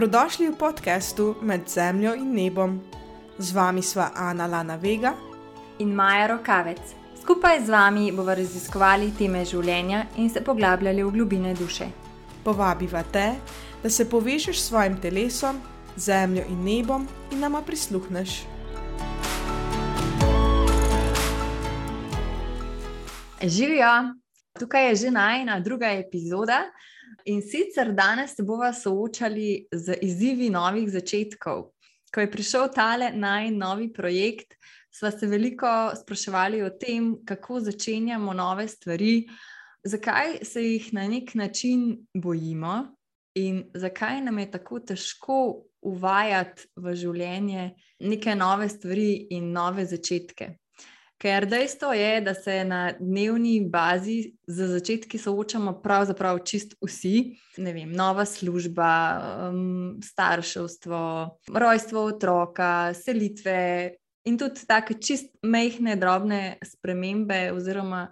Dobrodošli 0.00 0.48
v 0.48 0.56
podkastu 0.56 1.36
Med 1.44 1.68
zemljo 1.68 2.14
in 2.16 2.32
nebom. 2.32 2.80
Z 3.36 3.52
vami 3.52 3.84
sva 3.84 4.08
Ana 4.16 4.46
Lana 4.48 4.80
Vega 4.80 5.12
in 5.76 5.92
Maja 5.92 6.26
Rokavec. 6.26 6.80
Skupaj 7.20 7.60
z 7.60 7.68
vami 7.68 8.08
bomo 8.08 8.32
raziskovali 8.32 9.12
teme 9.12 9.44
življenja 9.44 10.06
in 10.16 10.30
se 10.32 10.40
poglabljali 10.40 11.04
v 11.04 11.12
globine 11.12 11.52
duše. 11.52 11.90
Povabiva 12.40 13.02
te, 13.12 13.36
da 13.82 13.90
se 13.92 14.08
povežeš 14.08 14.56
s 14.56 14.72
svojim 14.72 14.96
telesom, 14.96 15.60
zemljo 15.96 16.48
in 16.48 16.64
nebom 16.64 17.04
in 17.28 17.44
nama 17.44 17.60
prisluhneš. 17.60 18.40
Živijo, 23.44 24.16
tukaj 24.56 24.88
je 24.88 24.96
že 24.96 25.10
najna 25.10 25.60
druga 25.60 25.92
epizoda. 25.92 26.64
In 27.24 27.42
sicer 27.42 27.92
danes 27.92 28.36
se 28.36 28.42
bomo 28.42 28.72
soočali 28.72 29.66
z 29.72 29.98
izzivi 30.02 30.50
novih 30.50 30.88
začetkov. 30.90 31.70
Ko 32.14 32.20
je 32.20 32.30
prišel 32.30 32.68
tale 32.74 33.12
najnovejši 33.14 33.92
projekt, 33.92 34.56
smo 34.90 35.10
se 35.10 35.26
veliko 35.26 35.92
spraševali 35.96 36.62
o 36.62 36.70
tem, 36.70 37.14
kako 37.24 37.60
začenjamo 37.60 38.32
nove 38.32 38.68
stvari, 38.68 39.28
zakaj 39.84 40.44
se 40.44 40.64
jih 40.64 40.92
na 40.94 41.06
nek 41.08 41.34
način 41.34 42.06
bojimo 42.14 42.96
in 43.34 43.62
zakaj 43.74 44.20
nam 44.20 44.38
je 44.38 44.50
tako 44.50 44.80
težko 44.80 45.36
uvajati 45.82 46.66
v 46.76 46.94
življenje 46.94 47.70
neke 48.00 48.34
nove 48.34 48.68
stvari 48.68 49.26
in 49.30 49.52
nove 49.52 49.86
začetke. 49.86 50.59
Ker 51.20 51.44
dejstvo 51.44 51.92
je, 51.92 52.20
da 52.24 52.32
se 52.34 52.64
na 52.64 52.92
dnevni 52.96 53.60
bazi 53.68 54.32
za 54.46 54.66
začetki 54.66 55.18
soočamo 55.18 55.74
pravzaprav 55.82 56.38
čist 56.48 56.72
vsi. 56.80 57.36
Vem, 57.56 57.92
nova 57.92 58.24
služba, 58.24 58.92
um, 59.50 59.98
starševstvo, 60.04 61.00
rojstvo 61.52 62.04
otroka, 62.14 62.94
selitve 62.96 63.90
in 64.24 64.38
tudi 64.40 64.64
tako 64.66 64.96
čist 64.96 65.28
mehne, 65.42 65.98
drobne 66.00 66.56
spremembe 66.64 67.50
oziroma 67.52 68.06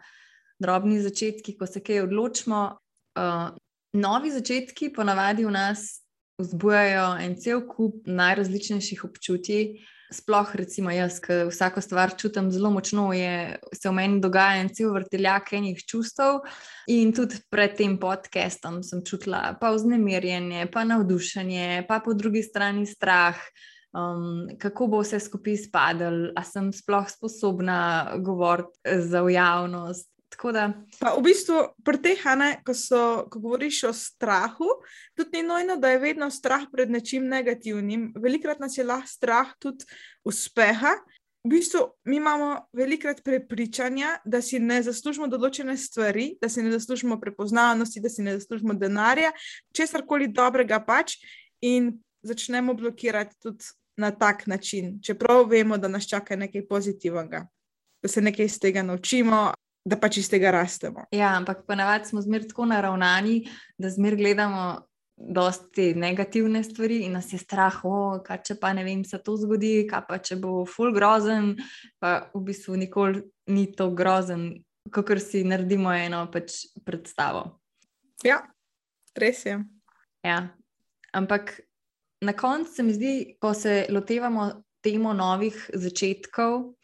drobni 0.60 1.00
začetki, 1.00 1.56
ko 1.56 1.66
se 1.66 1.80
kaj 1.80 2.04
odločimo. 2.10 2.62
Uh, 3.16 3.56
novi 3.96 4.36
začetki 4.36 4.92
ponavadi 4.92 5.48
v 5.48 5.56
nas 5.56 6.02
vzbujajo 6.38 7.14
en 7.24 7.40
cel 7.40 7.64
kup 7.70 8.04
najrazličnejših 8.04 9.04
občutij. 9.08 9.78
Sploh, 10.08 10.54
recimo, 10.56 10.88
jaz, 10.88 11.18
ki 11.20 11.34
vsako 11.50 11.82
stvar 11.84 12.14
čutim 12.16 12.46
zelo 12.52 12.70
močno, 12.72 13.10
je, 13.12 13.58
se 13.76 13.90
v 13.90 13.92
meni 13.92 14.22
dogaja 14.24 14.62
en 14.62 14.70
cel 14.72 14.94
vrteljak 14.94 15.52
enih 15.58 15.82
čustev. 15.84 16.40
In 16.88 17.12
tudi 17.12 17.36
pred 17.52 17.76
tem 17.76 17.98
podcastom 18.00 18.80
sem 18.86 19.02
čutila 19.04 19.58
pa 19.60 19.74
vznemirjenje, 19.74 20.70
pa 20.72 20.86
navdušenje, 20.88 21.84
pa 21.88 22.00
po 22.00 22.16
drugi 22.16 22.40
strani 22.42 22.86
strah, 22.88 23.36
um, 23.92 24.48
kako 24.56 24.88
bo 24.94 25.02
vse 25.04 25.20
skupaj 25.20 25.58
izpadlo, 25.58 26.32
ali 26.32 26.52
sem 26.54 26.72
sploh 26.72 27.10
sposobna 27.12 27.80
govoriti 28.24 29.00
za 29.12 29.26
javnost. 29.28 30.08
Da... 30.52 30.68
Pa 31.00 31.14
v 31.16 31.22
bistvu, 31.24 31.62
pri 31.82 31.98
teh, 31.98 32.24
ne, 32.38 32.50
ko, 32.62 32.74
so, 32.76 33.26
ko 33.32 33.40
govoriš 33.42 33.82
o 33.88 33.92
strahu, 33.96 34.68
tudi 35.16 35.40
ni 35.40 35.48
nojno, 35.48 35.76
da 35.80 35.90
je 35.90 36.02
vedno 36.02 36.28
strah 36.30 36.68
pred 36.72 36.90
nečim 36.90 37.26
negativnim. 37.26 38.12
Velikrat 38.14 38.60
nas 38.60 38.76
je 38.78 38.84
lahko 38.86 39.08
strah 39.08 39.50
tudi 39.58 39.88
uspeha. 40.24 40.94
V 41.42 41.50
bistvu, 41.50 41.80
mi 42.04 42.16
imamo 42.20 42.68
velikrat 42.76 43.24
prepričanja, 43.24 44.18
da 44.24 44.42
si 44.42 44.58
ne 44.60 44.82
zaslužimo 44.82 45.26
določene 45.32 45.76
stvari, 45.80 46.32
da 46.42 46.50
si 46.52 46.62
ne 46.62 46.70
zaslužimo 46.74 47.18
prepoznavnosti, 47.20 48.02
da 48.04 48.10
si 48.12 48.22
ne 48.22 48.36
zaslužimo 48.38 48.74
denarja, 48.78 49.32
česar 49.74 50.04
koli 50.06 50.28
dobrega 50.28 50.82
pač, 50.84 51.16
in 51.64 51.94
začnemo 52.22 52.74
blokirati 52.74 53.38
tudi 53.42 53.64
na 53.98 54.10
tak 54.10 54.46
način, 54.46 54.98
čeprav 55.02 55.48
vemo, 55.50 55.78
da 55.78 55.88
nas 55.88 56.06
čaka 56.06 56.36
nekaj 56.36 56.66
pozitivnega, 56.68 57.46
da 58.02 58.08
se 58.08 58.22
nekaj 58.22 58.46
iz 58.46 58.58
tega 58.60 58.82
naučimo 58.82 59.48
da 59.88 59.96
pač 60.00 60.20
iz 60.22 60.28
tega 60.30 60.52
rastemo. 60.54 61.06
Ja, 61.14 61.32
ampak 61.38 61.64
ponavadi 61.68 62.10
smo 62.10 62.22
zmer 62.24 62.44
tako 62.48 62.68
naravnani, 62.70 63.40
da 63.78 63.90
zmer 63.94 64.18
gledamo. 64.20 64.84
Dosti 65.18 65.96
negativne 65.98 66.60
stvari, 66.62 67.00
in 67.02 67.16
nas 67.18 67.32
je 67.32 67.40
strah, 67.42 67.80
oh, 67.82 68.20
kaj 68.22 68.36
če 68.46 68.54
pa 68.60 68.68
ne 68.70 68.84
vem, 68.86 69.00
se 69.02 69.18
to 69.18 69.32
zgodi, 69.34 69.80
kaj 69.90 70.04
pa 70.06 70.20
če 70.22 70.36
bo 70.38 70.60
full 70.62 70.94
grozen, 70.94 71.56
pa 71.98 72.28
v 72.30 72.44
bistvu 72.46 72.76
nikoli 72.78 73.24
ni 73.50 73.64
to 73.74 73.88
grozen, 73.98 74.44
kot 74.94 75.10
si 75.18 75.42
naredimo 75.42 75.90
eno 75.90 76.20
pač 76.30 76.60
predstavo. 76.86 77.42
Ja, 78.22 78.44
res 79.18 79.42
je. 79.42 79.58
Ja. 80.22 80.38
Ampak 81.10 81.50
na 82.22 82.38
koncu 82.38 82.78
se 82.78 82.86
mi 82.86 82.94
zdi, 82.94 83.14
ko 83.42 83.54
se 83.58 83.88
lotevamo 83.90 84.52
temo 84.86 85.18
novih 85.18 85.70
začetkov, 85.74 86.74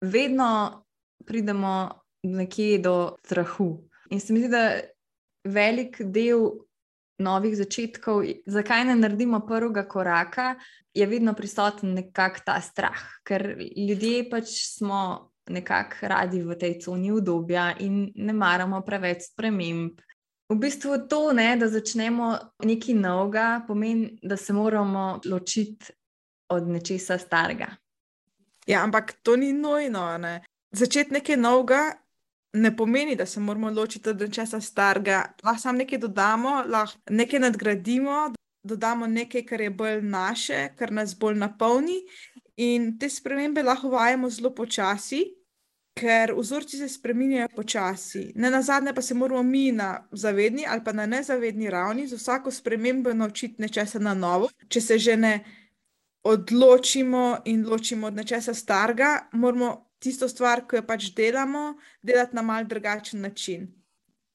vedno 0.00 0.84
pridemo 1.26 2.01
nekje 2.22 2.78
do 2.78 3.16
strahu. 3.24 3.82
In 4.10 4.20
se 4.20 4.32
mi 4.32 4.40
zdi, 4.40 4.48
da 4.48 4.80
velik 5.44 6.00
del 6.00 6.50
novih 7.22 7.56
začetkov, 7.56 8.24
zakaj 8.46 8.84
ne 8.84 8.96
naredimo 8.98 9.40
prvega 9.46 9.84
koraka, 9.88 10.54
je 10.94 11.06
vedno 11.06 11.34
prisoten 11.34 11.94
nekako 11.94 12.44
ta 12.46 12.60
strah, 12.60 13.02
ker 13.24 13.56
ljudje 13.58 14.30
pač 14.30 14.56
smo 14.76 15.32
nekako 15.50 16.08
radi 16.08 16.42
v 16.42 16.56
tej 16.58 16.78
coni 16.80 17.10
obdobja 17.12 17.72
in 17.80 18.12
ne 18.14 18.32
maramo 18.32 18.82
preveč 18.86 19.32
sprememb. 19.32 20.00
V 20.52 20.58
bistvu 20.60 21.06
to, 21.08 21.32
ne, 21.32 21.54
da 21.56 21.68
začnemo 21.68 22.34
nekaj 22.64 22.94
novega, 22.94 23.62
pomeni, 23.66 24.18
da 24.22 24.36
se 24.36 24.52
moramo 24.52 25.20
ločiti 25.24 25.94
od 26.52 26.68
nečesa 26.68 27.18
starega. 27.18 27.70
Ja, 28.66 28.82
ampak 28.84 29.14
to 29.22 29.36
ni 29.36 29.52
nujno. 29.52 30.18
Ne? 30.18 30.42
Začeti 30.70 31.16
nekaj 31.16 31.36
novega 31.40 31.80
ne 32.52 32.76
pomeni, 32.76 33.16
da 33.16 33.26
se 33.26 33.40
moramo 33.40 33.70
ločiti 33.70 34.08
od 34.08 34.20
nečesa 34.20 34.60
starega. 34.60 35.34
Lahko 35.44 35.60
samo 35.60 35.78
nekaj 35.78 35.98
dodamo, 35.98 36.62
lahko 36.68 36.98
nekaj 37.10 37.40
nadgradimo, 37.40 38.32
dodamo 38.62 39.06
nekaj, 39.06 39.46
kar 39.46 39.60
je 39.60 39.70
bolj 39.70 40.02
naše, 40.02 40.68
kar 40.76 40.92
nas 40.92 41.18
bolj 41.18 41.38
napolni. 41.38 42.02
In 42.56 42.98
te 42.98 43.08
spremembe 43.10 43.62
lahko 43.62 43.88
vajamo 43.88 44.30
zelo 44.30 44.54
počasi, 44.54 45.24
ker 45.96 46.32
vzorci 46.36 46.78
se 46.78 46.88
spremenjajo 46.88 47.48
počasi. 47.56 48.32
Ne 48.36 48.50
na 48.50 48.62
zadnje 48.62 48.94
pa 48.94 49.02
se 49.02 49.14
moramo 49.14 49.42
mi 49.42 49.72
na 49.72 50.08
zavedni 50.12 50.64
ali 50.68 50.84
pa 50.84 50.92
na 50.92 51.06
nezavedni 51.06 51.70
ravni 51.70 52.06
z 52.06 52.16
vsako 52.16 52.50
spremembo 52.50 53.12
naučiti 53.12 53.62
nečesa 53.62 53.98
na 53.98 54.14
novo. 54.14 54.48
Če 54.68 54.80
se 54.80 54.98
že 54.98 55.16
ne 55.16 55.44
odločimo 56.22 57.42
in 57.44 57.66
ločimo 57.68 58.06
od 58.06 58.14
nečesa 58.14 58.54
starega, 58.54 59.28
moramo 59.32 59.91
tisto 60.02 60.28
stvar, 60.28 60.64
ki 60.68 60.80
jo 60.80 60.86
pač 60.86 61.10
delamo, 61.16 61.76
delati 62.02 62.36
na 62.36 62.42
mal 62.42 62.66
drugačen 62.68 63.22
način. 63.22 63.68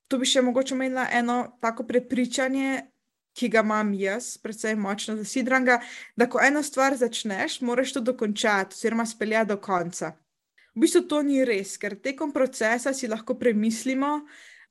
Tu 0.07 0.19
bi 0.19 0.27
še 0.29 0.41
mogoče 0.41 0.75
imela 0.75 1.07
eno 1.11 1.57
tako 1.61 1.83
prepričanje, 1.87 2.85
ki 3.37 3.49
ga 3.53 3.61
imam 3.61 3.91
jaz, 3.93 4.37
predvsem 4.41 4.79
močno 4.81 5.17
zasidrang, 5.19 5.69
da 6.17 6.25
ko 6.29 6.41
eno 6.41 6.63
stvar 6.63 6.95
začneš, 6.97 7.59
moraš 7.61 7.93
to 7.93 8.01
dokončati, 8.01 8.73
oziroma 8.73 9.05
speljati 9.05 9.51
do 9.51 9.59
konca. 9.61 10.15
V 10.73 10.81
bistvu 10.81 11.03
to 11.09 11.21
ni 11.25 11.43
res, 11.45 11.75
ker 11.77 11.97
tekom 12.01 12.31
procesa 12.33 12.93
si 12.93 13.09
lahko 13.09 13.35
premislimo, 13.37 14.23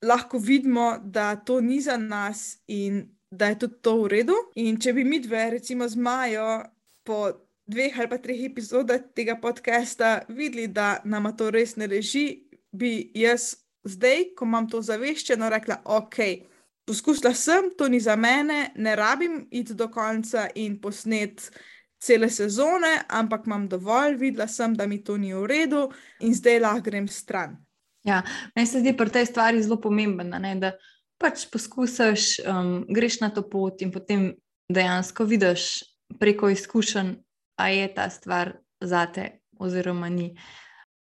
lahko 0.03 0.39
vidimo, 0.39 0.97
da 1.03 1.35
to 1.37 1.61
ni 1.61 1.81
za 1.81 1.97
nas 1.97 2.59
in 2.67 3.05
da 3.31 3.51
je 3.53 3.59
tudi 3.59 3.81
to 3.83 3.97
v 4.03 4.11
redu. 4.15 4.37
In 4.63 4.81
če 4.81 4.95
bi 4.95 5.05
mi 5.05 5.21
dve, 5.21 5.51
recimo 5.59 5.89
z 5.89 5.99
Majo, 5.99 6.63
po 7.07 7.46
dveh 7.67 7.99
ali 7.99 8.09
pa 8.09 8.19
treh 8.19 8.45
epizodah 8.47 9.01
tega 9.15 9.37
podcasta 9.41 10.23
videli, 10.29 10.69
da 10.69 11.01
nam 11.05 11.29
to 11.37 11.51
res 11.51 11.77
ne 11.77 11.87
leži, 11.87 12.47
bi 12.73 13.11
jaz 13.15 13.57
zdaj, 13.87 14.33
ko 14.37 14.47
imam 14.47 14.69
to 14.71 14.83
zaveščeno, 14.83 15.49
rekla: 15.51 15.81
Ok, 15.85 16.19
poskusila 16.87 17.35
sem, 17.35 17.71
to 17.79 17.89
ni 17.89 18.01
za 18.01 18.17
mene, 18.17 18.71
ne 18.77 18.97
rabim 18.97 19.47
iti 19.51 19.75
do 19.75 19.89
konca 19.89 20.49
in 20.55 20.81
posnet. 20.81 21.51
Cele 21.97 22.29
sezone, 22.31 23.07
ampak 23.09 23.47
imam 23.49 23.65
dovolj, 23.69 24.19
videla 24.21 24.45
sem, 24.47 24.75
da 24.77 24.85
mi 24.87 24.99
to 25.05 25.17
ni 25.17 25.33
v 25.33 25.47
redu, 25.49 25.87
in 26.21 26.35
zdaj 26.37 26.61
lahko 26.61 26.85
grem 26.91 27.07
stran. 27.09 27.57
Ja, 28.05 28.21
meni 28.55 28.69
se 28.69 28.83
zdi 28.83 28.93
pri 28.95 29.11
tej 29.11 29.27
stvari 29.27 29.63
zelo 29.65 29.81
pomembno, 29.81 30.39
da 30.61 30.75
pač 31.19 31.47
poskusiš, 31.51 32.27
um, 32.45 32.85
greš 32.93 33.21
na 33.25 33.31
to 33.33 33.43
pot 33.49 33.81
in 33.83 33.91
potem 33.91 34.29
dejansko 34.69 35.25
vidiš 35.25 35.81
preko 36.21 36.53
izkušenj, 36.53 37.17
a 37.57 37.69
je 37.69 37.95
ta 37.95 38.11
stvar 38.11 38.53
zate, 38.81 39.41
oziroma 39.59 40.09
ni. 40.09 40.37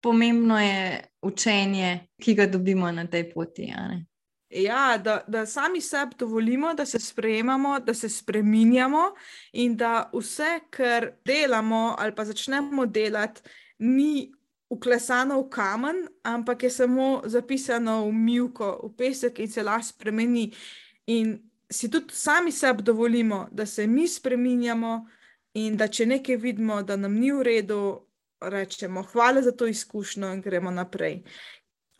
Pomembno 0.01 0.59
je 0.59 1.03
učenje, 1.21 2.07
ki 2.21 2.33
ga 2.35 2.47
dobimo 2.47 2.91
na 2.91 3.07
tej 3.07 3.29
poti. 3.33 3.73
Ja, 4.49 4.97
da, 4.97 5.21
da 5.27 5.45
sami 5.45 5.81
sebi 5.81 6.15
dovolimo, 6.19 6.73
da 6.73 6.85
se 6.85 6.99
sprejemamo, 6.99 7.79
da 7.79 7.93
se 7.93 8.09
spremenjamo 8.09 9.13
in 9.53 9.77
da 9.77 10.09
vse, 10.13 10.59
kar 10.69 11.11
delamo 11.25 11.95
ali 11.99 12.15
pa 12.15 12.25
začnemo 12.25 12.85
delati, 12.85 13.41
ni 13.79 14.31
uklesano 14.69 15.41
v 15.41 15.49
kamen, 15.49 16.07
ampak 16.23 16.63
je 16.63 16.69
samo 16.69 17.21
zapisano 17.25 18.05
v 18.05 18.11
milko, 18.11 18.79
v 18.83 18.95
pesek 18.97 19.39
in 19.39 19.47
se 19.51 19.63
lahko 19.63 19.85
spremeni. 19.85 20.51
In 21.07 21.39
si 21.71 21.89
tudi 21.89 22.13
sami 22.13 22.51
sebi 22.51 22.83
dovolimo, 22.83 23.47
da 23.51 23.65
se 23.65 23.87
mi 23.87 24.07
spreminjamo 24.07 25.07
in 25.53 25.77
da 25.77 25.87
če 25.87 26.05
nekaj 26.05 26.35
vidimo, 26.35 26.81
da 26.83 26.95
nam 26.95 27.15
ni 27.19 27.31
v 27.31 27.43
redu, 27.43 27.81
rečemo 28.41 29.03
hvala 29.03 29.41
za 29.41 29.51
to 29.51 29.67
izkušnjo 29.67 30.33
in 30.33 30.41
gremo 30.41 30.71
naprej. 30.71 31.21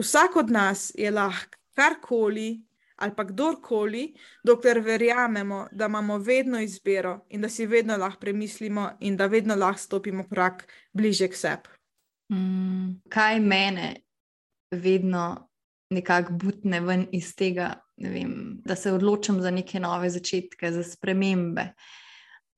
Vsak 0.02 0.36
od 0.36 0.50
nas 0.50 0.92
je 0.96 1.12
lahko 1.12 1.58
karkoli 1.76 2.62
ali 3.02 3.16
pa 3.18 3.24
kdorkoli, 3.24 4.14
dokler 4.46 4.80
verjamemo, 4.80 5.68
da 5.72 5.86
imamo 5.86 6.18
vedno 6.18 6.60
izbiro 6.62 7.26
in 7.30 7.42
da 7.42 7.50
si 7.50 7.66
vedno 7.66 7.98
lahko 7.98 8.20
premislimo 8.20 8.92
in 9.00 9.18
da 9.18 9.26
vedno 9.26 9.56
lahko 9.56 9.80
stopimo 9.80 10.28
korak 10.30 10.68
bliže 10.94 11.28
k 11.28 11.36
sebi. 11.36 11.70
Mm, 12.32 13.02
kaj 13.10 13.40
mene 13.40 13.96
vedno 14.72 15.50
nekako 15.90 16.34
butne 16.34 16.80
ven 16.80 17.08
iz 17.12 17.34
tega, 17.36 17.74
vem, 17.98 18.62
da 18.66 18.76
se 18.76 18.94
odločim 18.94 19.42
za 19.42 19.52
neke 19.52 19.80
nove 19.80 20.10
začetke, 20.10 20.72
za 20.72 20.84
spremembe. 20.84 21.74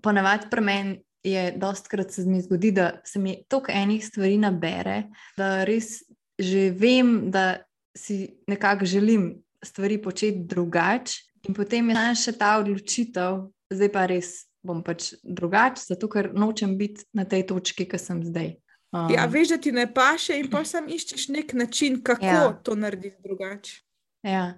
Ponavadi 0.04 0.50
pri 0.52 0.62
meni 0.62 0.98
je 1.24 1.54
dostkrat 1.56 2.12
se 2.12 2.26
mi 2.28 2.42
zgodi, 2.44 2.74
da 2.76 2.90
se 3.08 3.20
mi 3.20 3.38
toliko 3.48 3.72
enih 3.72 4.06
stvari 4.06 4.38
nabere, 4.38 5.04
da 5.38 5.64
res 5.64 6.02
že 6.40 6.72
vem, 6.76 7.32
da 7.32 7.62
si 7.96 8.34
nekako 8.48 8.86
želim 8.86 9.44
stvari 9.64 10.02
početi 10.02 10.44
drugače, 10.44 11.22
in 11.48 11.54
potem 11.54 11.90
je 11.90 12.16
še 12.18 12.34
ta 12.40 12.58
odločitev, 12.60 13.46
zdaj 13.72 13.92
pa 13.94 14.06
res 14.10 14.34
bom 14.64 14.82
pač 14.84 15.14
drugače, 15.24 15.84
zato 15.94 16.10
ker 16.10 16.32
nočem 16.34 16.78
biti 16.80 17.06
na 17.14 17.28
tej 17.30 17.46
točki, 17.52 17.86
ki 17.88 18.00
sem 18.00 18.24
zdaj. 18.24 18.56
Um, 18.94 19.10
ja, 19.12 19.26
veš, 19.30 19.56
da 19.56 19.58
ti 19.58 19.74
ne 19.76 19.88
paše, 19.90 20.38
in 20.40 20.50
pa 20.52 20.64
sam 20.66 20.88
iščeš 20.92 21.30
nek 21.34 21.54
način, 21.58 22.00
kako 22.06 22.26
ja. 22.26 22.52
to 22.64 22.76
narediti 22.80 23.18
drugače. 23.26 23.80
Ja. 24.24 24.54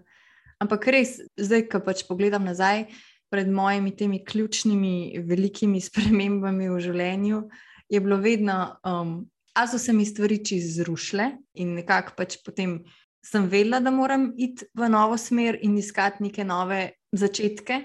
Ampak 0.62 0.88
res, 0.91 1.18
zdaj, 1.39 1.65
ko 1.71 1.81
pač 1.83 2.06
pogledam 2.07 2.45
nazaj, 2.48 2.86
pred 3.31 3.50
mojimi 3.51 3.95
temi 3.95 4.24
ključnimi, 4.25 5.22
velikimi 5.27 5.81
spremembami 5.81 6.69
v 6.69 6.81
življenju, 6.81 7.42
je 7.89 8.01
bilo 8.01 8.18
vedno, 8.18 8.75
um, 8.86 9.18
a 9.56 9.66
so 9.68 9.80
se 9.80 9.94
mi 9.94 10.06
stvari 10.06 10.42
čez 10.45 10.77
zrušile 10.80 11.30
in 11.62 11.75
nekako 11.80 12.16
pač 12.18 12.38
potem 12.44 12.80
sem 13.25 13.48
vedela, 13.50 13.80
da 13.80 13.92
moram 13.92 14.30
iti 14.38 14.68
v 14.74 14.89
novo 14.89 15.18
smer 15.18 15.57
in 15.62 15.77
iskati 15.77 16.24
neke 16.24 16.44
nove 16.45 16.81
začetke, 17.16 17.81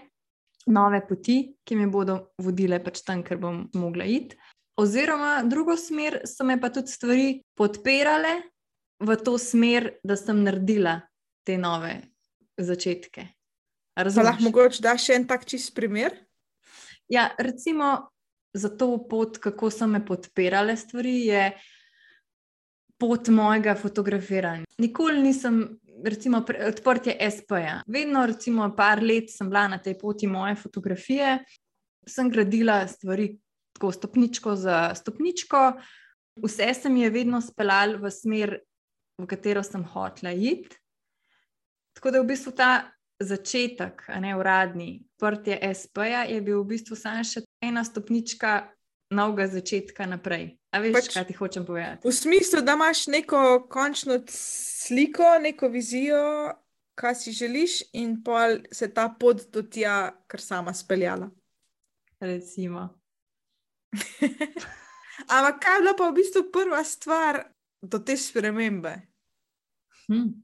nove 0.66 1.00
poti, 1.08 1.38
ki 1.64 1.76
me 1.76 1.88
bodo 1.88 2.18
vodile 2.42 2.80
pač 2.84 3.00
tam, 3.06 3.24
ker 3.24 3.40
bom 3.40 3.62
mogla 3.74 4.04
iti. 4.04 4.36
Oziroma, 4.80 5.40
drugo 5.48 5.76
smer 5.76 6.22
so 6.28 6.44
me 6.44 6.56
pa 6.60 6.70
tudi 6.72 6.92
stvari 6.92 7.28
podpirale 7.56 8.36
v 9.00 9.16
to 9.24 9.36
smer, 9.40 9.90
da 10.04 10.16
sem 10.16 10.44
naredila 10.44 11.00
te 11.44 11.56
nove 11.60 11.94
začetke. 12.60 13.26
Lahko 13.96 14.46
mogoče 14.46 14.82
daš 14.82 15.08
še 15.08 15.18
en 15.18 15.26
tak 15.28 15.44
čist 15.48 15.74
primer? 15.74 16.14
Ja, 17.10 17.30
recimo 17.38 18.10
za 18.54 18.70
to 18.70 18.98
pot, 19.10 19.38
kako 19.38 19.70
so 19.70 19.86
me 19.86 20.00
podpirale 20.06 20.76
stvari, 20.76 21.26
je 21.26 21.44
pot 23.00 23.28
mojega 23.28 23.74
fotografiranja. 23.74 24.66
Nikoli 24.78 25.22
nisem, 25.22 25.60
recimo, 26.04 26.42
odprtje 26.66 27.16
SP-ja. 27.18 27.80
Vedno, 27.86 28.24
recimo, 28.26 28.68
par 28.76 29.02
let 29.02 29.30
sem 29.32 29.50
bila 29.50 29.66
na 29.68 29.78
tej 29.78 29.98
poti 29.98 30.28
moje 30.30 30.56
fotografije, 30.60 31.38
sem 32.06 32.30
gradila 32.30 32.82
stvari 32.88 33.32
tako 33.76 33.92
stopničko 33.92 34.56
za 34.56 34.94
stopničko, 34.94 35.72
vse 36.42 36.74
se 36.74 36.88
mi 36.88 37.02
je 37.02 37.10
vedno 37.10 37.40
speljalo 37.40 37.98
v 37.98 38.10
smer, 38.10 38.58
v 39.18 39.26
katero 39.26 39.62
sem 39.62 39.84
hotela 39.84 40.32
iti. 40.32 40.76
Tako 41.96 42.10
da 42.10 42.20
v 42.20 42.28
bistvu 42.28 42.52
ta 42.56 42.70
začetek, 43.20 44.04
a 44.08 44.20
ne 44.20 44.36
uradni, 44.36 45.02
odprtje 45.16 45.58
SP-ja, 45.60 46.24
je 46.24 46.40
bil 46.40 46.62
v 46.62 46.72
bistvu 46.72 46.96
samo 46.96 47.24
še 47.24 47.44
ena 47.60 47.84
stopnička 47.84 48.70
novega 49.12 49.48
začetka 49.52 50.06
naprej. 50.08 50.56
A 50.72 50.80
veš, 50.80 50.94
pač, 50.94 51.08
kaj 51.12 51.26
ti 51.28 51.36
hočem 51.36 51.66
povedati? 51.66 52.06
V 52.06 52.14
smislu, 52.14 52.62
da 52.64 52.78
imaš 52.78 53.06
neko 53.10 53.66
končno 53.68 54.20
sliko, 54.30 55.36
neko 55.42 55.68
vizijo, 55.68 56.54
kaj 56.94 57.14
si 57.14 57.34
želiš, 57.34 57.82
in 57.92 58.20
pa 58.24 58.54
se 58.72 58.88
ta 58.94 59.08
pot 59.10 59.42
do 59.52 59.62
tja, 59.62 60.14
kar 60.30 60.40
sama 60.40 60.74
speljala. 60.74 61.30
Recimo. 62.20 62.88
Ampak 65.34 65.60
kaj 65.62 65.76
je 65.76 65.80
bila 65.82 65.94
pa 65.98 66.08
v 66.08 66.16
bistvu 66.16 66.42
prva 66.52 66.84
stvar 66.84 67.42
do 67.82 67.98
te 67.98 68.16
spremembe? 68.16 68.94
Hm. 70.06 70.38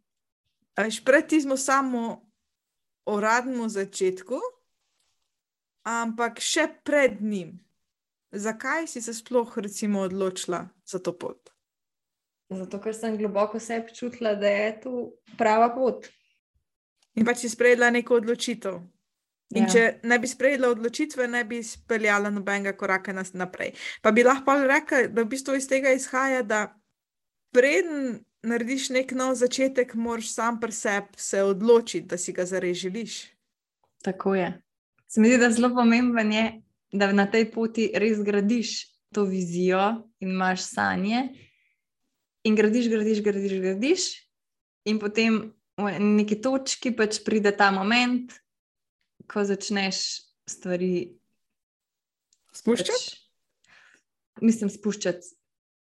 Predtem 1.04 1.40
smo 1.40 1.56
samo 1.56 2.25
uradnem 3.06 3.68
začetku, 3.68 4.40
ampak 5.86 6.42
še 6.42 6.66
pred 6.84 7.22
njim. 7.22 7.56
Zakaj 8.32 8.90
si 8.90 9.00
se 9.02 9.14
sploh 9.14 9.58
recimo, 9.58 10.02
odločila 10.04 10.66
za 10.84 10.98
to 10.98 11.14
pot? 11.14 11.52
Zato, 12.50 12.78
ker 12.82 12.94
sem 12.94 13.16
globoko 13.18 13.58
sebi 13.62 13.94
čutila, 13.94 14.34
da 14.38 14.50
je 14.50 14.68
to 14.82 14.92
prava 15.38 15.70
pot. 15.74 16.06
In 17.16 17.24
pa 17.26 17.34
si 17.34 17.48
sprejela 17.48 17.90
neko 17.90 18.20
odločitev. 18.20 18.76
In 19.54 19.66
ja. 19.66 19.70
če 19.70 19.82
ne 20.10 20.18
bi 20.18 20.28
sprejela 20.28 20.68
odločitve, 20.74 21.26
ne 21.30 21.44
bi 21.46 21.62
speljala 21.62 22.30
nobenega 22.34 22.74
koraka 22.78 23.14
naprej. 23.14 23.72
Pa 24.02 24.10
bi 24.10 24.26
lahko 24.26 24.58
rekla, 24.66 25.06
da 25.08 25.22
v 25.22 25.30
bistvu 25.30 25.54
iz 25.56 25.68
tega 25.70 25.94
izhaja, 25.94 26.42
da 26.42 26.66
preden 27.54 28.18
narediš 28.46 28.90
nek 28.94 29.12
nov 29.12 29.34
začetek, 29.38 29.94
moraš 29.94 30.30
sam 30.34 30.60
pri 30.60 30.72
sebi 30.72 31.18
se 31.18 31.42
odločiti, 31.42 32.06
da 32.06 32.18
si 32.18 32.32
ga 32.32 32.46
zares 32.46 32.78
želiš. 32.78 33.24
Tako 34.02 34.34
je. 34.34 34.52
Se 35.08 35.20
mi 35.20 35.28
zdi, 35.28 35.38
da 35.38 35.50
je 35.50 35.58
zelo 35.58 35.74
pomembno, 35.74 36.22
da 36.92 37.12
na 37.12 37.26
tej 37.30 37.50
poti 37.50 37.90
res 37.94 38.22
gradiš 38.22 38.86
to 39.14 39.24
vizijo 39.24 40.10
in 40.20 40.30
imaš 40.30 40.62
sanje. 40.62 41.28
In 42.44 42.56
gradiš, 42.56 42.88
gradiš, 42.88 43.22
gradiš, 43.22 43.60
gradiš, 43.60 44.02
in 44.86 44.98
potem 45.02 45.52
v 45.76 45.98
neki 45.98 46.38
točki 46.40 46.92
pač 46.96 47.18
pride 47.26 47.50
ta 47.56 47.72
moment, 47.74 48.32
ko 49.26 49.42
začneš 49.44 50.22
stvari 50.46 51.18
spuščati. 52.54 52.92
Pač, 52.92 54.42
mislim, 54.46 54.70
spuščati, 54.70 55.34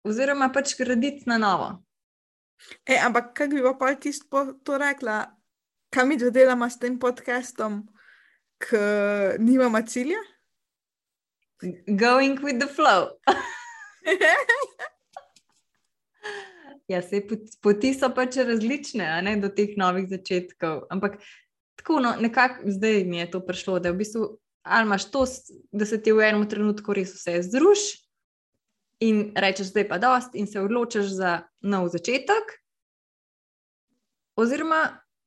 oziroma 0.07 0.49
pač 0.53 0.73
graditi 0.79 1.29
na 1.29 1.37
novo. 1.37 1.69
E, 2.85 2.97
ampak 2.97 3.33
kaj 3.37 3.47
bi 3.51 3.61
pa 3.79 3.93
ti 3.95 4.11
to 4.63 4.77
rekla, 4.77 5.25
kaj 5.89 6.05
mi 6.05 6.17
delamo 6.17 6.69
s 6.69 6.79
tem 6.79 6.99
podcastom, 6.99 7.83
ki 8.59 8.77
nimamo 9.39 9.81
cilja? 9.87 10.19
Going 11.87 12.41
with 12.41 12.59
the 12.59 12.67
flow. 12.67 13.09
ja, 16.87 17.01
se 17.01 17.27
poti 17.61 17.93
so 17.93 18.09
pač 18.13 18.37
različne, 18.37 19.07
ne, 19.25 19.35
do 19.41 19.49
teh 19.49 19.73
novih 19.77 20.07
začetkov. 20.09 20.85
Ampak 20.93 21.17
tako, 21.79 21.99
no, 22.03 22.15
nekako 22.21 22.71
zdaj 22.77 23.03
mi 23.09 23.17
je 23.23 23.31
to 23.31 23.41
prišlo, 23.45 23.79
da 23.79 23.91
v 23.91 24.03
bistvu. 24.03 24.35
Ali 24.65 24.87
imaš 24.87 25.11
to, 25.13 25.25
da 25.71 25.85
se 25.85 26.01
ti 26.01 26.11
v 26.11 26.25
enem 26.25 26.47
trenutku 26.49 26.93
res 26.97 27.13
vse 27.13 27.37
zruši, 27.45 28.04
in 29.05 29.23
rečeš, 29.37 29.71
zdaj 29.73 29.87
pa 29.89 29.99
dost, 30.01 30.35
in 30.35 30.47
se 30.49 30.61
odločiš 30.61 31.13
za 31.17 31.39
nov 31.61 31.89
začetek. 31.93 32.53
Oziroma, 34.35 34.81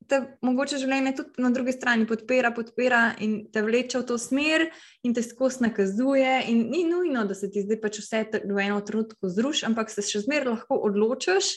te 0.09 0.19
mogoče 0.45 0.79
življenje 0.81 1.13
tudi 1.17 1.43
na 1.43 1.51
drugi 1.53 1.73
strani 1.75 2.07
podpira, 2.09 2.51
podpira 2.55 3.01
in 3.23 3.35
te 3.53 3.61
vleče 3.65 4.01
v 4.01 4.07
to 4.09 4.17
smer, 4.21 4.65
in 5.05 5.13
te 5.15 5.23
skozi 5.25 5.63
nakazuje. 5.67 6.33
In 6.51 6.65
ni 6.73 6.83
nujno, 6.89 7.25
da 7.29 7.37
se 7.37 7.49
ti 7.51 7.63
zdaj 7.65 7.79
pač 7.83 8.01
vse 8.01 8.23
v 8.43 8.57
enem 8.57 8.81
trenutku 8.85 9.31
zruši, 9.31 9.67
ampak 9.69 9.93
se 9.93 10.05
še 10.05 10.23
zmeraj 10.25 10.53
lahko 10.53 10.79
odločiš 10.89 11.53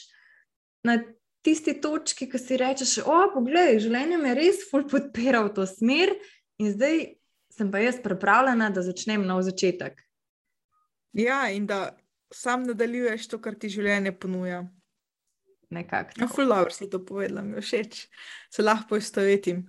na 0.87 0.99
tisti 1.43 1.75
točki, 1.81 2.29
ki 2.31 2.39
si 2.39 2.59
rečeš: 2.59 2.99
O, 3.05 3.19
poglej, 3.33 3.81
življenje 3.83 4.21
me 4.21 4.37
res 4.37 4.63
ful 4.69 4.87
podpira 4.89 5.43
v 5.47 5.53
to 5.57 5.67
smer, 5.69 6.13
in 6.61 6.71
zdaj 6.75 7.03
sem 7.53 7.69
pa 7.73 7.83
jaz 7.83 7.99
pripravljena, 8.01 8.71
da 8.73 8.81
začnem 8.85 9.25
nov 9.27 9.43
začetek. 9.45 9.99
Ja, 11.13 11.45
in 11.53 11.67
da 11.69 11.91
sam 12.33 12.63
nadaljuješ 12.67 13.27
to, 13.27 13.39
kar 13.41 13.55
ti 13.55 13.69
življenje 13.69 14.11
ponuja. 14.19 14.63
Nekako. 15.73 16.19
No, 16.21 16.27
Fulano 16.29 16.69
si 16.69 16.89
to 16.89 16.99
povedala, 17.05 17.41
mi 17.41 17.61
všeč, 17.61 18.07
se 18.53 18.65
lahko 18.65 18.93
poistovetim. 18.93 19.63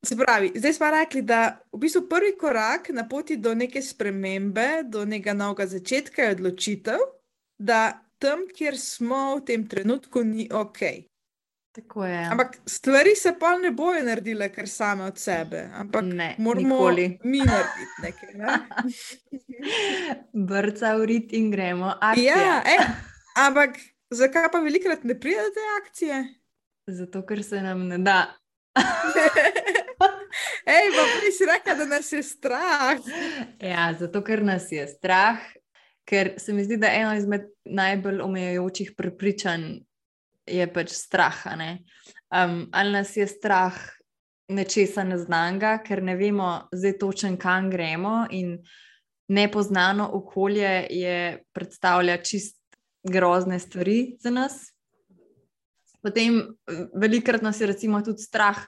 Se 0.00 0.16
pravi, 0.16 0.52
zdaj 0.56 0.72
smo 0.72 0.88
rekli, 0.94 1.20
da 1.28 1.60
v 1.72 1.82
bistvu 1.82 2.06
prvi 2.08 2.32
korak 2.40 2.88
na 2.96 3.04
poti 3.08 3.36
do 3.36 3.52
neke 3.54 3.82
spremembe, 3.84 4.86
do 4.88 5.04
nekega 5.04 5.34
novega 5.36 5.66
začetka 5.68 6.24
je 6.24 6.36
odločitev, 6.38 7.04
da 7.58 8.00
tam, 8.18 8.46
kjer 8.48 8.78
smo 8.80 9.36
v 9.36 9.44
tem 9.44 9.66
trenutku, 9.68 10.24
ni 10.24 10.48
ok. 10.52 11.09
Tako 11.72 12.04
je. 12.04 12.28
Ampak 12.30 12.56
stvari 12.66 13.14
se 13.14 13.34
pa 13.40 13.58
ne 13.58 13.70
bojo 13.70 14.02
naredile, 14.02 14.48
ker 14.52 14.68
same 14.68 15.04
od 15.04 15.18
sebe. 15.18 15.68
Ampak 15.74 16.02
ne, 16.04 16.34
moramo 16.38 16.74
nikoli. 16.74 17.18
mi 17.24 17.38
narediti 17.38 18.02
nekaj. 18.02 18.34
Ne? 18.34 18.58
Brca 20.48 20.94
v 20.96 21.06
rit 21.06 21.32
in 21.32 21.50
gremo. 21.50 21.94
Ja, 22.16 22.62
ej, 22.66 22.82
ampak 23.38 23.78
zakaj 24.10 24.50
pa 24.52 24.58
velikrat 24.58 25.04
ne 25.04 25.14
pride 25.20 25.46
do 25.46 25.54
te 25.54 25.68
akcije? 25.82 26.24
Zato, 26.90 27.22
ker 27.26 27.44
se 27.44 27.62
nam 27.62 27.86
ne 27.86 27.98
da. 27.98 28.34
Ej, 30.70 30.90
pa 30.94 31.04
prej 31.18 31.32
si 31.34 31.46
rekel, 31.46 31.78
da 31.78 31.86
nas 31.86 32.12
je 32.12 32.22
strah. 32.22 32.98
Ja, 33.62 33.90
zato 33.98 34.22
ker 34.26 34.42
nas 34.46 34.68
je 34.72 34.86
strah, 34.88 35.38
ker 36.06 36.34
se 36.38 36.52
mi 36.54 36.64
zdi, 36.64 36.76
da 36.78 36.90
eno 36.94 37.14
izmed 37.14 37.48
najbolj 37.64 38.20
omejujočih 38.22 38.92
prepričanj 38.96 39.80
je 40.46 40.66
pač 40.72 40.92
strah. 40.96 41.36
Um, 42.30 42.68
ali 42.72 42.92
nas 42.92 43.16
je 43.16 43.26
strah 43.26 43.76
nečesa 44.50 45.04
neznanga, 45.06 45.78
ker 45.84 46.02
ne 46.02 46.16
vemo 46.18 46.50
zdaj 46.74 46.96
točen, 46.98 47.36
kam 47.38 47.70
gremo, 47.70 48.26
in 48.30 48.58
nepoznano 49.30 50.08
okolje 50.18 50.86
je 50.90 51.42
predstavlja 51.54 52.16
čist 52.22 52.58
grozne 53.06 53.58
stvari 53.58 54.16
za 54.20 54.30
nas. 54.30 54.72
Potem 56.02 56.40
velikrat 56.96 57.42
nas 57.42 57.60
je 57.60 57.68
recimo 57.70 58.00
tudi 58.02 58.22
strah, 58.22 58.58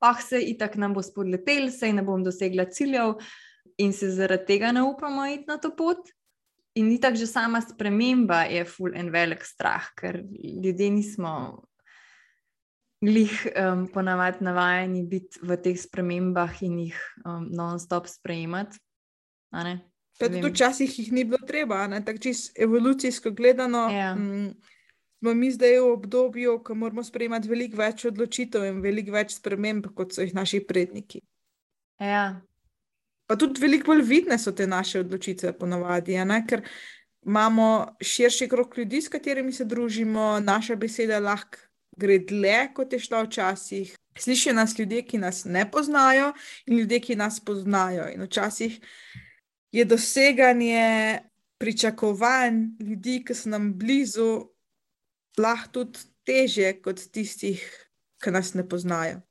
ah, 0.00 0.20
se 0.20 0.40
itak 0.42 0.76
nam 0.76 0.94
bo 0.94 1.02
spodletel, 1.02 1.70
se 1.70 1.92
ne 1.92 2.02
bom 2.02 2.24
dosegla 2.24 2.66
ciljev, 2.72 3.16
in 3.80 3.92
se 3.92 4.10
zaradi 4.12 4.46
tega 4.46 4.72
ne 4.72 4.82
upamo 4.82 5.26
iti 5.26 5.44
na 5.48 5.56
to 5.58 5.72
pot. 5.76 6.10
In 6.78 6.86
ni 6.86 7.00
tako, 7.02 7.18
že 7.18 7.26
sama 7.26 7.58
sprememba 7.60 8.44
je 8.46 8.62
full 8.64 8.94
en 8.94 9.10
velik 9.10 9.42
strah, 9.44 9.90
ker 9.98 10.22
ljudje 10.38 10.90
nismo 10.90 11.32
glih 13.00 13.32
um, 13.56 13.88
ponavadi 13.88 14.44
navajeni 14.44 15.02
biti 15.08 15.40
v 15.42 15.56
teh 15.56 15.78
spremembah 15.80 16.62
in 16.62 16.78
jih 16.78 16.98
um, 17.24 17.48
non-stop 17.50 18.06
sprejemati. 18.06 18.78
Tudi 20.20 20.42
včasih 20.44 20.98
jih 20.98 21.12
ni 21.12 21.24
bilo 21.24 21.40
treba, 21.48 21.88
tako 22.04 22.18
čist 22.18 22.58
evolucijsko 22.58 23.30
gledano. 23.30 23.88
Ja. 23.88 24.14
Mm, 24.14 24.52
smo 25.18 25.34
mi 25.34 25.50
zdaj 25.50 25.80
v 25.80 25.92
obdobju, 25.92 26.58
ko 26.64 26.74
moramo 26.74 27.02
sprejemati 27.04 27.48
veliko 27.48 27.80
več 27.80 28.04
odločitev 28.04 28.68
in 28.68 28.82
veliko 28.84 29.16
več 29.16 29.34
sprememb, 29.40 29.88
kot 29.96 30.12
so 30.12 30.22
jih 30.22 30.36
naši 30.36 30.60
predniki. 30.60 31.24
Ja. 32.00 32.40
Pa 33.30 33.36
tudi 33.38 33.62
veliko 33.62 33.92
bolj 33.92 34.00
vidne 34.02 34.34
so 34.42 34.50
te 34.50 34.66
naše 34.66 35.04
odločitve, 35.04 35.52
ponavadi, 35.54 36.16
ker 36.50 36.64
imamo 37.22 37.96
širši 38.02 38.48
krok 38.50 38.74
ljudi, 38.78 38.98
s 39.02 39.08
katerimi 39.08 39.52
se 39.52 39.64
družimo, 39.64 40.40
naša 40.42 40.74
beseda 40.76 41.20
lahko 41.22 41.62
gre 41.96 42.18
dlje, 42.18 42.72
kot 42.74 42.92
je 42.92 42.98
šla 42.98 43.22
včasih. 43.28 43.94
Slišijo 44.18 44.54
nas 44.54 44.74
ljudje, 44.78 45.04
ki 45.06 45.22
nas 45.22 45.44
ne 45.44 45.62
poznajo, 45.70 46.32
in 46.66 46.78
ljudje, 46.78 47.00
ki 47.00 47.16
nas 47.16 47.38
poznajo. 47.44 48.10
In 48.10 48.26
včasih 48.26 48.80
je 49.72 49.84
doseganje 49.84 51.20
pričakovanj 51.58 52.64
ljudi, 52.80 53.20
ki 53.24 53.34
so 53.34 53.54
nam 53.54 53.72
blizu, 53.78 54.30
lahko 55.38 55.84
tudi 55.84 56.02
teže 56.26 56.80
kot 56.82 57.06
tistih, 57.14 57.62
ki 58.18 58.34
nas 58.34 58.56
ne 58.58 58.66
poznajo. 58.68 59.22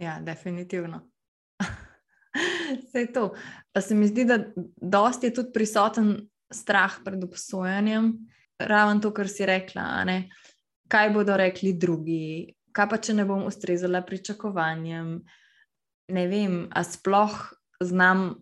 Ja, 0.00 0.20
definitivno. 0.24 1.13
Vse 2.82 3.06
to. 3.12 3.32
Pa 3.72 3.80
se 3.80 3.94
mi 3.94 4.06
zdi, 4.06 4.24
da 4.24 4.38
dosti 4.76 5.26
je 5.26 5.34
tudi 5.34 5.52
prisoten 5.52 6.16
strah 6.52 6.98
pred 7.04 7.24
obsojanjem, 7.24 8.12
ravno 8.58 9.00
to, 9.00 9.12
kar 9.14 9.28
si 9.28 9.46
rekla. 9.46 10.04
Kaj 10.88 11.10
bodo 11.10 11.36
rekli 11.36 11.72
drugi, 11.72 12.54
kaj 12.72 12.88
pa 12.90 12.98
če 12.98 13.14
ne 13.14 13.24
bom 13.24 13.46
ustrezala 13.48 14.04
pričakovanjem. 14.06 15.16
Ne 16.12 16.24
vem, 16.28 16.66
a 16.70 16.84
sploh 16.84 17.36
znam 17.80 18.34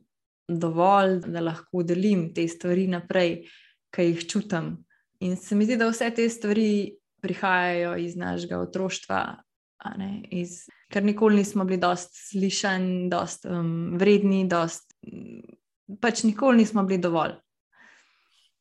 dovolj, 0.48 1.20
da 1.26 1.40
lahko 1.40 1.84
delim 1.86 2.32
te 2.34 2.48
stvari 2.48 2.88
naprej, 2.90 3.44
ki 3.94 4.08
jih 4.08 4.26
čutim. 4.28 4.74
In 5.22 5.36
se 5.36 5.54
mi 5.54 5.64
zdi, 5.68 5.78
da 5.78 5.86
vse 5.88 6.10
te 6.10 6.26
stvari 6.28 6.96
prihajajo 7.22 7.94
iz 8.02 8.16
našega 8.18 8.58
otroštva, 8.58 9.20
iz, 10.30 10.66
ker 10.92 11.04
nikoli 11.04 11.36
nismo 11.36 11.64
bili 11.64 11.80
dost 11.80 12.14
slišani, 12.30 13.08
dost 13.10 13.46
um, 13.46 13.96
vredni, 13.98 14.44
dost, 14.48 14.94
pač 16.00 16.22
nikoli 16.22 16.62
nismo 16.62 16.84
bili 16.86 17.00
dovolj. 17.02 17.34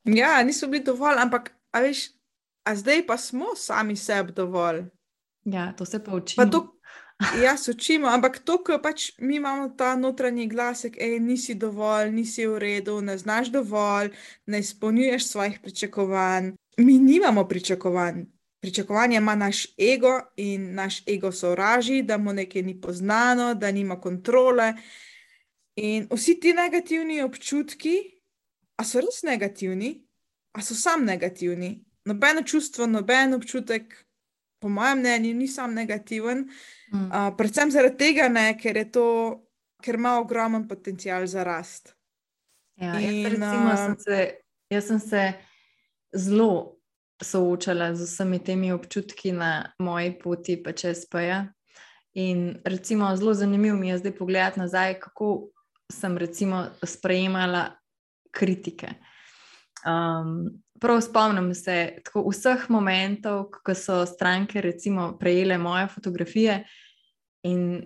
Ja, 0.03 0.43
nismo 0.43 0.71
bili 0.71 0.83
dovolj, 0.83 1.21
ampak 1.21 1.53
a 1.71 1.83
veš, 1.85 2.09
a 2.65 2.75
zdaj 2.75 3.05
pa 3.07 3.17
smo 3.17 3.55
sami 3.55 3.95
sebi 3.95 4.33
dovolj. 4.33 4.85
Ja, 5.45 5.71
to 5.77 5.85
se 5.85 6.03
pa 6.03 6.15
učimo. 6.15 6.45
Pa 6.45 6.51
to, 6.51 6.67
Ja, 7.43 7.57
se 7.57 7.71
učimo, 7.71 8.07
ampak 8.07 8.39
to, 8.39 8.57
ko 8.63 8.79
pač 8.81 9.11
mi 9.19 9.35
imamo 9.35 9.69
ta 9.77 9.95
notranji 9.95 10.47
glasek, 10.47 10.97
da 10.97 11.19
nisi 11.21 11.53
dovolj, 11.55 12.11
nisi 12.11 12.47
v 12.47 12.57
redu, 12.57 13.01
ne 13.01 13.17
znaš 13.17 13.51
dovolj, 13.53 14.09
ne 14.45 14.59
izpolnjuješ 14.59 15.27
svojih 15.27 15.59
pričakovanj. 15.61 16.51
Mi 16.77 16.97
nimamo 16.99 17.47
pričakovanj. 17.47 18.25
Pričakovanje 18.61 19.17
ima 19.17 19.35
naš 19.35 19.65
ego 19.77 20.19
in 20.37 20.73
naš 20.73 21.07
ego 21.07 21.31
sovraži, 21.31 22.01
da 22.01 22.17
mu 22.17 22.33
nekaj 22.33 22.61
ni 22.61 22.81
poznano, 22.81 23.53
da 23.53 23.71
nima 23.71 24.01
kontrole. 24.01 24.73
In 25.75 26.07
vsi 26.11 26.39
ti 26.39 26.53
negativni 26.53 27.21
občutki, 27.21 27.95
a 28.77 28.83
so 28.83 29.01
res 29.01 29.23
negativni, 29.23 29.95
a 30.53 30.61
so 30.61 30.75
sam 30.75 31.05
negativni. 31.05 31.85
Nobeno 32.05 32.43
čustvo, 32.43 32.85
noben 32.87 33.33
občutek, 33.33 33.95
po 34.61 34.69
mojem 34.69 34.99
mnenju, 34.99 35.33
ni 35.33 35.47
sam 35.47 35.73
negativen. 35.73 36.49
Mm. 36.93 37.05
Uh, 37.05 37.31
predvsem 37.37 37.71
zaradi 37.71 37.97
tega, 37.97 38.27
ne, 38.29 38.51
ker, 38.61 38.77
to, 38.93 39.05
ker 39.81 39.97
ima 39.97 40.19
ogromen 40.19 40.67
potencial 40.67 41.25
za 41.27 41.43
rast. 41.43 41.95
Ja, 42.77 42.99
In, 42.99 43.23
jaz, 43.23 43.33
recimo, 43.33 43.73
sem 43.77 43.95
se, 43.99 44.19
jaz 44.69 44.87
sem 44.87 44.99
se 44.99 45.23
zelo 46.13 46.80
soočala 47.21 47.95
z 47.95 48.05
vsemi 48.05 48.39
temi 48.39 48.71
občutki 48.71 49.31
na 49.31 49.71
moji 49.79 50.19
poti, 50.19 50.57
pa 50.63 50.71
čez 50.71 51.05
PJ. 51.09 51.47
In 52.13 52.59
recimo, 52.65 53.15
zelo 53.15 53.33
zanimivo 53.33 53.77
mi 53.77 53.89
je 53.89 53.97
zdaj 53.97 54.15
pogledati 54.15 54.59
nazaj, 54.59 54.99
kako 54.99 55.49
sem 55.91 56.17
recimo 56.17 56.65
sprejemala 56.83 57.69
kritike. 58.31 58.87
Um, 59.85 60.49
prav 60.79 61.01
spomnim 61.01 61.53
se 61.55 61.95
tako 62.05 62.25
vseh 62.29 62.69
momentov, 62.69 63.45
ko 63.63 63.75
so 63.75 64.05
stranke 64.05 64.61
recimo 64.61 65.17
prejele 65.19 65.57
moje 65.57 65.87
fotografije 65.87 66.63
in 67.43 67.83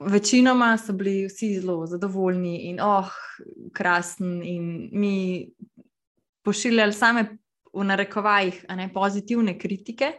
večinoma 0.00 0.78
so 0.78 0.92
bili 0.92 1.26
vsi 1.26 1.60
zelo 1.60 1.86
zadovoljni 1.86 2.56
in 2.58 2.80
oh, 2.80 3.10
krasen 3.72 4.42
in 4.42 4.88
mi 4.92 5.50
pošiljali 6.44 6.92
same 6.92 7.26
v 7.74 7.84
narekovajih, 7.84 8.64
ne 8.76 8.88
pozitivne 8.92 9.58
kritike. 9.58 10.14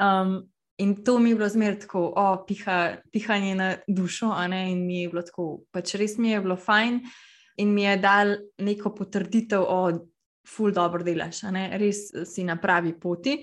Um, 0.00 0.40
in 0.78 1.04
to 1.04 1.18
mi 1.18 1.30
je 1.30 1.36
bilo 1.36 1.48
zmerno 1.48 1.80
tako, 1.80 2.06
oh, 2.16 2.44
piha, 2.46 2.96
pihanje 3.12 3.54
na 3.54 3.74
dušo, 3.88 4.32
ne 4.48 4.70
in 4.72 4.86
mi 4.86 5.02
je 5.02 5.10
bilo 5.12 5.22
tako, 5.22 5.48
pač 5.72 5.94
res 6.00 6.16
mi 6.18 6.32
je 6.32 6.40
bilo 6.40 6.56
fajn. 6.56 7.02
In 7.60 7.74
mi 7.74 7.84
je 7.84 7.96
dal 8.00 8.36
neko 8.58 8.94
potrditev, 8.96 9.60
o, 9.60 9.90
ful 10.48 10.72
dobro 10.72 11.04
delaš, 11.04 11.44
res 11.78 12.08
si 12.26 12.44
na 12.44 12.56
pravi 12.58 12.94
poti. 12.98 13.36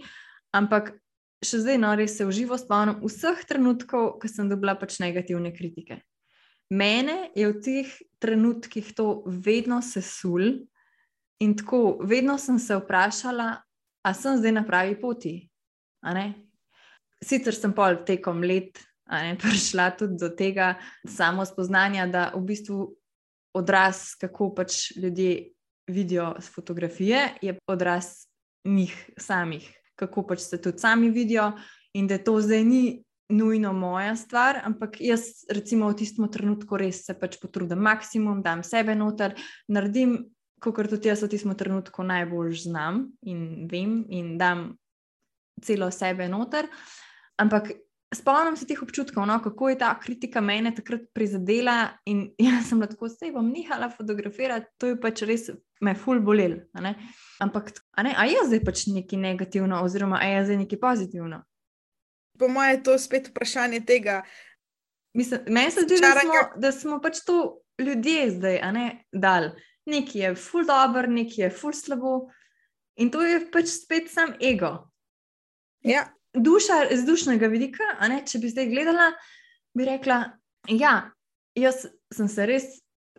Ampak 0.58 0.96
še 1.46 1.62
zdaj, 1.64 1.78
no, 1.80 1.94
res 1.96 2.18
se 2.18 2.28
uživo 2.28 2.58
spomnim 2.60 3.00
vseh 3.06 3.46
trenutkov, 3.48 4.18
ko 4.20 4.28
sem 4.28 4.50
dobila 4.50 4.76
pač 4.80 4.98
negativne 5.00 5.54
kritike. 5.56 6.02
Mene 6.70 7.30
je 7.38 7.48
v 7.50 7.62
teh 7.66 7.94
trenutkih 8.22 8.92
to 8.98 9.24
vedno 9.26 9.80
sesul 9.82 10.68
in 11.40 11.56
tako, 11.58 12.00
vedno 12.04 12.38
sem 12.38 12.60
se 12.60 12.76
vprašala, 12.76 13.56
ali 14.04 14.16
sem 14.16 14.38
zdaj 14.38 14.52
na 14.52 14.66
pravi 14.66 15.00
poti. 15.02 15.34
Sicer 17.24 17.56
sem 17.56 17.74
pol 17.76 18.04
tekom 18.08 18.44
let 18.44 18.80
ne, 19.10 19.36
prišla 19.42 19.92
tudi 19.98 20.18
do 20.20 20.30
tega 20.30 20.76
samo 21.08 21.46
spoznanja, 21.46 22.08
da 22.08 22.30
v 22.36 22.44
bistvu 22.46 22.80
odraz, 23.58 24.14
kako 24.20 24.54
pač 24.56 24.92
ljudje 24.98 25.52
vidijo 25.90 26.36
z 26.40 26.54
fotografije, 26.54 27.20
je 27.42 27.58
odraz 27.68 28.30
njih 28.66 28.94
samih, 29.18 29.66
kako 29.96 30.28
pač 30.28 30.46
se 30.46 30.62
tudi 30.62 30.80
sami 30.80 31.10
vidijo, 31.10 31.52
in 31.94 32.08
da 32.08 32.18
to 32.18 32.38
zdaj 32.42 32.64
ni 32.64 33.04
nujno 33.30 33.74
moja 33.74 34.16
stvar, 34.16 34.60
ampak 34.64 35.02
jaz, 35.02 35.46
recimo, 35.50 35.90
v 35.90 35.98
tistem 36.02 36.30
trenutku 36.32 36.78
res 36.78 37.04
se 37.06 37.14
pač 37.14 37.38
potrudim 37.42 37.82
maksimum, 37.82 38.42
dam 38.42 38.64
sebe 38.66 38.96
noter, 38.98 39.36
naredim, 39.68 40.18
kot 40.60 40.90
tudi 40.90 41.10
jaz 41.10 41.24
v 41.24 41.32
tistem 41.32 41.56
trenutku 41.56 42.04
najbolj 42.04 42.56
znam 42.66 43.06
in 43.28 43.68
vem, 43.72 44.04
in 44.10 44.38
dam 44.38 44.74
celo 45.64 45.92
sebe 45.92 46.28
noter. 46.28 46.68
Ampak 47.40 47.72
spomnim 48.16 48.58
se 48.58 48.66
teh 48.68 48.82
občutkov, 48.82 49.26
no, 49.28 49.38
kako 49.44 49.70
je 49.70 49.78
ta 49.78 49.94
kritika 50.00 50.42
mene 50.42 50.74
takrat 50.76 51.02
prizadela. 51.14 51.90
In 52.06 52.30
jaz 52.48 52.70
sem 52.70 52.82
lahko 52.82 53.10
se 53.10 53.32
bom 53.32 53.52
nehala 53.52 53.90
fotografirati, 53.90 54.72
to 54.78 54.94
je 54.94 55.00
pač 55.00 55.24
res 55.28 55.50
me 55.82 55.96
ful 55.96 56.20
bolel. 56.20 56.60
Ampak, 57.40 57.72
a, 57.96 58.04
ne, 58.04 58.14
a 58.18 58.26
je 58.28 58.44
zdaj 58.50 58.64
pač 58.66 58.88
nekaj 58.92 59.20
negativno, 59.20 59.84
oziroma 59.86 60.20
a 60.20 60.28
je 60.34 60.46
zdaj 60.50 60.62
nekaj 60.66 60.80
pozitivno? 60.80 61.44
Po 62.40 62.48
mojem, 62.48 62.78
je 62.78 62.84
to 62.84 62.98
spet 63.00 63.32
vprašanje 63.32 63.84
tega. 63.88 64.22
Meni 65.16 65.72
se 65.72 65.84
zdi, 65.84 65.98
da 66.00 66.14
smo, 66.20 66.44
da 66.56 66.72
smo 66.72 67.00
pač 67.04 67.24
to 67.26 67.60
ljudje 67.80 68.30
zdaj, 68.38 68.60
a 68.64 68.72
ne 68.72 68.86
dal. 69.12 69.52
Nekaj 69.86 70.22
je 70.22 70.36
ful 70.36 70.66
dobro, 70.68 71.08
nekaj 71.08 71.46
je 71.46 71.50
ful 71.50 71.74
slabo. 71.74 72.30
In 73.00 73.12
to 73.12 73.22
je 73.24 73.40
pač 73.52 73.72
spet 73.72 74.10
sam 74.12 74.34
ego. 74.44 74.90
Ja, 75.88 76.10
duša 76.34 76.90
z 76.92 77.06
dušnega 77.08 77.48
vidika, 77.48 77.94
ne, 78.12 78.20
če 78.28 78.42
bi 78.44 78.52
zdaj 78.52 78.68
gledala, 78.68 79.08
bi 79.78 79.88
rekla, 79.88 80.20
ja, 80.76 80.94
jaz 81.56 81.86
sem 82.14 82.28
se 82.28 82.48
res, 82.50 82.68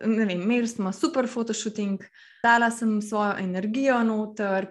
ne 0.04 0.26
vem, 0.26 0.42
imeli 0.42 0.68
smo 0.68 0.92
super 0.92 1.28
fotoshooting, 1.28 2.02
dala 2.44 2.70
sem 2.70 2.98
svojo 3.02 3.38
energijo 3.40 4.02
noter, 4.04 4.68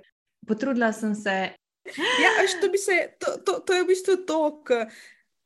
potrudila 0.48 0.92
sem 0.94 1.16
se. 1.18 1.38
Ja, 1.90 2.36
veš, 2.38 2.60
to, 2.62 2.70
se, 2.78 3.00
to, 3.18 3.38
to, 3.46 3.60
to 3.66 3.74
je 3.74 3.84
v 3.84 3.90
bistvu 3.90 4.20
to, 4.30 4.40
kar 4.66 4.94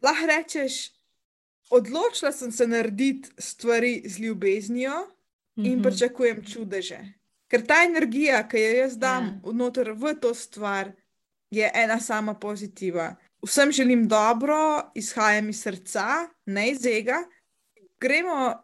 lahko 0.03 0.27
rečeš. 0.27 0.81
Odločila 1.73 2.33
sem 2.35 2.51
se 2.51 2.67
narediti 2.67 3.31
stvari 3.39 4.03
z 4.05 4.19
ljubeznijo 4.19 5.05
in 5.55 5.63
mm 5.63 5.79
-hmm. 5.79 5.83
pričakujem 5.83 6.43
čudeže. 6.45 6.99
Ker 7.47 7.65
ta 7.65 7.83
energija, 7.85 8.47
ki 8.47 8.57
jo 8.57 8.75
jaz 8.75 8.97
dam. 8.97 9.41
Ja. 9.45 9.51
noter 9.53 9.91
v 9.91 10.15
to 10.21 10.33
stvar, 10.33 10.91
je 11.51 11.71
ena 11.73 11.99
sama 11.99 12.33
pozitiva. 12.33 13.15
Vsem 13.45 13.71
želim 13.71 14.07
dobro, 14.07 14.91
izhajam 14.95 15.49
iz 15.49 15.61
srca, 15.61 16.05
ne 16.45 16.71
iz 16.71 16.85
ega. 16.85 17.23
Gremo 17.99 18.63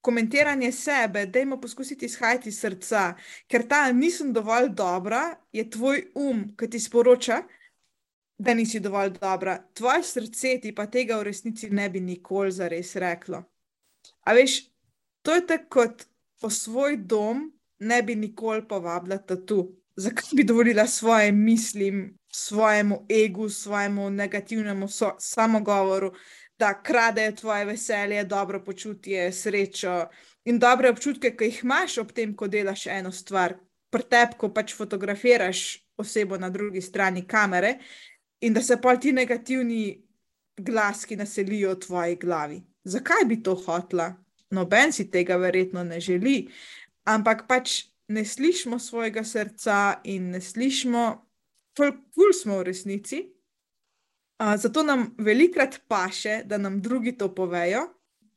komentiranje 0.00 0.72
sebe, 0.72 1.26
dajmo 1.26 1.60
poskusiti 1.60 2.06
izhajati 2.06 2.48
iz 2.48 2.58
srca, 2.60 3.14
ker 3.48 3.68
ta 3.68 3.92
nisem 3.92 4.32
dovolj 4.32 4.68
dobra, 4.68 5.36
je 5.52 5.70
tvoj 5.70 6.02
um, 6.14 6.56
ki 6.58 6.70
ti 6.70 6.80
sporoča, 6.80 7.42
da 8.38 8.54
nisi 8.54 8.80
dovolj 8.80 9.14
dobra. 9.20 9.58
Tvoje 9.74 10.02
srce 10.02 10.58
ti 10.62 10.74
pa 10.74 10.86
tega 10.86 11.16
v 11.18 11.30
resnici 11.30 11.70
ne 11.70 11.88
bi 11.90 12.00
nikoli 12.00 12.52
zares 12.52 12.96
reklo. 12.96 13.44
A 14.26 14.34
veš, 14.34 14.58
to 15.22 15.34
je 15.34 15.46
tako 15.46 15.70
kot 15.70 16.04
po 16.44 16.50
svoj 16.50 16.96
dom 16.96 17.52
ne 17.78 18.02
bi 18.02 18.14
nikoli 18.14 18.68
povabila 18.68 19.16
tu. 19.18 19.76
Zakaj 19.96 20.36
bi 20.36 20.44
dovolila 20.44 20.86
svoje 20.86 21.32
mislim, 21.32 22.18
svojemu 22.32 23.06
egu, 23.08 23.48
svojemu 23.48 24.10
negativnemu 24.10 24.88
so, 24.88 25.16
samogovoru, 25.18 26.12
da 26.58 26.82
kradejo 26.82 27.32
tvoje 27.32 27.64
veselje, 27.64 28.24
dobro 28.24 28.64
počutje, 28.64 29.32
srečo 29.32 30.08
in 30.44 30.58
dobre 30.58 30.90
občutke, 30.90 31.30
ki 31.36 31.44
jih 31.44 31.62
imaš 31.64 31.98
ob 31.98 32.12
tem, 32.12 32.36
ko 32.36 32.48
delaš 32.48 32.86
eno 32.86 33.12
stvar, 33.12 33.54
pretep, 33.90 34.36
ko 34.36 34.52
pač 34.52 34.74
fotografiraš 34.76 35.80
osebo 35.96 36.36
na 36.36 36.50
drugi 36.50 36.82
strani 36.82 37.24
kamere 37.26 37.78
in 38.40 38.52
da 38.52 38.60
se 38.60 38.76
pa 38.80 38.96
ti 38.96 39.12
negativni 39.12 40.04
glaski 40.56 41.16
naselijo 41.16 41.72
v 41.72 41.80
tvoji 41.80 42.16
glavi. 42.16 42.60
Zakaj 42.84 43.24
bi 43.24 43.42
to 43.42 43.54
hotla? 43.54 44.23
Noben 44.54 44.92
si 44.92 45.08
tega 45.10 45.36
verjetno 45.40 45.84
ne 45.84 46.00
želi, 46.00 46.46
ampak 47.10 47.46
pač 47.48 47.82
ne 48.08 48.24
slišimo 48.24 48.78
svojega 48.78 49.24
srca 49.24 50.00
in 50.04 50.30
ne 50.30 50.40
slišimo, 50.40 51.04
kul 51.76 52.32
smo 52.36 52.60
v 52.60 52.68
resnici. 52.70 53.22
Uh, 54.34 54.56
zato 54.58 54.82
nam 54.82 55.12
velikrat 55.18 55.80
paše, 55.88 56.42
da 56.44 56.58
nam 56.58 56.80
drugi 56.82 57.12
to 57.18 57.28
povejo, 57.34 57.86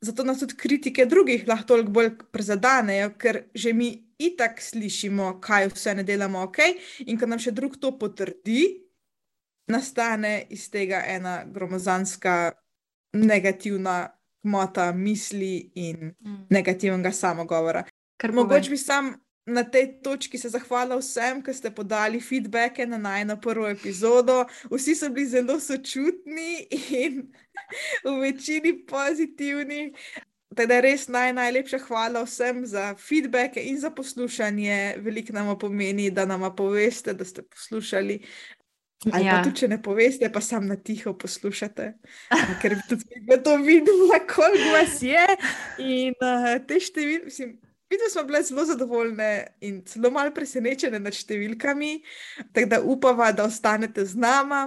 zato 0.02 0.24
nas 0.24 0.40
tudi 0.40 0.56
kritike 0.56 1.06
drugih 1.06 1.48
lahko 1.48 1.68
toliko 1.68 1.92
bolj 1.92 2.12
prizadanejo, 2.32 3.16
ker 3.18 3.44
že 3.54 3.74
mi 3.74 3.90
itak 4.18 4.62
slišimo, 4.62 5.40
kaj 5.42 5.72
vse 5.74 5.96
ne 5.98 6.04
delamo 6.04 6.44
ok, 6.46 6.60
in 7.10 7.18
ko 7.18 7.26
nam 7.26 7.42
še 7.42 7.52
drug 7.52 7.80
to 7.82 7.92
potrdi, 7.98 8.88
nastane 9.68 10.46
iz 10.50 10.70
tega 10.72 11.02
ena 11.06 11.42
gromozanska 11.46 12.54
negativna 13.18 14.17
mota 14.44 14.92
misli 14.94 15.72
in 15.76 16.12
mm. 16.20 16.48
negativnega 16.50 17.12
samogovora. 17.12 17.84
Ker 18.18 18.34
mogoče 18.34 18.70
bi 18.70 18.78
sam 18.78 19.14
na 19.48 19.64
tej 19.64 20.02
točki 20.04 20.38
se 20.38 20.50
zahvalil 20.50 21.00
vsem, 21.00 21.40
ki 21.44 21.54
ste 21.56 21.72
podali 21.72 22.20
feedbacke 22.20 22.86
na 22.86 22.98
najno 22.98 23.38
prvo 23.42 23.68
epizodo. 23.68 24.44
Vsi 24.72 24.96
so 24.96 25.10
bili 25.10 25.28
zelo 25.28 25.60
sočutni 25.60 26.68
in 26.92 27.22
v 28.04 28.16
večini 28.22 28.74
pozitivni. 28.86 29.94
Teda 30.56 30.82
res 30.84 31.08
naj, 31.08 31.32
najlepša 31.38 31.80
hvala 31.88 32.24
vsem 32.26 32.66
za 32.66 32.92
feedbacke 33.00 33.64
in 33.64 33.80
za 33.80 33.92
poslušanje. 33.92 34.98
Veliko 35.06 35.34
nam 35.34 35.56
pomeni, 35.60 36.10
da 36.12 36.26
nam 36.26 36.44
poveste, 36.56 37.14
da 37.14 37.26
ste 37.26 37.44
poslušali. 37.44 38.20
Ali 39.06 39.26
ja. 39.26 39.38
pa 39.38 39.46
tudi, 39.46 39.62
če 39.62 39.70
ne 39.70 39.78
poveste, 39.84 40.30
pa 40.34 40.42
sam 40.42 40.66
na 40.66 40.76
tiho 40.82 41.14
poslušate, 41.20 41.92
ker 42.62 42.76
bi 42.80 42.86
tudi 42.90 43.22
mi 43.28 43.38
to 43.46 43.54
videli, 43.62 44.20
koliko 44.26 44.74
vas 44.74 44.98
je. 45.06 45.26
In 45.86 46.18
uh, 46.18 46.58
te 46.66 46.82
številke, 46.82 47.30
mislim. 47.30 47.56
Videli 47.88 48.12
smo 48.12 48.26
bile 48.28 48.42
zelo 48.44 48.66
zadovoljne 48.68 49.28
in 49.64 49.78
zelo 49.88 50.10
malo 50.12 50.34
presenečene 50.36 51.00
nad 51.00 51.16
številkami, 51.16 51.94
tako 52.52 52.68
da 52.74 52.82
upava, 52.84 53.30
da 53.32 53.46
ostanete 53.48 54.04
z 54.04 54.20
nama. 54.20 54.66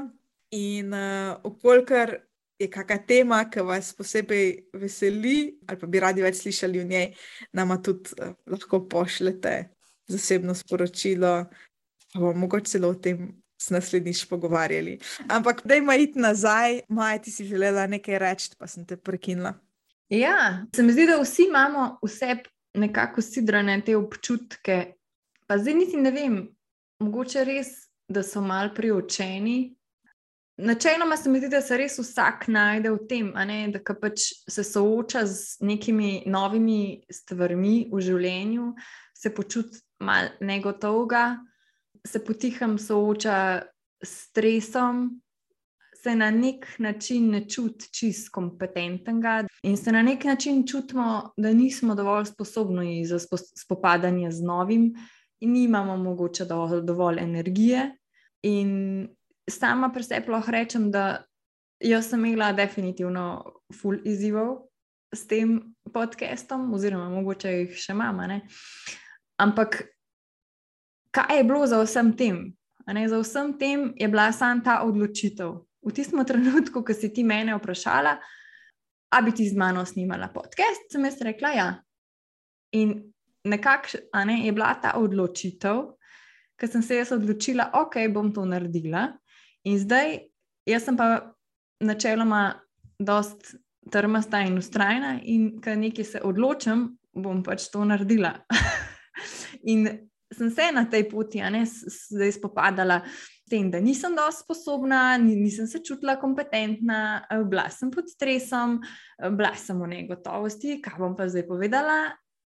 In 0.56 0.94
uh, 0.96 1.34
okolikor 1.44 2.14
je 2.60 2.70
kakšna 2.72 2.96
tema, 3.04 3.42
ki 3.52 3.66
vas 3.66 3.92
posebej 3.98 4.72
veseli, 4.72 5.58
ali 5.68 5.82
pa 5.82 5.90
bi 5.90 6.00
radi 6.00 6.24
več 6.24 6.40
slišali 6.40 6.80
o 6.80 6.88
njej, 6.88 7.10
nama 7.60 7.76
tudi 7.84 8.16
uh, 8.16 8.32
lahko 8.48 8.86
pošljete 8.88 9.54
zasebno 10.10 10.56
sporočilo, 10.56 11.34
pa 12.14 12.18
bomo 12.24 12.46
mogoče 12.46 12.72
celo 12.72 12.94
o 12.94 12.96
tem 12.96 13.28
se 13.60 13.74
naslednjič 13.74 14.24
pogovarjali. 14.28 14.98
Ampak, 15.28 15.60
da 15.64 15.76
ima 15.76 15.96
iti 15.96 16.18
nazaj, 16.18 16.80
Maja, 16.88 17.18
ti 17.18 17.30
si 17.30 17.44
želela 17.44 17.86
nekaj 17.86 18.18
reči, 18.18 18.50
pa 18.58 18.66
sem 18.66 18.86
te 18.86 18.96
prekinila. 18.96 19.54
Ja, 20.08 20.66
se 20.74 20.82
mi 20.82 20.92
zdi, 20.92 21.06
da 21.06 21.20
vsi 21.20 21.46
imamo 21.48 21.98
vse 22.02 22.36
nekako 22.74 23.22
sidrane 23.22 23.80
te 23.86 23.96
občutke. 23.96 24.94
Pa 25.46 25.58
zdaj 25.58 25.74
niti 25.74 25.96
ne 25.96 26.10
vem, 26.10 26.40
mogoče 27.02 27.44
res, 27.44 27.68
da 28.08 28.22
so 28.22 28.40
mal 28.40 28.74
priočeni. 28.74 29.74
Načeloma 30.60 31.16
se 31.16 31.30
mi 31.30 31.38
zdi, 31.38 31.48
da 31.48 31.60
se 31.62 31.76
res 31.76 31.98
vsak 31.98 32.48
najde 32.48 32.90
v 32.90 32.98
tem, 33.08 33.30
ne, 33.46 33.60
da 33.72 33.94
pač 33.94 34.26
se 34.48 34.64
sooča 34.64 35.24
z 35.26 35.60
nekimi 35.64 36.24
novimi 36.26 37.00
stvarmi 37.12 37.90
v 37.92 38.02
življenju, 38.04 38.72
se 39.16 39.32
počuti 39.34 39.80
malo 40.00 40.34
negotovega, 40.40 41.38
se 42.06 42.24
potihem 42.24 42.78
sooča 42.78 43.62
s 44.02 44.28
stresom, 44.28 45.20
se 46.02 46.14
na 46.16 46.30
nek 46.30 46.66
način 46.78 47.30
ne 47.30 47.48
čuti 47.48 47.90
čist 47.92 48.30
kompetentnega 48.32 49.44
in 49.62 49.76
se 49.76 49.92
na 49.92 50.02
nek 50.02 50.24
način 50.24 50.66
čutimo, 50.66 51.32
da 51.36 51.52
nismo 51.52 51.94
dovolj 51.94 52.24
sposobni 52.24 53.04
za 53.06 53.18
spopadanje 53.64 54.30
z 54.30 54.42
novim 54.42 54.94
in 55.40 55.52
nimamo 55.52 55.96
mogoče 55.96 56.44
dovolj, 56.44 56.82
dovolj 56.82 57.18
energije. 57.20 57.96
In 58.42 59.08
sama 59.50 59.92
pri 59.92 60.02
sebi 60.02 60.32
lahko 60.32 60.50
rečem, 60.50 60.90
da 60.90 61.24
jaz 61.80 62.10
sem 62.10 62.24
imela 62.24 62.52
definitivno 62.52 63.44
full 63.80 64.00
izzivov 64.04 64.56
s 65.12 65.26
tem 65.26 65.74
podcastom, 65.92 66.72
oziroma 66.74 67.08
mogoče 67.10 67.52
jih 67.52 67.76
še 67.76 67.92
imamo. 67.92 68.28
Ampak 69.40 69.82
kaj 71.10 71.36
je 71.36 71.44
bilo 71.44 71.66
za 71.66 71.82
vsem 71.82 72.12
tem? 72.16 72.56
Za 72.86 73.18
vsem 73.18 73.58
tem 73.58 73.92
je 73.96 74.08
bila 74.08 74.32
samo 74.32 74.60
ta 74.64 74.82
odločitev. 74.82 75.62
V 75.82 75.92
tistem 75.94 76.24
trenutku, 76.24 76.82
ko 76.84 76.92
si 76.92 77.08
ti 77.12 77.24
mene 77.24 77.54
vprašala, 77.56 78.18
ali 79.10 79.24
bi 79.24 79.36
ti 79.36 79.48
z 79.48 79.56
mano 79.56 79.84
snimala 79.86 80.28
podcast, 80.28 80.90
sem 80.92 81.04
jaz 81.04 81.20
rekla 81.22 81.50
ja. 81.54 81.68
In 82.72 83.12
nekako 83.44 83.98
ne, 84.26 84.46
je 84.46 84.52
bila 84.52 84.74
ta 84.74 84.92
odločitev, 84.98 85.96
ker 86.60 86.68
sem 86.68 86.82
se 86.82 87.00
jaz 87.00 87.12
odločila, 87.16 87.70
ok, 87.74 87.96
bom 88.12 88.32
to 88.32 88.44
naredila. 88.44 89.08
In 89.64 89.78
zdaj, 89.80 90.18
jaz 90.68 90.84
sem 90.84 90.96
pa 90.96 91.32
načeloma 91.80 92.60
dost 93.00 93.54
trmasta 93.90 94.42
in 94.44 94.58
ustrajna, 94.60 95.18
in 95.24 95.56
ker 95.64 95.78
nekaj 95.80 96.04
se 96.04 96.22
odločim, 96.24 96.90
bom 97.16 97.42
pač 97.42 97.70
to 97.72 97.84
naredila. 97.88 98.34
in 99.72 99.88
sem 100.32 100.50
se 100.50 100.72
na 100.72 100.84
tej 100.84 101.08
poti, 101.10 101.42
ne, 101.42 101.64
zdaj 101.66 102.32
spopadala 102.32 103.00
s 103.06 103.50
tem, 103.50 103.70
da 103.70 103.80
nisem 103.82 104.14
dovolj 104.14 104.38
sposobna, 104.38 105.18
nisem 105.18 105.66
se 105.66 105.82
čutila 105.82 106.16
kompetentna, 106.20 107.26
bila 107.50 107.68
sem 107.70 107.90
pod 107.90 108.10
stresom, 108.10 108.78
bila 109.36 109.54
sem 109.58 109.78
v 109.80 109.90
negotovosti, 109.90 110.78
kaj 110.82 110.98
bom 111.02 111.16
pa 111.18 111.28
zdaj 111.28 111.46
povedala. 111.50 112.00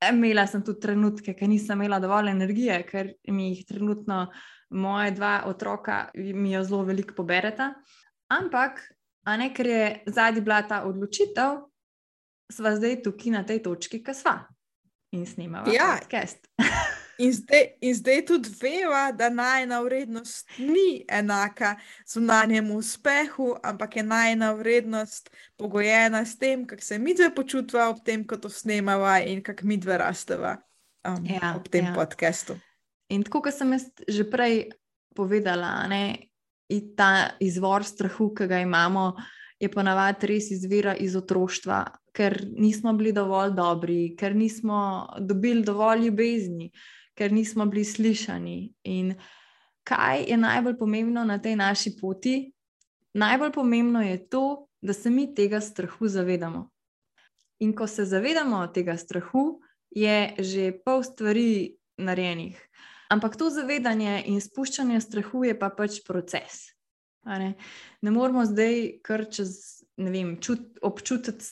Imela 0.08 0.44
sem 0.48 0.60
tudi 0.64 0.80
trenutke, 0.80 1.32
ker 1.36 1.48
nisem 1.48 1.80
imela 1.80 2.00
dovolj 2.00 2.32
energije, 2.32 2.82
ker 2.88 3.14
mi 3.32 3.52
jih 3.54 3.64
trenutno 3.68 4.26
moje 4.70 5.14
dva 5.16 5.46
otroka 5.46 6.08
mi 6.14 6.52
jo 6.52 6.64
zelo 6.64 6.82
veliko 6.84 7.14
pobereta. 7.14 7.74
Ampak, 8.28 8.82
a 9.24 9.36
ne, 9.36 9.52
ker 9.54 9.66
je 9.66 9.86
zadnji 10.06 10.42
bila 10.44 10.62
ta 10.68 10.82
odločitev, 10.84 11.64
sva 12.52 12.76
zdaj 12.76 13.00
tukaj 13.04 13.32
na 13.32 13.42
tej 13.46 13.62
točki, 13.62 14.02
ki 14.04 14.14
sva 14.14 14.40
in 15.14 15.26
snimava 15.26 15.72
ja. 15.72 15.96
podcast. 16.00 16.48
In 17.18 17.32
zdaj, 17.32 17.64
in 17.80 17.94
zdaj 17.96 18.24
tudi 18.28 18.50
veva, 18.60 19.12
da 19.12 19.30
najna 19.32 19.80
vrednost 19.80 20.50
ni 20.58 21.04
enaka 21.08 21.76
zunanjemu 22.12 22.76
uspehu, 22.76 23.54
ampak 23.62 23.96
je 23.96 24.02
najna 24.02 24.52
vrednost 24.52 25.30
pogojena 25.56 26.24
s 26.24 26.38
tem, 26.38 26.66
kako 26.66 26.82
se 26.82 26.98
mi 26.98 27.14
dve 27.14 27.34
počutva 27.34 27.88
ob 27.88 28.04
tem, 28.04 28.26
ko 28.26 28.36
to 28.36 28.48
snemava 28.48 29.18
in 29.24 29.42
kako 29.42 29.66
mi 29.66 29.76
dve 29.76 29.98
rasteva 29.98 30.56
um, 31.08 31.24
ja, 31.26 31.54
ob 31.56 31.68
tem 31.68 31.84
ja. 31.84 31.94
podkastu. 31.94 32.58
In 33.08 33.24
tako, 33.24 33.46
kot 33.46 33.54
sem 33.54 33.72
jaz 33.72 33.88
že 34.08 34.26
prej 34.28 34.66
povedala, 35.16 35.86
ne, 35.88 36.28
ta 36.96 37.36
izvor 37.40 37.84
strahu, 37.86 38.32
ki 38.34 38.48
ga 38.50 38.60
imamo, 38.60 39.14
je 39.60 39.70
ponavadi 39.72 40.28
res 40.34 40.50
izvira 40.52 40.92
iz 41.00 41.16
otroštva, 41.16 41.84
ker 42.12 42.36
nismo 42.58 42.92
bili 42.96 43.14
dovolj 43.16 43.54
dobri, 43.56 44.00
ker 44.18 44.36
nismo 44.36 45.06
dobili 45.20 45.64
dovolj 45.64 46.08
ljubezni, 46.08 46.70
ker 47.16 47.32
nismo 47.32 47.66
bili 47.66 47.84
slišani. 47.84 48.58
In 48.84 49.14
kaj 49.88 50.28
je 50.28 50.36
najbolj 50.36 50.76
pomembno 50.78 51.24
na 51.24 51.38
tej 51.42 51.56
naši 51.56 51.96
poti? 52.00 52.52
Najbolj 53.16 53.52
pomembno 53.52 54.02
je 54.02 54.20
to, 54.28 54.68
da 54.80 54.92
se 54.92 55.10
mi 55.10 55.34
tega 55.34 55.60
strahu 55.60 56.08
zavedamo. 56.08 56.68
In 57.58 57.72
ko 57.72 57.86
se 57.86 58.04
zavedamo 58.04 58.66
tega 58.66 58.96
strahu, 58.96 59.60
je 59.90 60.34
že 60.38 60.72
pol 60.84 61.02
stvari 61.02 61.76
narejenih. 61.96 62.60
Ampak 63.08 63.36
to 63.36 63.48
zavedanje 63.50 64.22
in 64.26 64.40
spuščanje 64.40 65.00
strahu 65.00 65.44
je 65.46 65.58
pa 65.58 65.70
pač 65.70 66.02
proces. 66.04 66.75
Ne? 67.26 67.54
ne 68.02 68.10
moramo 68.10 68.44
zdaj 68.46 69.00
kar 69.02 69.26
čez, 69.30 69.82
ne 69.98 70.12
vem, 70.14 70.36
čut, 70.38 70.78
občutiti 70.86 71.50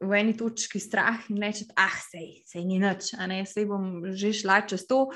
v 0.00 0.10
eni 0.14 0.36
točki 0.38 0.80
strah 0.80 1.26
in 1.32 1.42
reči, 1.42 1.66
ah, 1.76 1.96
sej, 2.10 2.44
sej 2.46 2.62
ni 2.64 2.78
nič, 2.78 3.12
sej 3.50 3.66
bom 3.66 4.14
že 4.14 4.32
šla 4.32 4.62
čez 4.70 4.86
to. 4.86 5.10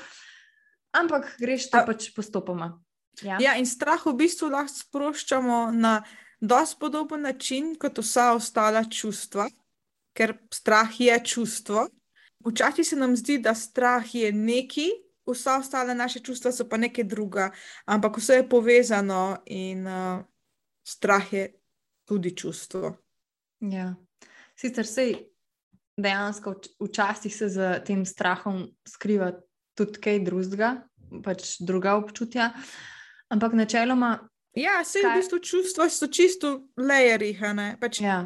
Ampak 0.91 1.37
greš 1.39 1.69
to 1.71 1.81
pač 1.85 2.09
postopoma. 2.11 2.75
Ja. 3.23 3.37
ja, 3.39 3.53
in 3.59 3.67
strah 3.67 3.99
v 3.99 4.15
bistvu 4.15 4.47
lahko 4.51 4.71
sproščamo 4.71 5.71
na 5.75 5.99
dosti 6.39 6.79
podoben 6.79 7.25
način 7.27 7.73
kot 7.75 7.99
vsa 7.99 8.31
ostala 8.35 8.85
čustva, 8.87 9.49
ker 10.15 10.37
strah 10.53 10.91
je 10.99 11.15
čustvo. 11.23 11.87
Včasih 12.45 12.87
se 12.87 12.95
nam 12.95 13.15
zdi, 13.19 13.37
da 13.43 13.51
strah 13.55 14.05
je 14.15 14.31
neki, 14.31 14.87
vsa 15.33 15.57
ostale 15.59 15.95
naše 15.95 16.19
čustva 16.19 16.51
so 16.51 16.67
pa 16.69 16.77
nekaj 16.77 17.03
druga, 17.03 17.49
ampak 17.85 18.17
vse 18.17 18.41
je 18.41 18.49
povezano 18.49 19.37
in 19.45 19.87
uh, 19.87 20.21
strah 20.83 21.33
je 21.33 21.47
tudi 22.05 22.35
čustvo. 22.35 22.95
Ja. 23.59 23.95
Sicer 24.55 24.87
se 24.87 25.13
dejansko 25.97 26.55
včasih 26.79 27.35
se 27.35 27.49
za 27.49 27.79
tem 27.85 28.05
strahom 28.05 28.67
skriva 28.87 29.31
tudi 29.75 29.99
kaj 30.01 30.19
drugega, 30.25 30.73
pač 31.23 31.57
druga 31.59 31.95
občutja, 31.99 32.51
ampak 33.29 33.53
načeloma. 33.53 34.17
Ja, 34.57 34.81
vse 34.83 35.03
kaj... 35.03 35.11
v 35.11 35.21
bistvu 35.21 35.39
čustva 35.39 35.89
so 35.89 36.07
čisto 36.07 36.55
lajeri. 36.77 37.35
Pač 37.79 38.01
ja. 38.01 38.23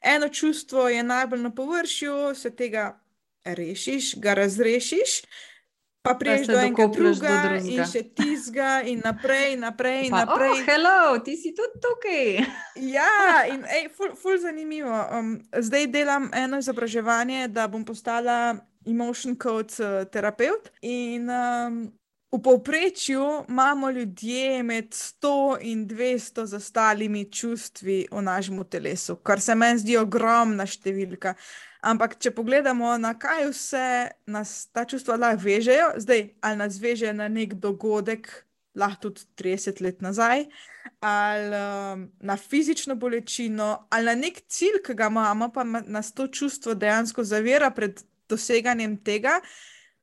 Eno 0.00 0.28
čustvo 0.28 0.88
je 0.88 1.02
najbolj 1.02 1.42
na 1.42 1.52
površju, 1.54 2.34
se 2.34 2.50
tega 2.50 2.96
rešiš, 3.44 4.16
ga 4.18 4.34
razrešiš, 4.34 5.22
pa 6.02 6.14
priješ 6.14 6.46
do 6.46 6.58
enega 6.58 6.86
druga, 6.86 7.34
do 7.48 7.68
in 7.68 7.84
še 7.84 8.02
tizga, 8.16 8.82
in 8.86 9.02
naprej, 9.04 9.56
naprej. 9.60 10.06
In 10.06 10.16
naprej. 10.16 10.54
Oh, 10.54 10.64
hello, 10.66 11.18
ti 11.24 11.36
si 11.36 11.52
tudi 11.56 11.80
tukaj. 11.82 12.46
ja, 12.94 13.12
in 13.52 13.64
ej, 13.66 13.88
ful, 13.96 14.14
ful 14.16 14.38
zanimivo. 14.40 14.94
Um, 15.12 15.36
zdaj 15.52 15.88
delam 15.92 16.30
eno 16.34 16.58
izobraževanje, 16.62 17.48
da 17.48 17.68
bom 17.68 17.84
postala 17.84 18.56
emotion 18.86 19.36
coach 19.36 19.80
uh, 19.82 20.04
terapeut. 20.12 20.70
In 20.82 21.28
um, 21.30 21.80
v 22.32 22.42
povprečju 22.44 23.44
imamo 23.48 23.90
ljudje 23.90 24.62
med 24.62 24.90
100 24.90 25.58
in 25.60 25.88
200 25.88 26.44
zastalimi 26.44 27.24
čustvi 27.32 28.06
v 28.10 28.22
našem 28.22 28.64
telesu, 28.64 29.16
kar 29.16 29.40
se 29.40 29.54
meni 29.54 29.80
zdi 29.80 29.96
ogromna 29.96 30.66
številka. 30.68 31.34
Ampak, 31.80 32.16
če 32.18 32.32
pogledamo, 32.34 32.96
na 32.98 33.12
kaj 33.14 33.46
vse 33.52 33.86
nas 34.26 34.66
ta 34.74 34.82
čustva 34.88 35.14
lahko 35.16 35.44
vežejo, 35.44 35.92
zdaj 36.02 36.24
ali 36.42 36.58
nas 36.58 36.78
veže 36.82 37.12
na 37.14 37.28
nek 37.30 37.54
dogodek, 37.54 38.26
lahko 38.78 39.08
tudi 39.08 39.26
30 39.38 39.82
let 39.82 40.02
nazaj, 40.02 40.46
ali 41.00 41.54
um, 41.54 42.04
na 42.20 42.36
fizično 42.36 42.96
bolečino, 42.98 43.86
ali 43.90 44.10
na 44.10 44.14
nek 44.18 44.40
cilj, 44.50 44.82
ki 44.86 44.94
ga 44.98 45.06
imamo, 45.06 45.52
pa 45.54 45.64
nas 45.64 46.12
to 46.12 46.26
čustvo 46.26 46.74
dejansko 46.74 47.24
zavira 47.24 47.70
pred 47.70 48.02
doseganjem 48.28 48.96
tega, 49.04 49.38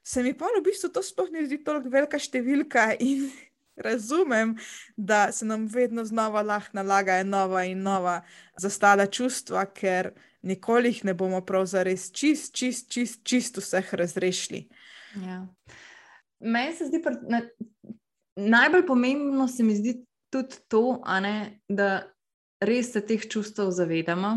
se 0.04 0.24
mi 0.24 0.34
pa 0.38 0.46
v 0.54 0.62
bistvu 0.64 0.92
to 0.94 1.04
sploh 1.04 1.32
ne 1.34 1.46
zdi 1.46 1.60
tako 1.66 1.90
velika 1.90 2.20
številka. 2.22 2.94
In 3.04 3.28
razumem, 3.88 4.56
da 4.96 5.32
se 5.36 5.46
nam 5.46 5.66
vedno 5.68 6.06
znova 6.06 6.46
lahko 6.46 6.78
nalagajo 6.78 7.26
nova 7.28 7.66
in 7.68 7.82
nova 7.84 8.22
zastala 8.62 9.08
čustva, 9.08 9.66
ker 9.66 10.14
nikoli 10.46 10.94
jih 10.94 11.04
ne 11.10 11.14
bomo 11.14 11.42
prav 11.46 11.66
zares 11.70 12.10
čist, 12.14 12.54
čist, 12.56 12.90
čist, 12.92 13.24
čist 13.26 13.58
vseh 13.58 13.94
razrešili. 13.94 14.66
Ja. 15.26 15.46
Meni 16.40 16.76
se 16.76 16.90
zdi, 16.90 17.02
da 17.30 17.42
najbolj 18.36 18.86
pomembno 18.88 19.48
se 19.48 19.64
mi 19.64 19.76
zdi 19.76 19.96
tudi 20.30 20.60
to, 20.68 21.02
ne, 21.22 21.60
da 21.70 22.06
res 22.62 22.92
se 22.94 23.02
teh 23.06 23.24
čustev 23.30 23.72
zavedamo 23.72 24.36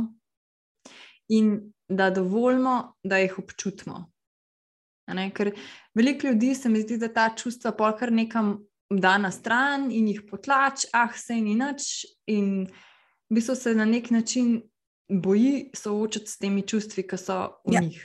in 1.28 1.72
da 1.88 2.10
dovolimo, 2.10 2.94
da 3.04 3.18
jih 3.18 3.38
občutimo. 3.38 4.06
Ker 5.34 5.54
veliko 5.96 6.26
ljudi 6.26 6.54
se 6.54 6.68
mi 6.68 6.80
zdi, 6.80 6.98
da 7.00 7.08
ta 7.12 7.30
čustva 7.36 7.72
polkar 7.72 8.12
nekam 8.12 8.58
da 8.90 9.18
na 9.18 9.30
stran 9.30 9.90
in 9.92 10.08
jih 10.08 10.22
potlač, 10.30 10.86
ah, 10.92 11.12
se 11.16 11.34
ni 11.34 11.54
nič, 11.54 12.06
in 12.26 12.66
v 13.28 13.36
bistvu 13.36 13.54
se 13.54 13.74
na 13.74 13.84
nek 13.84 14.10
način 14.10 14.62
boji 15.08 15.70
soočati 15.76 16.30
s 16.30 16.38
temi 16.38 16.62
čustvi, 16.66 17.06
ki 17.08 17.18
so 17.18 17.40
v 17.66 17.76
ja. 17.76 17.80
njih. 17.80 18.04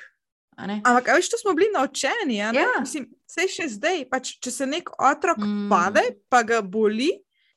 Ampak, 0.58 1.08
veš, 1.16 1.30
to 1.30 1.38
smo 1.38 1.54
bili 1.54 1.70
naučeni. 1.74 2.38
Ja? 2.38 2.52
Mislim, 2.80 3.10
še 3.28 3.68
zdaj, 3.74 4.06
pač, 4.12 4.36
če 4.44 4.52
se 4.54 4.68
nek 4.70 4.92
otrok 5.02 5.42
mm. 5.42 5.66
pade, 5.72 6.04
pa 6.30 6.44
ga 6.46 6.62
boli, 6.62 7.10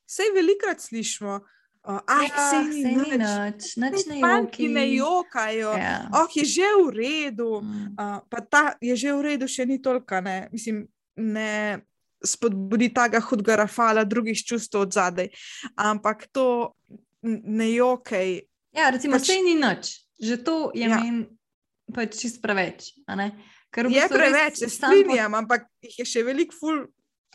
vse 0.09 0.31
velikrat 0.35 0.81
slišimo. 0.81 1.39
Ah, 1.87 2.01
ja, 2.19 2.49
se 2.51 2.57
ni 2.67 2.81
nič, 2.83 3.77
nič 3.79 4.01
ne 4.11 4.17
jokajo. 4.19 4.71
Ne 4.75 4.85
jokajo. 4.91 5.71
Ja. 5.79 5.93
Oh, 6.11 6.27
je 6.27 6.43
že 6.43 6.67
v 6.67 6.89
redu. 6.91 7.61
Mm. 7.63 7.95
Uh, 7.95 8.19
pa 8.27 8.43
ta 8.43 8.63
je 8.83 8.91
že 8.91 9.13
v 9.15 9.23
redu, 9.23 9.47
še 9.47 9.63
ni 9.63 9.79
toliko. 9.79 10.19
Ne, 10.19 10.51
mislim, 10.51 10.83
ne 11.15 11.79
spodbudi 12.19 12.89
tega 12.91 13.21
hudega 13.23 13.61
rafala, 13.63 14.03
drugih 14.03 14.35
čustev 14.35 14.83
od 14.83 14.91
zadaj. 14.91 15.31
Ampak 15.79 16.27
to 16.35 16.75
ne 17.23 17.71
jokaj, 17.71 18.46
Ja, 18.75 18.89
recimo, 18.93 19.17
pač, 19.17 19.29
vse 19.29 19.39
ni 19.45 19.55
nič, 19.55 19.93
že 20.19 20.35
to 20.43 20.71
je 20.75 20.87
ja. 20.87 20.99
meni 20.99 21.27
pač 21.93 22.19
čist 22.19 22.41
preveč. 22.43 22.91
Ker 23.71 23.87
je 23.91 24.05
preveč, 24.11 24.59
se 24.63 24.69
strinjam, 24.71 25.31
po... 25.31 25.39
ampak 25.43 25.67
jih 25.83 26.03
je 26.03 26.05
še 26.07 26.23
veliko 26.27 26.55
ful 26.55 26.83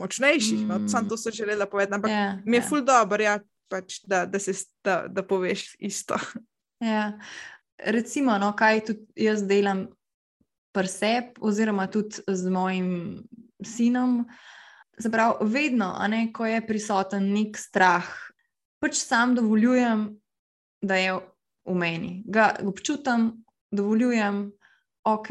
močnejših. 0.01 0.64
Mm. 0.64 0.68
No, 0.68 0.88
sam 0.88 1.09
to 1.09 1.16
sem 1.21 1.35
želela 1.37 1.68
povedati, 1.68 1.97
ampak 2.01 2.12
ja, 2.12 2.27
mi 2.45 2.57
je 2.59 2.62
ja. 2.62 2.68
ful 2.68 2.85
dobro, 2.85 3.21
ja, 3.23 3.38
pač, 3.73 4.01
da, 4.09 4.25
da, 4.27 4.40
se, 4.40 4.55
da, 4.85 5.05
da 5.09 5.25
poveš 5.27 5.73
isto. 5.81 6.18
Ja. 6.83 7.14
Recimo, 7.79 8.35
no, 8.42 8.49
kaj 8.59 8.81
tudi 8.88 9.23
jaz 9.23 9.45
delam 9.47 9.85
preseb, 10.75 11.37
oziroma 11.38 11.85
tudi 11.87 12.18
z 12.27 12.51
mojim 12.51 12.88
sinom. 13.62 14.25
Zaprav, 14.99 15.45
vedno, 15.47 15.92
ne, 16.11 16.25
ko 16.35 16.42
je 16.42 16.59
prisoten 16.66 17.29
nek 17.31 17.55
strah, 17.55 18.09
pač 18.83 18.99
sam 18.99 19.37
dovoljujem, 19.38 20.09
da 20.83 20.99
je 20.99 21.14
v 21.64 21.75
meni. 21.75 22.23
Ga 22.27 22.57
občutam, 22.66 23.45
dovoljujem, 23.71 24.51
ok, 25.05 25.29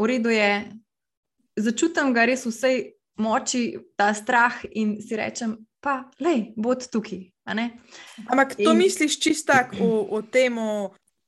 v 0.00 0.06
redu 0.06 0.32
je, 0.32 0.72
začutim 1.56 2.14
ga 2.16 2.24
res 2.24 2.46
vsej 2.48 2.96
moči, 3.20 3.76
ta 3.96 4.14
strah 4.16 4.64
in 4.72 4.96
si 5.04 5.16
rečem, 5.16 5.58
pa, 5.84 6.08
lej, 6.20 6.52
bod 6.56 6.88
tukaj. 6.88 7.28
Ampak 8.30 8.54
to 8.54 8.72
in... 8.72 8.78
misliš 8.78 9.18
čisto 9.20 9.52
v, 9.74 10.06
v 10.08 10.22
tem 10.30 10.54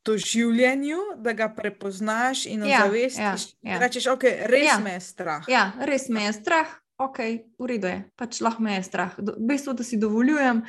doživljanju, 0.06 0.98
da 1.22 1.32
ga 1.32 1.48
prepoznaš 1.48 2.46
in 2.46 2.64
ja, 2.66 2.84
ozavestiš. 2.84 3.54
Ja, 3.62 3.74
ja. 3.74 3.78
Rečeš, 3.78 4.06
ok, 4.06 4.24
res 4.50 4.66
ja. 4.66 4.78
me 4.82 4.96
je 4.98 5.02
strah. 5.02 5.42
Ja, 5.50 5.64
res 5.78 6.08
me 6.08 6.26
je 6.26 6.32
strah. 6.32 6.70
Ok, 6.98 7.18
v 7.58 7.66
redu 7.66 7.90
je, 7.90 7.98
pač 8.14 8.38
lahko 8.42 8.62
me 8.62 8.78
je 8.78 8.82
strah. 8.86 9.14
V 9.18 9.34
bistvu, 9.42 9.74
da 9.74 9.82
si 9.86 9.98
dovoljujem, 9.98 10.62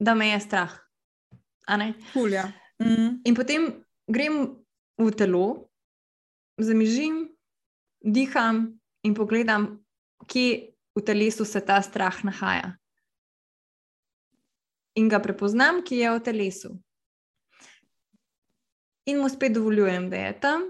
da 0.00 0.14
me 0.16 0.32
je 0.32 0.40
strah. 0.40 0.72
Hulja. 2.14 2.52
Mm. 2.82 3.20
In 3.24 3.34
potem 3.34 3.84
grem 4.10 4.56
v 4.98 5.10
telo, 5.16 5.70
zamižim, 6.60 7.28
diham 8.04 8.80
in 9.02 9.14
pogledam, 9.14 9.84
kje 10.28 10.74
v 10.94 11.02
telesu 11.02 11.44
se 11.44 11.60
ta 11.60 11.80
strah 11.82 12.24
nahaja. 12.24 12.74
In 14.94 15.08
ga 15.08 15.18
prepoznam, 15.18 15.82
ki 15.82 16.04
je 16.04 16.10
v 16.14 16.22
telesu. 16.22 16.70
In 19.10 19.18
mu 19.20 19.28
spet 19.28 19.52
dovoljujem, 19.52 20.08
da 20.10 20.16
je 20.16 20.34
tam, 20.40 20.68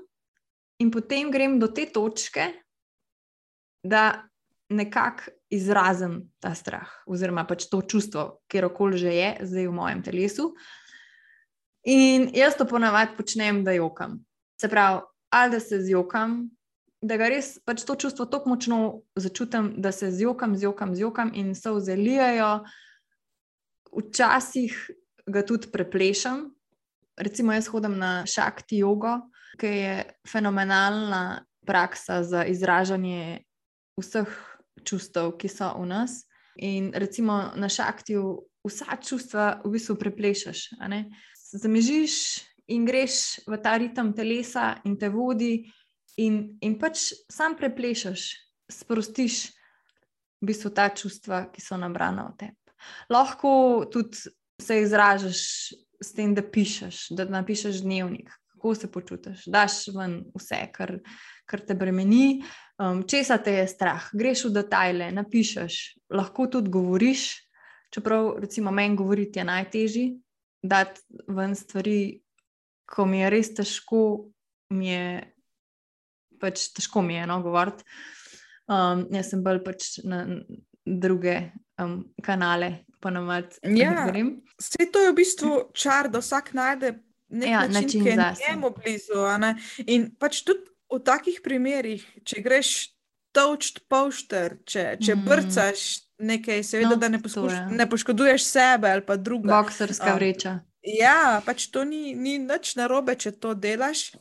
in 0.81 0.91
potem 0.91 1.31
grem 1.31 1.59
do 1.61 1.69
te 1.69 1.85
točke, 1.87 2.49
da 3.85 4.25
nekako 4.73 5.31
izrazim 5.53 6.33
ta 6.43 6.55
strah, 6.57 6.89
oziroma 7.07 7.45
pač 7.47 7.69
to 7.71 7.83
čustvo, 7.83 8.41
kjer 8.51 8.71
koli 8.75 8.99
že 8.99 9.13
je, 9.13 9.29
zdaj 9.45 9.69
v 9.69 9.77
mojem 9.77 10.01
telesu. 10.03 10.55
In 11.85 12.31
jaz 12.33 12.57
to 12.57 12.65
ponavadi 12.65 13.17
počnem, 13.17 13.65
da 13.65 13.73
jokam. 13.73 14.25
Se 14.61 14.69
pravi, 14.69 15.03
ali 15.31 15.51
da 15.51 15.61
se 15.61 15.81
zjokam, 15.83 16.49
da 17.05 17.19
ga 17.21 17.29
res 17.29 17.59
pač 17.67 17.85
to 17.85 17.97
čustvo 18.01 18.25
tako 18.31 18.55
močno 18.55 18.79
začutim, 19.17 19.75
da 19.83 19.93
se 19.93 20.11
zjokam, 20.11 20.57
zjokam, 20.57 20.95
zjokam 20.97 21.33
in 21.35 21.55
se 21.55 21.73
vzelijajo. 21.73 22.65
Včasih 23.95 24.77
ga 25.27 25.45
tudi 25.47 25.69
preplešam. 25.73 26.49
Recimo, 27.17 27.53
jaz 27.53 27.69
hodim 27.71 27.99
na 27.99 28.25
šakti 28.27 28.81
jogo, 28.81 29.19
ki 29.61 29.67
je 29.67 29.99
fenomenalna 30.27 31.45
praksa 31.67 32.23
za 32.25 32.45
izražanje 32.45 33.45
vseh 34.01 34.33
čustev, 34.85 35.37
ki 35.39 35.49
so 35.49 35.71
v 35.79 35.87
nas. 35.93 36.25
In 36.57 36.91
recimo 36.95 37.53
na 37.55 37.69
šaktiju 37.69 38.41
vsa 38.65 38.97
čustva 39.03 39.61
v 39.65 39.77
bistvu 39.77 39.97
preplešaš. 40.01 40.75
Zamežiš 41.55 42.15
in 42.75 42.85
greš 42.89 43.45
v 43.47 43.59
ta 43.63 43.77
ritem 43.79 44.13
telesa 44.17 44.75
in 44.85 44.99
te 44.99 45.09
vodi, 45.13 45.63
in, 46.19 46.57
in 46.63 46.79
pač 46.79 47.13
sam 47.31 47.55
preplešaš, 47.59 48.27
sprostiš 48.71 49.53
v 50.43 50.51
bistvu 50.51 50.73
ta 50.75 50.89
čustva, 50.91 51.47
ki 51.53 51.63
so 51.63 51.79
nabrana 51.81 52.29
v 52.31 52.37
tebi. 52.41 52.59
Lahko 53.13 53.85
tudi 53.93 54.29
se 54.61 54.81
izražaš 54.83 55.41
s 56.01 56.13
tem, 56.13 56.35
da 56.35 56.43
pišeš, 56.43 57.15
da 57.17 57.25
napišeš 57.25 57.81
dnevnik, 57.85 58.29
kako 58.53 58.75
se 58.75 58.91
počutiš, 58.93 59.47
daš 59.47 59.87
ven 59.95 60.21
vse, 60.37 60.61
kar, 60.73 60.99
kar 61.49 61.63
te 61.65 61.77
bremeni, 61.79 62.43
um, 62.79 63.03
česa 63.09 63.39
te 63.39 63.57
je 63.61 63.69
strah, 63.71 64.11
greš 64.13 64.49
v 64.49 64.55
detajle, 64.59 65.11
napišeš, 65.17 65.81
lahko 66.13 66.49
tudi 66.51 66.73
govoriš. 66.73 67.31
Čeprav, 67.95 68.33
recimo, 68.43 68.73
meni 68.75 68.97
govoriti 68.99 69.39
je 69.39 69.45
najtežje, 69.47 70.07
da 70.65 70.85
ven 71.29 71.53
stvari, 71.57 72.23
ko 72.89 73.05
mi 73.09 73.21
je 73.21 73.31
res 73.33 73.53
težko, 73.57 74.01
mi 74.73 74.89
je 74.89 75.07
pač 76.41 76.69
težko 76.77 77.03
mi 77.05 77.19
je 77.19 77.27
no, 77.29 77.41
govoriti. 77.45 77.85
Um, 78.65 79.05
jaz 79.13 79.31
sem 79.33 79.43
bolj 79.45 79.61
pač 79.65 79.91
na 80.09 80.25
druge 80.85 81.37
um, 81.81 82.01
kanale, 82.25 82.87
pa 83.01 83.13
mat. 83.13 83.59
Ja, 83.77 84.09
vse 84.09 84.89
to 84.93 85.05
je 85.05 85.13
v 85.13 85.17
bistvu 85.19 85.53
čar, 85.77 86.09
da 86.13 86.23
vsak 86.25 86.55
najde 86.57 86.95
nek 87.35 87.51
ja, 87.51 87.67
način, 87.69 87.75
način, 87.75 88.05
ki 88.05 88.09
je 88.09 88.17
njemu 88.49 88.71
blizu. 88.79 89.25
In 89.87 90.09
pač 90.21 90.43
tudi 90.49 90.65
v 90.93 91.01
takih 91.05 91.41
primerih, 91.45 92.05
če 92.25 92.41
greš 92.45 92.94
točt 93.35 93.83
pošter, 93.91 94.59
če, 94.65 94.85
če 95.03 95.17
mm. 95.17 95.25
brcaš 95.29 95.87
nekaj, 96.19 96.63
seveda, 96.67 96.95
no, 96.95 97.01
da 97.03 97.11
ne, 97.11 97.21
poskuš, 97.23 97.57
ne 97.75 97.89
poškoduješ 97.91 98.47
sebe 98.47 98.93
ali 98.95 99.03
pa 99.07 99.17
druga. 99.17 99.51
Boksarska 99.57 100.15
vreča. 100.15 100.59
Ja, 100.85 101.41
pač 101.47 101.67
to 101.73 101.85
ni, 101.89 102.13
ni 102.15 102.37
nič 102.39 102.77
narobe, 102.79 103.17
če 103.17 103.35
to 103.41 103.55
delaš. 103.57 104.13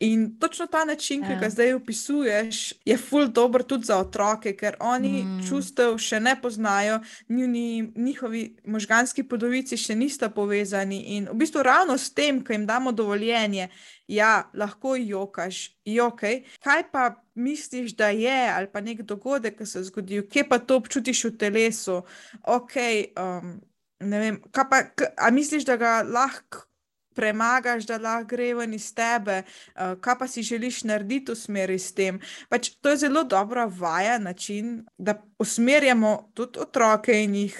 In 0.00 0.38
točno 0.40 0.64
ta 0.66 0.84
način, 0.84 1.20
ki 1.20 1.34
ga 1.36 1.44
ja. 1.44 1.50
zdaj 1.50 1.74
opisuješ, 1.74 2.72
je 2.84 2.96
ful 2.96 3.26
dobr 3.28 3.62
tudi 3.62 3.84
za 3.84 3.98
otroke, 4.00 4.54
ker 4.56 4.78
oni 4.80 5.22
mm. 5.22 5.42
čustev 5.48 5.98
še 6.00 6.20
ne 6.24 6.32
poznajo, 6.40 7.02
njuni, 7.28 7.92
njihovi 7.96 8.56
možganski 8.64 9.26
podovici 9.28 9.76
še 9.76 9.98
nista 10.00 10.30
povezani. 10.32 11.02
In 11.16 11.28
v 11.28 11.36
bistvu 11.42 11.62
ravno 11.62 11.98
s 12.00 12.14
tem, 12.16 12.40
ko 12.44 12.56
jim 12.56 12.64
damo 12.66 12.92
dovoljenje, 12.96 13.68
ja, 14.08 14.48
lahko 14.56 14.96
jokaš, 14.96 15.66
jokaj. 15.84 16.46
Kaj 16.64 16.86
pa 16.92 17.10
misliš, 17.40 17.96
da 17.96 18.10
je, 18.14 18.38
ali 18.54 18.68
pa 18.72 18.80
nek 18.84 19.02
dogodek, 19.02 19.58
ki 19.58 19.66
se 19.66 19.78
je 19.78 19.88
zgodil, 19.88 20.26
kje 20.28 20.46
pa 20.48 20.58
to 20.58 20.76
občutiš 20.76 21.24
v 21.24 21.36
telesu? 21.40 22.00
Ok, 22.44 22.76
um, 23.16 23.54
ne 24.00 24.20
vem, 24.20 24.40
pa, 24.52 24.84
a 25.16 25.30
misliš, 25.30 25.64
da 25.68 25.76
ga 25.80 26.00
lahko 26.06 26.66
premagaš, 27.14 27.86
da 27.88 27.98
lahko 27.98 28.28
gre 28.30 28.52
ven 28.54 28.74
iz 28.74 28.90
tebe, 28.94 29.42
uh, 29.42 29.96
kaj 30.00 30.18
pa 30.18 30.28
si 30.28 30.44
želiš 30.46 30.84
narediti 30.88 31.32
v 31.32 31.36
smeri 31.36 31.78
s 31.78 31.92
tem. 31.94 32.20
Pač 32.48 32.70
to 32.80 32.94
je 32.94 33.02
zelo 33.06 33.24
dobra 33.24 33.66
vaja, 33.66 34.18
način, 34.18 34.84
da 34.98 35.18
usmerjamo 35.38 36.30
tudi 36.34 36.60
otroke 36.60 37.16
in 37.24 37.34
jih 37.34 37.58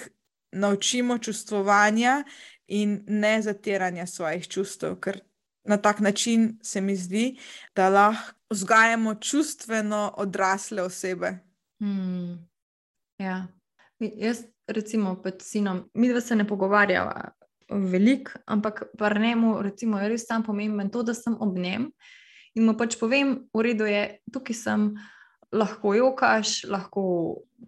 naučimo 0.51 1.17
čustvovanja 1.17 2.23
in 2.67 3.03
ne 3.07 3.41
zatiranja 3.41 4.07
svojih 4.07 4.47
čustev. 4.47 4.95
Ker 4.99 5.21
na 5.63 5.77
tak 5.77 5.99
način 5.99 6.59
se 6.63 6.81
mi 6.81 6.95
zdi, 6.95 7.37
da 7.75 7.89
lahko 7.89 8.40
vzgajamo 8.51 9.15
čustveno 9.15 10.13
odrasle 10.17 10.83
osebe. 10.83 11.39
Hmm. 11.79 12.47
Ja. 13.17 13.47
Jaz, 13.99 14.43
recimo, 14.67 15.15
pred 15.21 15.41
sinom, 15.41 15.85
mi 15.93 16.09
dva 16.09 16.21
se 16.21 16.35
ne 16.35 16.47
pogovarjava 16.47 17.31
veliko, 17.69 18.31
ampak 18.45 18.83
pri 18.97 19.19
njemu 19.19 19.61
recimo, 19.61 19.99
je 19.99 20.09
res 20.09 20.25
tam 20.27 20.43
pomemben 20.43 20.89
to, 20.89 21.03
da 21.03 21.13
sem 21.13 21.37
ob 21.39 21.57
njem 21.57 21.91
in 22.55 22.65
mu 22.67 22.75
pač 22.77 22.97
povem, 22.99 23.45
v 23.53 23.63
redu 23.63 23.87
je, 23.87 24.19
tukaj 24.33 24.57
sem, 24.57 24.87
lahko 25.55 25.93
jokaš, 25.95 26.63
lahko 26.67 27.03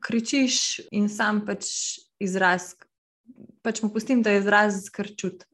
kričiš 0.03 0.83
in 0.91 1.07
sam 1.11 1.43
pač 1.47 1.69
izraz, 2.19 2.73
pač 3.63 3.81
mu 3.83 3.91
pustim, 3.93 4.23
da 4.23 4.33
je 4.33 4.43
izraz 4.43 4.83
skrčut. 4.87 5.45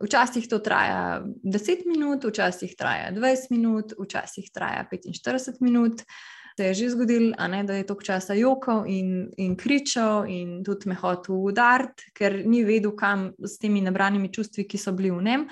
Včasih 0.00 0.48
to 0.48 0.58
traja 0.64 1.20
10 1.44 1.86
minut, 1.86 2.24
včasih 2.24 2.72
traja 2.78 3.10
20 3.12 3.50
minut, 3.52 3.92
včasih 3.98 4.48
traja 4.52 4.86
45 4.92 5.60
minut 5.60 6.04
se 6.60 6.66
je 6.66 6.74
že 6.74 6.90
zgodil, 6.90 7.32
ne, 7.48 7.64
da 7.64 7.74
je 7.74 7.86
toliko 7.86 8.04
časa 8.04 8.34
jokal 8.34 8.84
in, 8.86 9.30
in 9.36 9.56
kričal, 9.56 10.28
in 10.28 10.64
tudi 10.64 10.88
me 10.88 10.94
hotel 10.94 11.40
udariti, 11.40 12.10
ker 12.12 12.42
ni 12.44 12.64
vedel, 12.64 12.92
kam 12.96 13.30
s 13.40 13.56
temi 13.58 13.80
nabranimi 13.80 14.28
čustvi, 14.28 14.66
ki 14.68 14.78
so 14.78 14.92
bili 14.92 15.10
v 15.10 15.22
njem. 15.24 15.46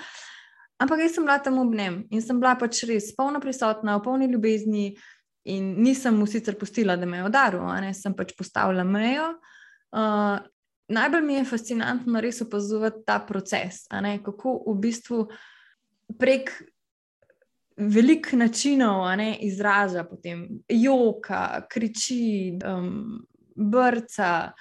Ampak 0.79 1.01
jaz 1.01 1.17
sem 1.17 1.25
bila 1.25 1.39
tam 1.41 1.57
ob 1.59 1.73
njem 1.73 2.03
in 2.13 2.21
sem 2.21 2.37
bila 2.39 2.53
pač 2.59 2.83
res 2.85 3.09
polno 3.17 3.41
prisotna, 3.41 3.97
v 3.97 4.05
polni 4.05 4.29
ljubezni, 4.29 4.91
in 5.49 5.73
nisem 5.81 6.13
mu 6.13 6.27
sicer 6.29 6.59
pustila, 6.59 6.95
da 6.95 7.09
me 7.09 7.23
je 7.23 7.25
udaril, 7.25 7.65
ne, 7.81 7.89
sem 7.97 8.13
pač 8.13 8.35
postavila 8.37 8.85
mejo. 8.85 9.31
Uh, 9.89 10.37
najbolj 10.89 11.21
mi 11.25 11.33
je 11.33 11.45
fascinantno 11.45 12.21
res 12.21 12.41
opazovati 12.41 13.03
ta 13.05 13.19
proces, 13.27 13.85
ne, 14.01 14.17
kako 14.23 14.57
v 14.67 14.75
bistvu 14.81 15.23
prek 16.19 16.51
veliko 17.79 18.37
načinov 18.37 19.05
ne, 19.17 19.37
izraža, 19.45 20.03
potem 20.03 20.47
joka, 20.69 21.61
kriči, 21.71 22.57
um, 22.65 23.21
brca. 23.55 24.51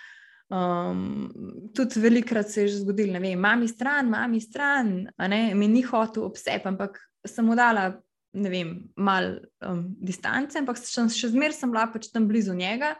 Um, 0.48 1.28
tudi 1.76 2.00
velikrat 2.00 2.48
se 2.50 2.62
je 2.62 2.68
že 2.68 2.78
zgodilo, 2.78 3.18
da 3.18 3.26
je 3.26 3.36
mami 3.36 3.68
stran, 3.68 4.08
mami 4.08 4.40
stran, 4.40 5.08
ne, 5.18 5.54
mi 5.54 5.68
ni 5.68 5.82
hotel 5.82 6.24
obsep, 6.24 6.66
ampak 6.66 6.96
sem 7.26 7.50
dala, 7.56 7.90
ne 8.32 8.50
vem, 8.50 8.70
malo 8.96 9.42
um, 9.66 9.82
distance, 10.00 10.56
ampak 10.58 10.80
še, 10.80 11.04
še 11.12 11.32
zmeraj 11.34 11.58
sem 11.58 11.72
bila 11.72 11.88
pač 11.92 12.08
tam 12.12 12.28
blizu 12.28 12.56
njega. 12.56 12.94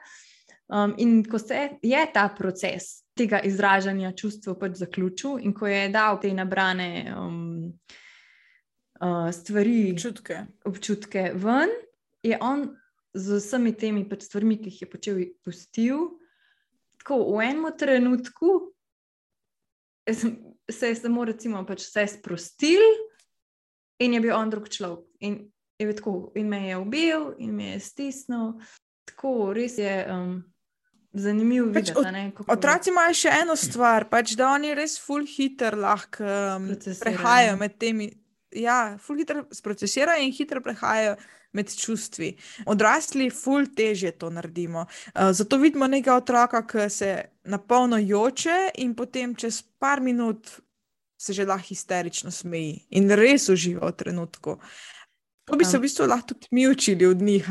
Um, 0.68 0.92
in 1.00 1.22
ko 1.24 1.38
se 1.40 1.78
je 1.80 2.00
ta 2.12 2.26
proces 2.36 2.98
tega 3.18 3.40
izražanja 3.44 4.12
čustva 4.16 4.54
pač 4.58 4.78
zaključil, 4.80 5.40
in 5.42 5.54
ko 5.54 5.66
je 5.66 5.88
dal 5.92 6.20
te 6.22 6.30
nabrane. 6.34 6.90
Um, 7.16 7.72
uh, 9.00 9.28
stvari, 9.34 9.92
občutke. 9.92 10.46
občutke 10.64 11.32
ven, 11.34 11.72
je 12.22 12.38
on 12.40 12.68
z 13.14 13.38
vsemi 13.38 13.74
temi 13.76 14.06
pač 14.08 14.26
stvarmi, 14.28 14.58
ki 14.60 14.70
jih 14.70 14.82
je 14.82 14.90
počel, 14.90 15.20
pustil. 15.44 16.08
Tako 17.02 17.22
v 17.36 17.44
enem 17.46 17.70
trenutku 17.78 18.74
se 20.70 20.88
je 20.88 20.96
samo, 20.96 21.24
recimo, 21.24 21.64
pač 21.66 21.86
vse 21.86 22.06
sprostil 22.18 22.82
in 24.00 24.14
je 24.14 24.20
bil 24.20 24.34
on 24.36 24.50
drug 24.50 24.68
človek. 24.68 25.06
In, 25.20 25.40
tako, 25.78 26.32
in 26.36 26.48
me 26.48 26.68
je 26.68 26.76
ubil, 26.76 27.32
in 27.38 27.54
me 27.56 27.72
je 27.74 27.80
stisnil. 27.80 28.54
Tako 29.08 29.52
res 29.56 29.78
je. 29.78 29.94
Um, 30.10 30.42
Zanimivo 31.12 31.72
pač 31.72 31.90
da 31.96 32.12
otroci 32.52 32.90
imajo 32.92 33.14
še 33.16 33.30
eno 33.42 33.56
stvar, 33.56 34.04
pač, 34.10 34.34
da 34.36 34.50
oni 34.52 34.74
res 34.76 34.98
full 35.00 35.24
hiter 35.26 35.76
lahko 35.78 36.24
um, 36.24 36.68
prehajajo 37.00 37.56
med 37.56 37.78
temi 37.80 38.10
ja, 38.52 38.98
ful 39.00 39.16
hitro 39.16 39.46
sprocesirajo 39.52 40.24
in 40.24 40.32
hitro 40.36 40.60
prehajajo 40.64 41.16
med 41.56 41.72
čustvi. 41.72 42.34
Odrasli, 42.68 43.30
ful 43.32 43.70
teže 43.76 44.12
to 44.20 44.28
naredimo. 44.30 44.84
Uh, 45.14 45.32
zato 45.32 45.56
vidimo 45.56 45.88
nekega 45.88 46.18
otroka, 46.20 46.62
ki 46.68 46.90
se 46.92 47.12
na 47.48 47.58
polno 47.58 47.98
joče 47.98 48.76
in 48.84 48.94
potem 48.94 49.34
čez 49.34 49.62
par 49.80 50.04
minut 50.04 50.60
se 51.18 51.32
že 51.32 51.44
lahko 51.44 51.72
histerično 51.72 52.30
smeji 52.30 52.84
in 52.90 53.10
res 53.10 53.48
uživa 53.48 53.88
v 53.88 53.96
trenutku. 53.96 54.58
To 55.48 55.56
bi 55.56 55.64
se 55.64 55.78
v 55.78 55.86
bistvu 55.86 56.06
lahko 56.08 56.34
tudi 56.34 56.48
mi 56.50 56.68
učili 56.68 57.06
od 57.06 57.22
njih. 57.22 57.48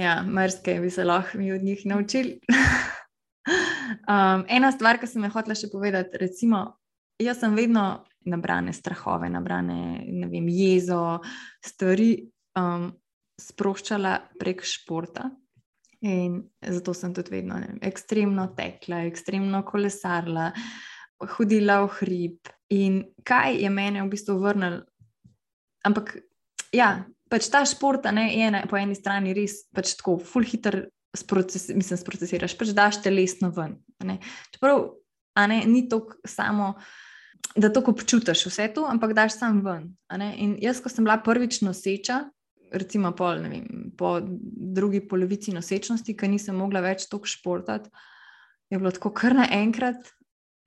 Ja, 0.00 0.20
mrske 0.22 0.80
bi 0.80 0.90
se 0.90 1.04
lahko 1.04 1.38
mi 1.38 1.52
od 1.52 1.62
njih 1.62 1.86
naučili. 1.86 2.40
um, 4.10 4.44
ena 4.48 4.72
stvar, 4.72 4.98
ki 5.00 5.08
sem 5.10 5.24
jo 5.24 5.32
hotela 5.34 5.56
še 5.58 5.70
povedati, 5.72 6.20
recimo, 6.20 6.64
jaz 7.20 7.40
sem 7.42 7.54
vedno 7.56 8.04
nabrane 8.28 8.72
strahove, 8.76 9.30
nabrane 9.32 10.26
vem, 10.30 10.48
jezo, 10.52 11.20
stvari 11.64 12.12
um, 12.58 12.90
sproščala 13.40 14.16
prek 14.40 14.64
športa. 14.66 15.30
In 16.00 16.38
zato 16.64 16.94
sem 16.96 17.12
tudi 17.16 17.34
vedno 17.34 17.58
vem, 17.60 17.76
ekstremno 17.84 18.46
tekla, 18.56 19.02
ekstremno 19.08 19.60
kolesarila, 19.68 20.48
hodila 21.36 21.82
v 21.84 21.90
hrib. 21.98 22.52
In 22.72 23.02
kaj 23.26 23.58
je 23.60 23.72
mene 23.72 24.04
v 24.04 24.12
bistvu 24.12 24.38
vrnil? 24.40 24.78
Ampak, 25.84 26.14
ja, 26.72 27.02
pač 27.30 27.50
ta 27.52 27.64
šport 27.68 28.06
je 28.06 28.48
na, 28.50 28.64
po 28.70 28.78
eni 28.80 28.96
strani 28.98 29.34
res 29.36 29.62
pač 29.74 29.94
tako, 29.98 30.18
full 30.18 30.46
hitter, 30.46 30.88
sproces, 31.16 31.68
mislim, 31.74 31.98
sprocesiraš, 31.98 32.56
pač 32.58 32.74
daš 32.76 33.00
telesno 33.04 33.50
ven. 33.54 33.78
Čeprav, 34.54 34.90
a 35.38 35.46
ne, 35.50 35.62
ni 35.66 35.86
to 35.90 36.04
samo 36.26 36.74
da 37.56 37.72
to 37.72 37.82
občutiš 37.86 38.46
vse 38.46 38.68
to, 38.74 38.84
ampak 38.86 39.14
daš 39.16 39.38
sam 39.38 39.60
ven. 39.64 39.90
In 40.36 40.56
jaz, 40.62 40.80
ko 40.82 40.92
sem 40.92 41.04
bila 41.04 41.18
prvič 41.22 41.60
noseča, 41.66 42.22
recimo 42.70 43.12
pol, 43.16 43.42
vem, 43.42 43.90
po 43.98 44.18
drugi 44.76 45.00
polovici 45.08 45.54
nosečnosti, 45.54 46.14
ki 46.16 46.30
nisem 46.30 46.56
mogla 46.56 46.82
več 46.84 47.08
toliko 47.10 47.30
športati, 47.30 47.90
je 48.70 48.78
bilo 48.78 48.92
tako 48.94 49.14
kar 49.16 49.34
naenkrat. 49.38 50.12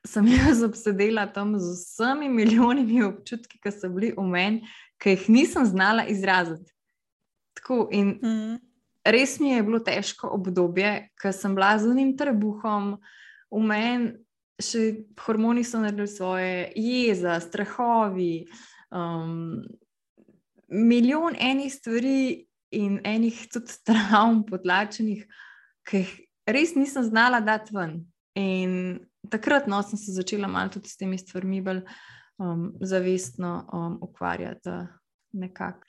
Sem 0.04 0.28
jaz 0.36 0.64
obsedela 0.66 1.30
tam 1.32 1.56
z 1.60 1.78
vsemi 1.78 2.28
milijonimi 2.30 3.04
občutki, 3.08 3.62
ki 3.64 3.72
so 3.72 3.92
bili 3.94 4.12
v 4.18 4.26
meni, 4.28 4.74
ki 5.04 5.18
jih 5.18 5.30
nisem 5.30 5.66
znala 5.68 6.06
izraziti. 6.08 6.72
Tako, 7.60 7.88
in 7.92 8.16
mm. 8.24 8.60
res 9.06 9.38
mi 9.40 9.52
je 9.52 9.64
bilo 9.64 9.80
težko 9.84 10.32
obdobje, 10.38 11.10
ker 11.20 11.36
sem 11.36 11.56
bila 11.56 11.76
z 11.78 11.92
unim 11.92 12.14
trebuhom, 12.18 12.96
v 13.52 13.62
meni 13.68 14.14
še 14.64 15.04
hormoni 15.26 15.64
so 15.66 15.82
naredili 15.82 16.08
svoje, 16.08 16.72
jeza, 16.80 17.40
strahovi, 17.44 18.46
um, 18.94 19.64
milijon 20.70 21.36
enih 21.36 21.74
stvari 21.74 22.46
in 22.74 23.00
enih 23.06 23.44
tudi 23.54 23.76
travm 23.86 24.44
potlačenih, 24.48 25.26
ki 25.84 26.04
jih 26.04 26.14
res 26.50 26.76
nisem 26.78 27.06
znala 27.10 27.42
dati 27.44 27.76
ven. 27.76 28.00
In 28.40 29.04
takrat 29.30 29.68
no, 29.70 29.82
sem 29.86 30.00
se 30.00 30.16
začela 30.16 30.48
malo 30.48 30.74
tudi 30.74 30.90
s 30.90 30.98
temi 30.98 31.20
stvarmi 31.20 31.62
bolj 31.66 31.84
um, 32.44 32.74
zavestno 32.82 33.70
um, 33.74 33.98
ukvarjati. 34.02 34.70
Nekako 35.32 35.88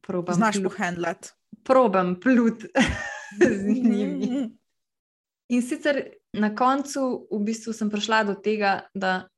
probam. 0.00 0.34
Znaš 0.34 0.62
pohendlati. 0.62 1.28
Probam 1.64 2.20
plut 2.20 2.64
z 3.60 3.64
njimi. 3.66 4.50
In 5.48 5.62
sicer 5.62 6.02
na 6.32 6.54
koncu 6.54 7.28
v 7.32 7.40
bistvu 7.44 7.72
sem 7.72 7.90
prišla 7.90 8.24
do 8.28 8.34
tega, 8.34 8.82
da 8.94 9.28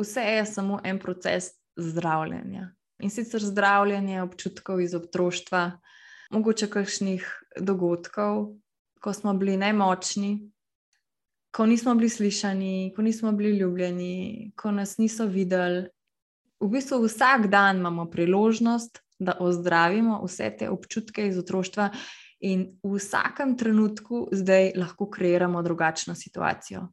vse 0.00 0.22
je 0.22 0.46
samo 0.46 0.80
en 0.84 0.98
proces 0.98 1.50
zdravljenja. 1.76 2.70
In 3.02 3.10
sicer 3.10 3.44
zdravljenje 3.44 4.22
občutkov 4.22 4.80
iz 4.80 4.94
otroštva, 4.94 5.78
mogoče 6.30 6.70
kakšnih 6.70 7.28
dogodkov, 7.60 8.54
ko 9.00 9.12
smo 9.12 9.34
bili 9.34 9.56
nemočni, 9.56 10.50
ko 11.54 11.66
nismo 11.66 11.94
bili 11.94 12.08
slišani, 12.08 12.92
ko 12.96 13.02
nismo 13.02 13.32
bili 13.32 13.58
ljubljeni, 13.58 14.52
ko 14.56 14.70
nas 14.70 14.98
niso 14.98 15.26
videli. 15.26 15.86
V 16.60 16.68
bistvu 16.68 16.98
vsak 17.04 17.46
dan 17.46 17.78
imamo 17.78 18.08
priložnost, 18.10 18.98
da 19.18 19.36
ozdravimo 19.40 20.18
vse 20.24 20.50
te 20.58 20.68
občutke 20.70 21.28
iz 21.28 21.38
otroštva 21.38 21.90
in 22.40 22.66
v 22.82 22.96
vsakem 22.98 23.54
trenutku 23.58 24.28
zdaj 24.32 24.72
lahko 24.76 25.06
kreiramo 25.10 25.62
drugačno 25.62 26.14
situacijo. 26.14 26.88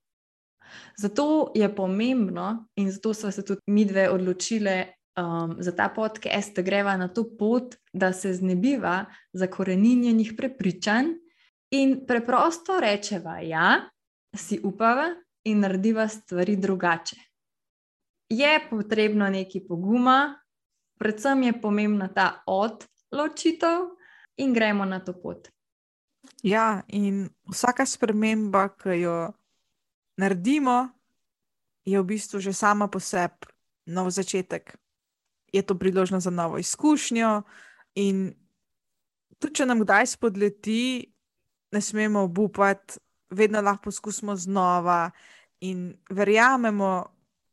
Zato 0.98 1.52
je 1.56 1.76
pomembno, 1.76 2.68
in 2.76 2.92
zato 2.92 3.14
smo 3.14 3.32
se 3.32 3.46
tudi 3.46 3.62
mi 3.68 3.86
dve 3.86 4.10
odločili 4.10 4.84
um, 5.18 5.56
za 5.60 5.76
ta 5.76 5.90
podcast, 5.96 6.56
da 6.56 6.62
greva 6.62 6.98
na 6.98 7.08
to 7.08 7.26
pot, 7.38 7.76
da 7.94 8.14
se 8.14 8.34
znebiva 8.34 9.06
zakoreninjenih 9.34 10.34
prepričanj 10.38 11.06
in 11.72 12.06
preprosto 12.08 12.80
rečeva, 12.80 13.40
ja, 13.40 13.90
si 14.36 14.60
upava 14.64 15.10
in 15.44 15.60
narediva 15.60 16.08
stvari 16.08 16.56
drugače. 16.56 17.16
Je 18.30 18.52
potrebno 18.70 19.28
nekaj 19.30 19.66
poguma, 19.68 20.40
predvsem 21.00 21.44
je 21.44 21.62
pomembna 21.62 22.08
ta 22.08 22.44
odločitev, 22.48 23.92
in 24.38 24.54
gremo 24.54 24.86
na 24.86 25.00
to 25.00 25.14
pot. 25.14 25.50
Ja, 26.44 26.82
in 26.88 27.30
vsaka 27.50 27.86
sprememba, 27.86 28.70
ki 28.78 29.02
jo 29.02 29.16
naredimo, 30.18 30.90
je 31.86 31.98
v 31.98 32.06
bistvu 32.06 32.42
že 32.42 32.54
sama 32.54 32.88
po 32.88 33.00
sebi 33.00 33.50
nov 33.90 34.10
začetek. 34.14 34.78
Je 35.54 35.62
to 35.62 35.76
priložnost 35.76 36.24
za 36.24 36.32
novo 36.32 36.58
izkušnjo, 36.58 37.44
in 38.00 38.32
tudi 39.38 39.62
če 39.62 39.66
nam 39.66 39.82
kdaj 39.84 40.16
spodleti, 40.16 41.12
ne 41.72 41.82
smemo 41.82 42.24
obupati, 42.30 43.02
vedno 43.32 43.62
lahko 43.62 43.90
poskusimo 43.90 44.36
znova 44.36 45.12
in 45.60 45.94
verjamemo, 46.10 47.06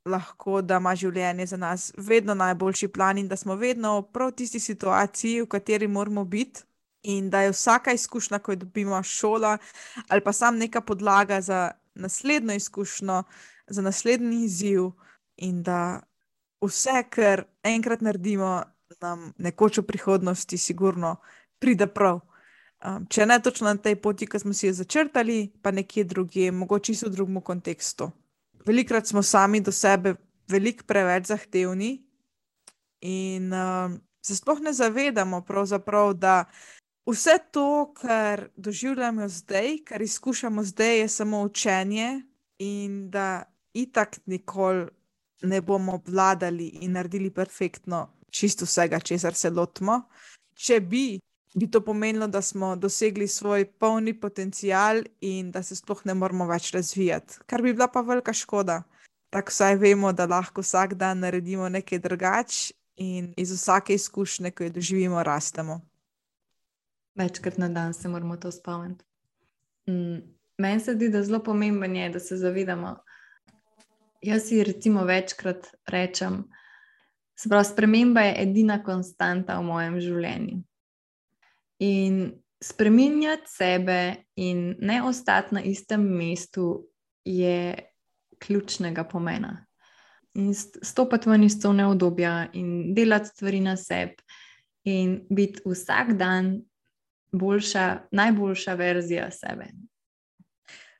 lahko, 0.08 0.62
da 0.62 0.78
ima 0.80 0.94
življenje 0.96 1.46
za 1.46 1.56
nas 1.56 1.92
vedno 1.96 2.34
najboljši 2.34 2.88
plan 2.88 3.18
in 3.18 3.28
da 3.28 3.36
smo 3.36 3.54
vedno 3.54 4.02
prav 4.02 4.32
v 4.32 4.38
tisti 4.40 4.60
situaciji, 4.60 5.42
v 5.42 5.46
kateri 5.46 5.88
moramo 5.88 6.24
biti. 6.24 6.64
In 7.02 7.28
da 7.30 7.44
je 7.44 7.52
vsaka 7.52 7.92
izkušnja, 7.94 8.38
ko 8.42 8.52
jo 8.52 8.64
dobimo, 8.64 9.02
šola 9.02 9.58
ali 10.08 10.24
pa 10.24 10.32
sam 10.32 10.58
neka 10.58 10.80
podlaga 10.80 11.40
za 11.40 11.70
naslednjo 11.94 12.54
izkušnjo, 12.54 13.22
za 13.68 13.82
naslednji 13.82 14.44
izziv, 14.44 14.90
in 15.38 15.62
da 15.62 16.00
vse, 16.60 17.04
kar 17.10 17.44
enkrat 17.62 18.00
naredimo, 18.00 18.62
nam 19.00 19.32
nekoč 19.38 19.78
v 19.78 19.86
prihodnosti, 19.86 20.58
sigurno 20.58 21.16
pride 21.58 21.86
prav. 21.86 22.20
Um, 22.78 23.06
če 23.10 23.26
ne 23.26 23.40
točno 23.42 23.66
na 23.66 23.74
tej 23.74 23.96
poti, 23.98 24.26
ki 24.30 24.38
smo 24.38 24.52
si 24.54 24.68
jo 24.68 24.72
začrtali, 24.78 25.48
pa 25.62 25.72
nekje 25.74 26.04
drugje, 26.04 26.52
mogoče 26.54 26.94
v 27.06 27.10
drugem 27.10 27.40
kontekstu. 27.42 28.10
Velikrat 28.66 29.06
smo 29.06 29.22
sami 29.22 29.60
do 29.60 29.72
sebe 29.72 30.14
veliko 30.48 30.86
preveč 30.86 31.26
zahtevni, 31.32 31.96
in 33.00 33.52
um, 33.52 33.98
se 34.22 34.36
sploh 34.36 34.60
ne 34.60 34.72
zavedamo, 34.72 35.42
da 36.14 36.44
vse 37.06 37.38
to, 37.50 37.92
kar 37.94 38.48
doživljamo 38.56 39.28
zdaj, 39.28 39.78
kar 39.84 40.02
izkušamo 40.02 40.62
zdaj, 40.62 40.98
je 40.98 41.08
samo 41.08 41.42
učenje, 41.42 42.22
in 42.58 43.10
da 43.10 43.44
itak 43.74 44.18
nikoli 44.26 44.86
ne 45.42 45.60
bomo 45.60 45.94
obvladali 45.94 46.66
in 46.82 46.92
naredili 46.92 47.30
perfektno 47.30 48.08
čisto 48.30 48.64
vsega, 48.64 49.00
česar 49.00 49.34
se 49.34 49.50
lotimo. 49.50 50.02
Če 50.54 50.80
bi, 50.80 51.20
bi 51.54 51.70
to 51.70 51.80
pomenilo, 51.80 52.26
da 52.26 52.42
smo 52.42 52.76
dosegli 52.76 53.28
svoj 53.28 53.64
polni 53.64 54.14
potencial 54.20 55.02
in 55.20 55.50
da 55.50 55.62
se 55.62 55.76
sploh 55.76 56.00
ne 56.04 56.14
moramo 56.14 56.46
več 56.46 56.72
razvijati, 56.74 57.40
kar 57.46 57.62
bi 57.62 57.72
bila 57.72 57.88
pa 57.88 58.00
velika 58.00 58.32
škoda. 58.32 58.82
Tako 59.30 59.52
vsaj 59.52 59.76
vemo, 59.76 60.12
da 60.12 60.26
lahko 60.26 60.60
vsak 60.64 60.94
dan 60.94 61.20
naredimo 61.20 61.68
nekaj 61.68 61.98
drugače 61.98 62.74
in 62.96 63.34
iz 63.36 63.52
vsake 63.52 63.94
izkušnje, 63.94 64.50
ki 64.50 64.64
jo 64.64 64.70
doživimo, 64.70 65.22
rastemo 65.22 65.80
večkrat 67.18 67.58
na 67.58 67.68
dan 67.68 67.94
se 67.94 68.08
moramo 68.08 68.36
to 68.36 68.50
spomniti. 68.52 69.04
Mm, 69.88 70.18
meni 70.58 70.80
se 70.80 70.94
zdi, 70.94 71.08
da 71.08 71.18
je 71.18 71.24
zelo 71.24 71.42
pomembno, 71.42 72.08
da 72.12 72.20
se 72.20 72.36
zavedamo. 72.36 72.96
Jaz 74.22 74.48
si 74.48 74.64
recimo 74.64 75.04
večkrat 75.04 75.66
rečem, 75.86 76.44
da 77.44 77.64
sprememba 77.64 78.20
je 78.20 78.42
edina 78.42 78.82
konstanta 78.82 79.58
v 79.58 79.62
mojem 79.62 80.00
življenju. 80.00 80.62
In 81.78 82.32
spremenjati 82.64 83.46
sebe 83.46 84.24
in 84.36 84.76
ne 84.78 85.02
ostati 85.02 85.54
na 85.54 85.62
istem 85.62 86.02
mestu 86.02 86.88
je 87.24 87.74
ključnega 88.38 89.04
pomena. 89.04 89.66
In 90.34 90.54
stopiti 90.82 91.30
ven 91.30 91.44
iz 91.44 91.60
to 91.60 91.72
neodobja 91.72 92.48
in 92.52 92.94
delati 92.94 93.28
stvari 93.28 93.60
na 93.60 93.76
sebi, 93.76 94.16
in 94.84 95.26
biti 95.30 95.62
vsak 95.66 96.12
dan 96.18 96.60
boljša, 97.32 98.08
najboljša 98.10 98.74
verzija 98.74 99.30
sebe. 99.30 99.66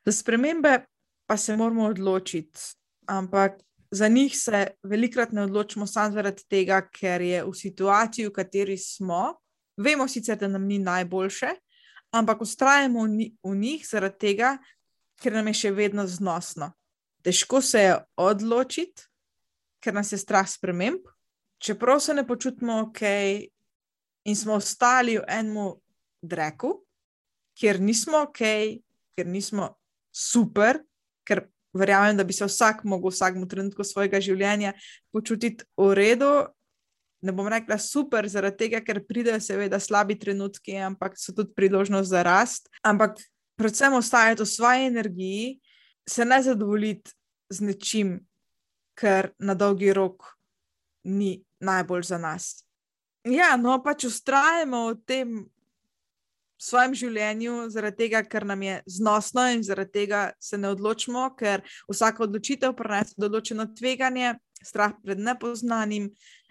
Za 0.05 0.11
spremembe 0.11 0.85
pa 1.25 1.37
se 1.37 1.57
moramo 1.57 1.85
odločiti, 1.85 2.59
ampak 3.05 3.61
za 3.91 4.07
njih 4.07 4.37
se 4.37 4.67
velikokrat 4.83 5.31
ne 5.31 5.43
odločimo 5.43 5.87
samo 5.87 6.11
zaradi 6.11 6.43
tega, 6.49 6.81
ker 6.93 7.21
je 7.21 7.43
v 7.43 7.53
situaciji, 7.53 8.27
v 8.27 8.33
kateri 8.33 8.77
smo, 8.77 9.39
vemo 9.79 10.07
sicer, 10.07 10.37
da 10.37 10.47
nam 10.47 10.67
ni 10.67 10.79
najboljše, 10.83 11.53
ampak 12.11 12.41
ustrajamo 12.41 13.05
v 13.43 13.55
njih 13.55 13.85
zaradi 13.87 14.19
tega, 14.19 14.57
ker 15.19 15.33
nam 15.35 15.47
je 15.51 15.59
še 15.63 15.71
vedno 15.75 16.05
znosno. 16.07 16.71
Težko 17.23 17.61
se 17.61 17.83
je 17.83 17.95
odločiti, 18.19 19.07
ker 19.83 19.95
nas 19.95 20.11
je 20.11 20.19
strah 20.19 20.47
sprememb. 20.47 21.07
Čeprav 21.59 21.99
se 21.99 22.13
ne 22.15 22.23
počutimo 22.27 22.77
ok, 22.85 23.01
in 24.23 24.35
smo 24.35 24.55
ostali 24.59 25.17
v 25.17 25.25
enem 25.27 25.73
dreku, 26.21 26.77
kjer 27.59 27.81
nismo 27.83 28.23
ok, 28.29 28.41
ker 29.15 29.27
nismo 29.27 29.73
super, 30.11 30.79
ker 31.27 31.47
verjamem, 31.75 32.17
da 32.17 32.23
bi 32.23 32.33
se 32.33 32.47
vsak 32.47 32.83
mogel 32.83 33.11
v 33.11 33.15
vsakem 33.15 33.47
trenutku 33.49 33.83
svojega 33.83 34.21
življenja 34.23 34.73
počutiti 35.11 35.67
v 35.77 35.91
redu. 35.97 36.31
Ne 37.21 37.33
bom 37.35 37.47
rekla 37.51 37.77
super, 37.81 38.27
zaradi 38.31 38.57
tega, 38.63 38.79
ker 38.85 39.01
pridejo 39.03 39.39
seveda 39.43 39.79
slabi 39.79 40.15
trenutki, 40.19 40.77
ampak 40.79 41.17
so 41.19 41.35
tudi 41.35 41.51
priložnost 41.55 42.09
za 42.09 42.23
rast. 42.23 42.69
Ampak 42.83 43.19
predvsem 43.59 43.93
ostajati 43.93 44.43
v 44.43 44.47
svoji 44.47 44.87
energiji, 44.87 45.59
se 46.09 46.25
ne 46.25 46.41
zadovoljiti 46.43 47.11
z 47.49 47.61
nečim, 47.61 48.15
kar 48.95 49.31
na 49.39 49.53
dolgi 49.53 49.93
rok 49.93 50.23
ni 51.03 51.43
najbolj 51.59 52.03
za 52.03 52.17
nas. 52.17 52.63
Ja, 53.27 53.57
no, 53.57 53.81
pač 53.83 54.07
ustrajamo 54.07 54.87
v 54.93 54.99
tem 55.05 55.39
svojem 56.59 56.95
življenju, 56.95 57.69
zaradi 57.71 58.05
tega, 58.05 58.21
ker 58.27 58.45
nam 58.47 58.63
je 58.63 58.79
znosno 58.99 59.45
in 59.53 59.63
zaradi 59.63 60.01
tega 60.01 60.21
se 60.43 60.57
ne 60.59 60.71
odločimo, 60.73 61.29
ker 61.39 61.63
vsaka 61.91 62.25
odločitev 62.27 62.75
prenese 62.75 63.15
določeno 63.17 63.69
tveganje. 63.75 64.37
strah 64.59 64.91
pred 65.03 65.15
nepoznanim. 65.15 66.09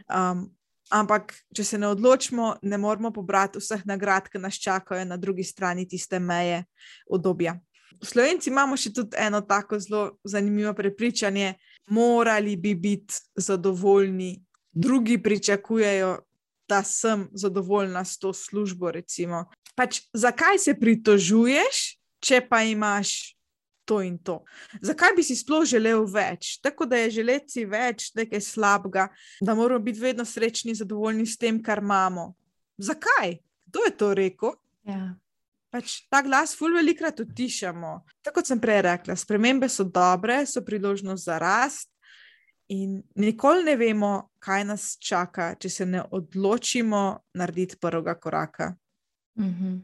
Um, 0.09 0.49
ampak, 0.91 1.34
če 1.55 1.64
se 1.64 1.78
ne 1.78 1.89
odločimo, 1.89 2.57
ne 2.62 2.78
moramo 2.78 3.11
pobrati 3.12 3.61
vseh 3.61 3.84
nagrad, 3.86 4.28
ki 4.28 4.41
nas 4.43 4.59
čakajo 4.61 5.05
na 5.05 5.16
drugi 5.16 5.45
strani 5.45 5.89
tiste 5.89 6.18
meje 6.18 6.64
obdobja. 7.11 7.59
Slovenci 8.03 8.51
imamo 8.51 8.76
še 8.78 8.93
tudi 8.95 9.16
eno 9.18 9.41
tako 9.41 9.78
zelo 9.82 10.18
zanimivo 10.24 10.74
prepričanje, 10.74 11.55
morali 11.91 12.57
bi 12.57 12.74
biti 12.74 13.14
zadovoljni, 13.36 14.36
drugi 14.72 15.18
pričakujejo, 15.22 16.18
da 16.68 16.82
sem 16.84 17.28
zadovoljna 17.32 18.05
s 18.05 18.18
to 18.18 18.32
službo. 18.32 18.93
Pač, 19.74 20.03
zakaj 20.12 20.59
se 20.59 20.74
pritožuješ, 20.76 21.99
če 22.20 22.43
pa 22.49 22.62
imaš 22.62 23.38
to 23.89 24.01
in 24.05 24.18
to. 24.20 24.43
Zakaj 24.84 25.14
bi 25.16 25.24
si 25.24 25.36
sploh 25.39 25.64
želel 25.68 26.05
več? 26.12 26.59
Tako 26.62 26.86
da 26.86 27.01
je 27.01 27.14
želeti 27.20 27.64
več 27.68 28.11
nekaj 28.18 28.43
slabega, 28.45 29.09
da 29.41 29.55
moramo 29.57 29.80
biti 29.84 30.03
vedno 30.03 30.26
srečni 30.28 30.74
in 30.74 30.80
zadovoljni 30.82 31.26
s 31.26 31.41
tem, 31.41 31.62
kar 31.64 31.80
imamo. 31.82 32.34
Zakaj? 32.76 33.39
Kdo 33.68 33.86
je 33.86 33.97
to 33.97 34.12
rekel? 34.14 34.53
Ja. 34.89 35.14
Pač 35.72 36.03
ta 36.09 36.22
glas, 36.24 36.55
ful, 36.57 36.72
velikrat 36.76 37.20
utišamo. 37.20 37.99
Tako 38.24 38.41
kot 38.41 38.49
sem 38.49 38.61
prej 38.61 38.82
rekla, 38.86 39.16
spremembe 39.16 39.68
so 39.68 39.84
dobre, 39.84 40.41
so 40.49 40.62
priložnost 40.64 41.28
za 41.28 41.36
rast, 41.41 41.91
in 42.68 43.03
nikoli 43.14 43.64
ne 43.64 43.76
vemo, 43.76 44.12
kaj 44.45 44.64
nas 44.68 44.89
čaka, 45.01 45.55
če 45.61 45.70
se 45.72 45.86
ne 45.86 46.03
odločimo 46.12 47.03
narediti 47.34 47.76
prvega 47.80 48.14
koraka. 48.14 48.74
Mm 49.39 49.45
-hmm. 49.45 49.80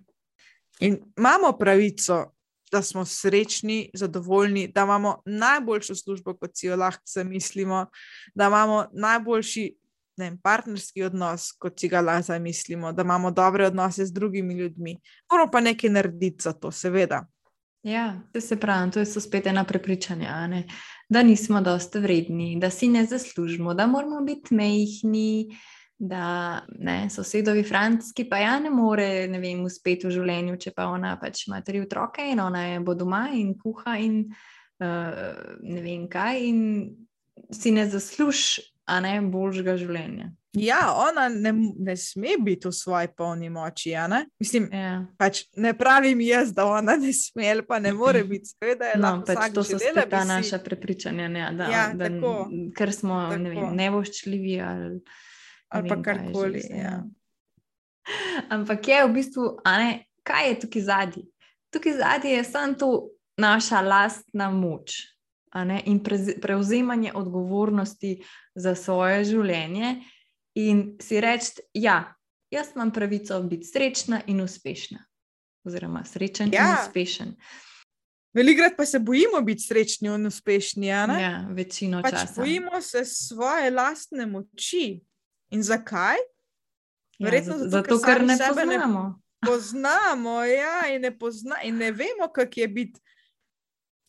In 0.80 0.98
imamo 1.18 1.52
pravico 1.58 2.33
da 2.74 2.82
smo 2.82 3.04
srečni, 3.04 3.90
zadovoljni, 3.94 4.66
da 4.74 4.82
imamo 4.82 5.22
najboljšo 5.26 5.94
službo, 5.94 6.34
kot 6.36 6.50
si 6.54 6.66
jo 6.66 6.76
lahko 6.76 7.02
zamislimo, 7.06 7.86
da 8.34 8.46
imamo 8.46 8.86
najboljši 8.92 9.68
vem, 10.18 10.38
partnerski 10.42 11.02
odnos, 11.02 11.52
kot 11.58 11.78
si 11.80 11.88
ga 11.88 12.00
lahko 12.00 12.32
zamislimo, 12.32 12.92
da 12.92 13.02
imamo 13.02 13.30
dobre 13.30 13.66
odnose 13.66 14.06
z 14.06 14.12
drugimi 14.12 14.54
ljudmi. 14.54 14.98
Moramo 15.30 15.50
pa 15.52 15.60
nekaj 15.60 15.90
narediti 15.90 16.42
za 16.42 16.52
to, 16.52 16.70
seveda. 16.70 17.24
Ja, 17.84 18.20
to 18.32 18.40
se 18.40 18.56
pravi, 18.56 18.90
to 18.90 19.04
so 19.04 19.20
spet 19.20 19.46
ena 19.46 19.64
prepričanja, 19.64 20.46
ne? 20.46 20.64
da 21.08 21.22
nismo 21.22 21.60
dosti 21.60 22.00
vredni, 22.00 22.56
da 22.60 22.70
si 22.70 22.88
ne 22.88 23.04
zaslužimo, 23.06 23.74
da 23.74 23.86
moramo 23.86 24.20
biti 24.24 24.54
mehni 24.54 25.58
da 26.08 26.64
ne, 26.78 27.08
sosedovi 27.10 27.62
francoski 27.66 28.26
pa 28.28 28.40
ja 28.42 28.58
ne 28.60 28.70
more, 28.70 29.26
ne 29.30 29.40
vem, 29.42 29.64
uspeti 29.64 30.08
v 30.08 30.14
življenju, 30.14 30.58
če 30.60 30.74
pa 30.76 30.88
ona 30.92 31.14
pač 31.20 31.46
ima 31.48 31.62
tri 31.64 31.80
otroke 31.84 32.24
in 32.30 32.42
ona 32.44 32.66
je 32.68 32.84
bo 32.84 32.94
doma 32.98 33.26
in 33.34 33.54
kuha 33.58 33.96
in 34.04 34.20
uh, 34.28 35.58
ne 35.62 35.82
vem 35.84 36.06
kaj 36.12 36.46
in 36.48 36.60
si 37.54 37.74
ne 37.74 37.88
zasluži, 37.90 38.70
a 38.84 39.00
ne 39.00 39.18
boljšega 39.32 39.76
življenja. 39.80 40.30
Ja, 40.60 40.92
ona 40.94 41.26
ne, 41.32 41.50
ne 41.82 41.96
sme 41.98 42.36
biti 42.44 42.68
v 42.68 42.72
svoji 42.76 43.08
polni 43.16 43.48
moči. 43.50 43.94
Mislim, 44.38 44.68
ja. 44.70 45.00
pač 45.18 45.44
ne 45.58 45.72
pravim 45.74 46.20
jaz, 46.22 46.52
da 46.54 46.68
ona 46.70 46.94
ne 47.00 47.10
sme 47.16 47.48
ali 47.50 47.64
pa 47.66 47.80
ne 47.82 47.90
more 47.96 48.22
biti. 48.28 48.52
Seveda 48.52 48.92
je 48.92 49.00
no, 49.02 49.16
pač 49.26 49.50
to 49.56 49.64
so 49.66 49.80
spet 49.82 50.10
ta 50.12 50.22
si... 50.22 50.30
naša 50.30 50.60
prepričanja, 50.62 51.28
ne, 51.28 51.48
da, 51.58 51.70
ja, 51.72 51.84
da, 51.98 52.12
ker 52.76 52.94
smo 52.94 53.26
ne 53.34 53.54
vem, 53.56 53.72
nevoščljivi 53.80 54.58
ali 54.62 55.00
ali 55.74 55.88
pa 55.88 56.02
karkoli. 56.02 56.62
Ja. 56.70 57.02
Ampak 58.48 58.88
je 58.88 59.04
v 59.04 59.12
bistvu, 59.12 59.48
ne, 59.64 60.04
kaj 60.22 60.48
je 60.48 60.60
tukaj 60.60 60.82
zadnji? 60.82 61.24
Tukaj 61.72 61.98
zadnji 61.98 62.30
je 62.30 62.44
samo 62.44 62.74
to 62.74 62.90
naša 63.40 63.80
lastna 63.80 64.50
moč 64.50 65.14
ne, 65.54 65.82
in 65.86 66.02
prevzemanje 66.40 67.12
odgovornosti 67.14 68.24
za 68.54 68.74
svoje 68.74 69.24
življenje 69.24 69.96
in 70.54 70.96
si 71.02 71.20
reči, 71.20 71.52
da 71.56 71.62
ja, 71.74 71.98
jaz 72.50 72.74
imam 72.74 72.92
pravico 72.92 73.40
biti 73.42 73.66
srečna 73.66 74.20
in 74.26 74.40
uspešna. 74.40 75.04
Oziroma, 75.64 76.04
srečen 76.04 76.52
ja. 76.52 76.66
in 76.66 76.74
uspešen. 76.82 77.34
Velikrat 78.34 78.74
pa 78.76 78.86
se 78.86 78.98
bojimo 78.98 79.40
biti 79.46 79.62
srečni 79.62 80.10
in 80.10 80.26
uspešni. 80.26 80.86
Ja, 80.86 81.06
večino 81.50 82.02
pač 82.02 82.12
časa. 82.12 82.40
Bojimo 82.42 82.80
se 82.82 83.04
svoje 83.04 83.70
lastne 83.70 84.26
moči. 84.26 85.00
In 85.54 85.62
zakaj? 85.62 86.18
Ja, 87.18 87.28
Verjetno 87.28 87.58
zato, 87.58 87.70
zato 87.70 88.00
ker, 88.02 88.18
ker 88.18 88.26
ne 88.26 88.38
poznamo. 88.38 89.02
Ne 89.08 89.24
poznamo, 89.44 90.44
ja, 90.44 90.88
in 90.94 91.02
ne, 91.02 91.12
pozna, 91.18 91.60
in 91.62 91.76
ne 91.76 91.92
vemo, 91.92 92.28
kako 92.32 92.60
je 92.60 92.68
biti 92.68 93.00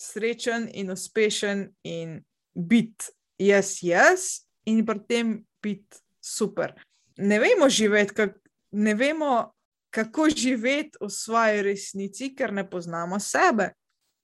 srečen 0.02 0.70
in 0.74 0.92
uspešen, 0.92 1.68
in 1.84 2.24
biti 2.54 3.12
jaz, 3.38 3.78
jaz, 3.82 4.22
in 4.66 4.86
pri 4.86 5.00
tem 5.08 5.36
biti 5.64 6.02
super. 6.24 6.74
Ne 7.18 7.40
vemo 7.40 7.70
živeti, 7.70 8.14
kak, 8.14 8.38
ne 8.72 8.94
vemo, 8.96 9.52
kako 9.90 10.30
živeti 10.30 10.98
v 11.02 11.10
svoji 11.10 11.62
resnici, 11.62 12.34
ker 12.36 12.54
ne 12.54 12.70
poznamo 12.70 13.20
sebe, 13.20 13.70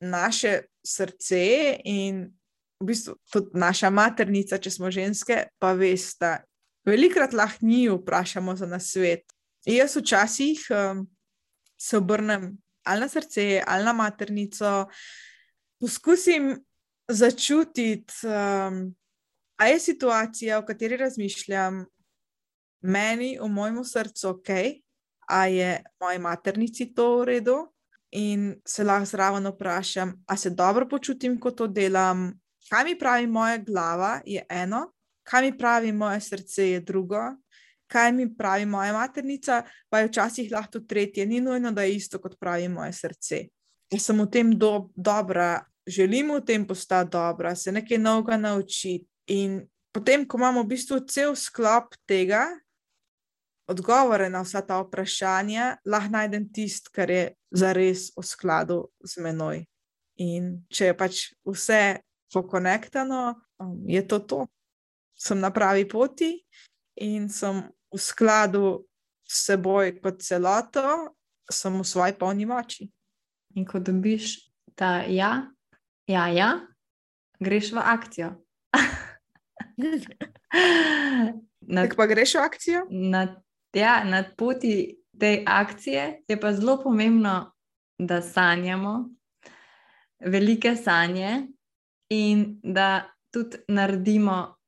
naše 0.01 0.61
srce 0.83 1.77
in 1.85 2.25
v 2.81 2.85
bistvu 2.85 3.15
tudi 3.31 3.59
naša 3.59 3.89
maternica, 3.93 4.57
če 4.57 4.71
smo 4.71 4.91
ženske, 4.91 5.45
pa 5.61 5.73
veste, 5.77 6.39
Velikrat 6.85 7.33
lahko 7.33 7.65
njih 7.65 7.91
vprašamo 7.91 8.55
za 8.55 8.65
nasvet. 8.65 9.25
Jaz 9.65 9.95
včasih 9.95 10.67
um, 10.69 11.07
se 11.77 11.97
obrnem 11.97 12.57
ali 12.83 12.99
na 12.99 13.07
srce, 13.07 13.61
ali 13.67 13.85
na 13.85 13.93
maternico, 13.93 14.87
poskusim 15.79 16.55
začutiti, 17.07 18.13
um, 18.23 18.95
a 19.57 19.67
je 19.67 19.79
situacija, 19.79 20.59
v 20.59 20.65
kateri 20.65 20.97
razmišljam, 20.97 21.85
meni, 22.81 23.35
v 23.41 23.47
mojem 23.47 23.83
srcu, 23.85 24.29
ok, 24.29 24.49
a 25.29 25.45
je 25.45 25.83
moji 26.01 26.19
maternici 26.19 26.93
to 26.93 27.19
v 27.19 27.25
redu. 27.25 27.59
In 28.11 28.55
se 28.67 28.83
lahko 28.83 29.05
zraven 29.05 29.47
vprašam, 29.47 30.23
ali 30.27 30.37
se 30.37 30.49
dobro 30.49 30.87
počutim, 30.89 31.37
ko 31.39 31.51
to 31.51 31.67
delam, 31.67 32.33
kaj 32.69 32.83
mi 32.83 32.97
pravi 32.99 33.27
moja 33.27 33.57
glava, 33.57 34.21
je 34.25 34.43
eno, 34.49 34.89
kaj 35.31 35.41
mi 35.41 35.57
pravi 35.57 35.91
moje 35.91 36.19
srce, 36.21 36.69
je 36.69 36.79
drugo, 36.79 37.19
kaj 37.87 38.11
mi 38.11 38.27
pravi 38.37 38.65
moja 38.65 38.93
maternica, 38.93 39.63
pa 39.89 39.99
je 39.99 40.07
včasih 40.07 40.51
lahko 40.51 40.79
tretje. 40.79 41.25
Ni 41.25 41.39
nujno, 41.41 41.71
da 41.71 41.83
je 41.87 41.95
isto, 41.95 42.19
kot 42.19 42.35
pravi 42.39 42.67
moje 42.67 42.93
srce. 42.93 43.45
Jaz 43.91 44.07
sem 44.07 44.19
v 44.19 44.27
tem 44.31 44.51
do, 44.59 44.89
dobra, 44.95 45.63
želim 45.87 46.33
v 46.35 46.41
tem 46.45 46.67
postati 46.67 47.11
dobra, 47.11 47.55
se 47.55 47.71
nekaj 47.71 47.97
novega 47.97 48.37
naučiti. 48.37 49.07
In 49.27 49.61
potem, 49.95 50.27
ko 50.27 50.37
imamo 50.37 50.63
v 50.63 50.73
bistvu 50.75 50.99
cel 51.07 51.35
sklop 51.35 51.95
tega, 52.07 52.45
odgovore 53.71 54.29
na 54.29 54.43
vsa 54.43 54.61
ta 54.67 54.81
vprašanja, 54.83 55.77
lahko 55.85 56.11
najdem 56.11 56.49
tisto, 56.51 56.91
kar 56.91 57.11
je 57.11 57.29
zares 57.51 58.09
v 58.17 58.23
skladu 58.27 58.83
z 59.03 59.23
menoj. 59.23 59.63
In 60.19 60.57
če 60.67 60.91
je 60.91 60.95
pač 60.97 61.27
vse 61.47 62.01
pokonektano, 62.33 63.35
um, 63.59 63.77
je 63.87 64.03
to 64.07 64.19
to 64.19 64.47
sem 65.21 65.39
na 65.39 65.51
pravi 65.53 65.85
poti 65.85 66.33
in 66.97 67.29
sem 67.29 67.61
v 67.93 67.99
skladu 67.99 68.81
s 69.27 69.45
seboj 69.45 70.01
kot 70.01 70.21
celoto, 70.25 71.13
sem 71.51 71.77
v 71.77 71.85
svoji 71.85 72.13
polni 72.17 72.45
moči. 72.49 72.89
In 73.55 73.67
ko 73.67 73.79
dobiš 73.79 74.49
ta 74.75 75.03
ja, 75.05 75.51
ja, 76.09 76.27
ja 76.31 76.49
greš 77.39 77.71
v 77.75 77.79
akcijo. 77.83 78.29
nad, 81.75 81.93
pa 81.97 82.05
greš 82.07 82.35
v 82.35 82.41
akcijo? 82.41 82.81
Na, 82.89 83.27
ja, 83.75 84.03
na 84.03 84.23
poti 84.23 84.97
te 85.19 85.43
akcije 85.45 86.23
je 86.27 86.39
pa 86.39 86.53
zelo 86.53 86.79
pomembno, 86.83 87.51
da 87.99 88.21
sanjamo 88.21 89.09
velike 90.19 90.75
sanje 90.75 91.47
in 92.09 92.59
da 92.63 93.11
tudi 93.31 93.57
naredimo 93.67 94.60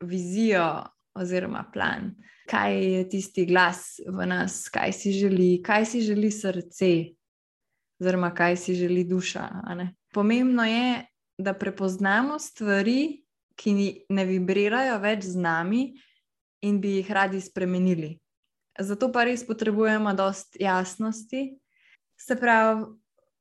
vizijo 0.00 0.84
oziroma 1.14 1.64
plan, 1.72 2.14
kaj 2.50 2.94
je 2.94 3.08
tisti 3.08 3.46
glas 3.46 4.00
v 4.06 4.26
nas, 4.26 4.68
kaj 4.68 4.92
si 4.92 5.12
želi, 5.12 5.62
kaj 5.62 5.84
si 5.84 6.00
želi 6.00 6.30
srce, 6.30 6.92
oziroma 8.00 8.30
kaj 8.34 8.56
si 8.56 8.74
želi 8.74 9.04
duša. 9.04 9.48
Pomembno 10.14 10.64
je, 10.64 11.04
da 11.38 11.54
prepoznamo 11.54 12.38
stvari, 12.38 13.24
ki 13.58 13.74
ne 14.08 14.24
vibrirajo 14.26 14.98
več 15.02 15.26
z 15.26 15.38
nami 15.38 15.82
in 16.62 16.80
bi 16.80 16.98
jih 16.98 17.10
radi 17.10 17.40
spremenili. 17.42 18.16
Zato 18.78 19.10
pa 19.12 19.24
res 19.26 19.42
potrebujemo 19.46 20.14
dost 20.14 20.56
jasnosti. 20.60 21.58
Se 22.18 22.36
pravi, 22.38 22.86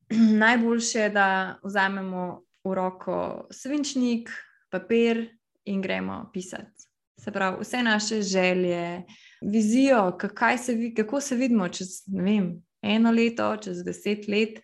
najboljše 0.43 0.99
je, 0.99 1.09
da 1.13 1.29
vzamemo 1.63 2.25
v 2.65 2.73
roko 2.73 3.47
svinčnik, 3.53 4.29
papir 4.69 5.36
in 5.67 5.81
gremo 5.81 6.29
pisati. 6.33 6.87
Se 7.19 7.31
pravi, 7.31 7.57
vse 7.61 7.83
naše 7.83 8.21
želje, 8.21 9.03
vizijo, 9.41 10.17
se, 10.63 10.93
kako 10.95 11.21
se 11.21 11.35
vidimo 11.35 11.69
čez 11.69 11.87
vem, 12.07 12.63
eno 12.81 13.11
leto, 13.11 13.57
čez 13.57 13.83
deset 13.83 14.27
let. 14.27 14.59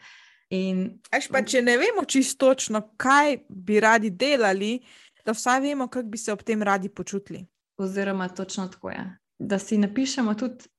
In... 0.49 0.99
Pa, 1.31 1.41
če 1.41 1.61
ne 1.61 1.77
vemo 1.77 2.05
čisto 2.05 2.45
točno, 2.45 2.81
kaj 2.97 3.37
bi 3.49 3.79
radi 3.79 4.09
delali, 4.09 4.77
da 5.25 5.33
vsaj 5.33 5.59
vemo, 5.61 5.87
kako 5.87 6.07
bi 6.07 6.17
se 6.17 6.33
ob 6.33 6.43
tem 6.43 6.61
radi 6.61 6.89
počutili. 6.89 7.45
Oziroma, 7.77 8.27
točno 8.29 8.67
tako 8.67 8.89
je. 8.89 9.05
Da 9.39 9.59
si 9.59 9.77
napišemo 9.77 10.33
tudi, 10.33 10.69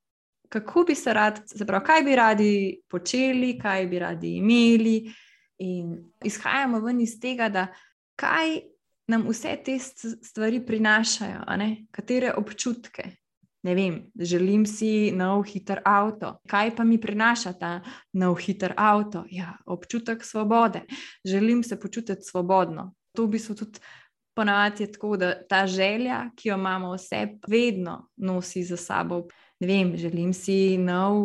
kako 0.48 0.84
bi 0.86 0.94
se 0.94 1.12
radi, 1.12 1.40
se 1.46 1.66
pravi, 1.66 1.84
kaj 1.84 2.02
bi 2.02 2.16
radi 2.16 2.52
počeli, 2.88 3.58
kaj 3.58 3.86
bi 3.86 3.98
radi 3.98 4.36
imeli. 4.36 5.14
In 5.58 5.96
izhajamo 6.24 6.80
ven 6.80 7.00
iz 7.00 7.18
tega, 7.20 7.48
da 7.48 7.66
kaj 8.16 8.60
nam 9.06 9.26
vse 9.28 9.56
te 9.64 9.78
stvari 10.22 10.62
prinašajo, 10.66 11.44
katere 11.90 12.32
občutke. 12.36 13.10
Ne 13.64 13.74
vem, 13.74 13.94
želim 14.20 14.66
si 14.66 15.10
nov 15.16 15.46
hiter 15.48 15.80
avto. 15.88 16.34
Kaj 16.48 16.74
pa 16.76 16.84
mi 16.84 16.98
prinaša 17.00 17.52
ta 17.56 17.80
nov 18.12 18.36
hiter 18.36 18.74
avto? 18.76 19.24
Ja, 19.30 19.56
občutek 19.66 20.24
svobode. 20.24 20.82
Želim 21.24 21.62
se 21.62 21.80
počutiti 21.80 22.22
svobodno. 22.22 22.92
To 23.16 23.24
v 23.24 23.28
bistvu 23.28 23.54
tudi 23.54 23.80
ponavadi 24.36 24.82
je 24.82 24.92
tako, 24.92 25.16
da 25.16 25.46
ta 25.48 25.66
želja, 25.66 26.30
ki 26.36 26.48
jo 26.48 26.58
imamo 26.58 26.92
vse, 26.92 27.38
vedno 27.48 28.10
nosi 28.16 28.64
za 28.64 28.76
sabo. 28.76 29.22
Ne 29.60 29.66
vem, 29.66 29.96
želim 29.96 30.32
si 30.34 30.76
nov, 30.78 31.24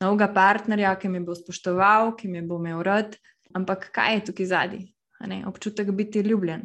novega 0.00 0.32
partnerja, 0.32 0.94
ki 0.96 1.08
me 1.08 1.20
bo 1.20 1.34
spoštoval, 1.34 2.14
ki 2.16 2.28
me 2.28 2.42
bo 2.42 2.56
imel 2.56 2.82
rad. 2.82 3.16
Ampak 3.54 3.90
kaj 3.92 4.14
je 4.14 4.24
tukaj 4.24 4.46
zadnji? 4.46 4.93
Občutek 5.46 5.90
biti 5.90 6.20
ljubljen. 6.20 6.62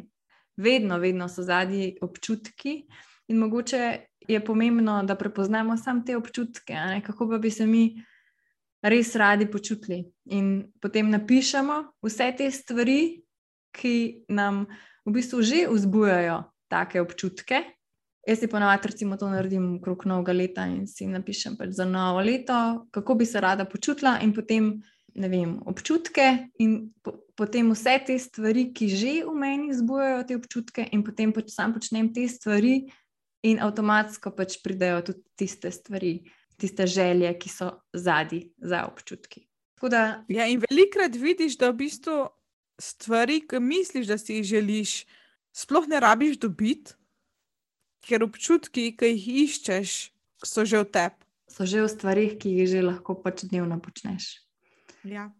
Vedno, 0.56 0.98
vedno 0.98 1.28
so 1.28 1.42
zadnji 1.42 1.96
občutki. 2.02 2.86
In 3.28 3.36
mogoče 3.36 3.98
je 4.28 4.44
pomembno, 4.44 5.02
da 5.02 5.14
prepoznamo 5.14 5.76
samo 5.76 6.02
te 6.06 6.16
občutke, 6.16 6.76
kako 7.06 7.28
pa 7.28 7.38
bi 7.38 7.50
se 7.50 7.66
mi 7.66 8.04
res 8.82 9.14
radi 9.16 9.46
počutili. 9.50 10.04
In 10.24 10.72
potem 10.80 11.10
napišemo 11.10 11.82
vse 12.02 12.32
te 12.36 12.50
stvari, 12.50 13.22
ki 13.72 14.24
nam 14.28 14.64
v 15.06 15.12
bistvu 15.14 15.42
že 15.42 15.66
vzbujajo 15.70 16.42
take 16.68 17.00
občutke. 17.00 17.62
Jaz 18.26 18.38
si 18.38 18.48
ponavadi, 18.52 18.90
recimo, 18.90 19.16
to 19.16 19.30
naredim 19.30 19.78
okrog 19.78 20.04
novega 20.06 20.32
leta 20.36 20.66
in 20.68 20.84
si 20.86 21.06
napišem 21.08 21.56
pač 21.56 21.72
za 21.78 21.86
novo 21.88 22.20
leto, 22.20 22.86
kako 22.92 23.14
bi 23.14 23.26
se 23.26 23.40
rada 23.40 23.64
počutila, 23.64 24.18
in 24.20 24.34
potem 24.36 24.74
ne 25.14 25.28
vem, 25.28 25.56
občutke, 25.66 26.50
in 26.60 26.92
potem 27.40 27.70
vse 27.72 27.94
te 28.04 28.18
stvari, 28.20 28.66
ki 28.76 28.86
že 28.92 29.12
v 29.24 29.32
meni 29.32 29.70
vzbujajo 29.72 30.24
te 30.28 30.36
občutke, 30.36 30.84
in 30.92 31.00
potem 31.00 31.32
pač 31.32 31.48
sam 31.54 31.72
počnem 31.72 32.12
te 32.12 32.26
stvari, 32.28 32.90
in 33.40 33.62
avtomatsko 33.64 34.34
pač 34.36 34.58
pridejo 34.60 35.00
tudi 35.08 35.24
tiste 35.40 35.72
stvari, 35.72 36.18
tiste 36.60 36.84
želje, 36.84 37.32
ki 37.40 37.48
so 37.48 37.70
zadnji 37.96 38.50
za 38.60 38.84
občutki. 38.84 39.46
Da, 39.80 40.20
ja, 40.28 40.44
in 40.44 40.60
velikrat 40.60 41.16
vidiš, 41.16 41.56
da 41.56 41.72
v 41.72 41.80
bistvu 41.80 42.18
stvari, 42.76 43.40
ki 43.48 43.62
misliš, 43.64 44.12
da 44.12 44.20
si 44.20 44.36
jih 44.36 44.44
želiš, 44.44 44.92
sploh 45.56 45.88
ne 45.88 45.96
rabiš 46.04 46.36
dobiti, 46.44 46.92
ker 48.04 48.20
občutki, 48.28 48.90
ki 48.92 49.14
jih 49.16 49.48
iščeš, 49.48 49.96
so 50.44 50.68
že 50.68 50.84
v 50.84 50.92
tebi. 50.92 51.24
So 51.48 51.64
že 51.64 51.80
v 51.80 51.88
stvarih, 51.88 52.36
ki 52.36 52.52
jih 52.60 52.68
že 52.68 52.84
lahko 52.84 53.16
pač 53.16 53.48
dnevno 53.48 53.80
počneš. 53.80 54.44
Ja. 55.08 55.32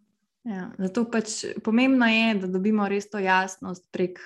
Ja, 0.49 0.71
zato 0.79 1.05
pač 1.05 1.43
pomembno 1.65 2.07
je, 2.09 2.35
da 2.41 2.49
dobimo 2.49 2.89
res 2.89 3.11
to 3.13 3.21
jasnost 3.21 3.85
prek 3.93 4.21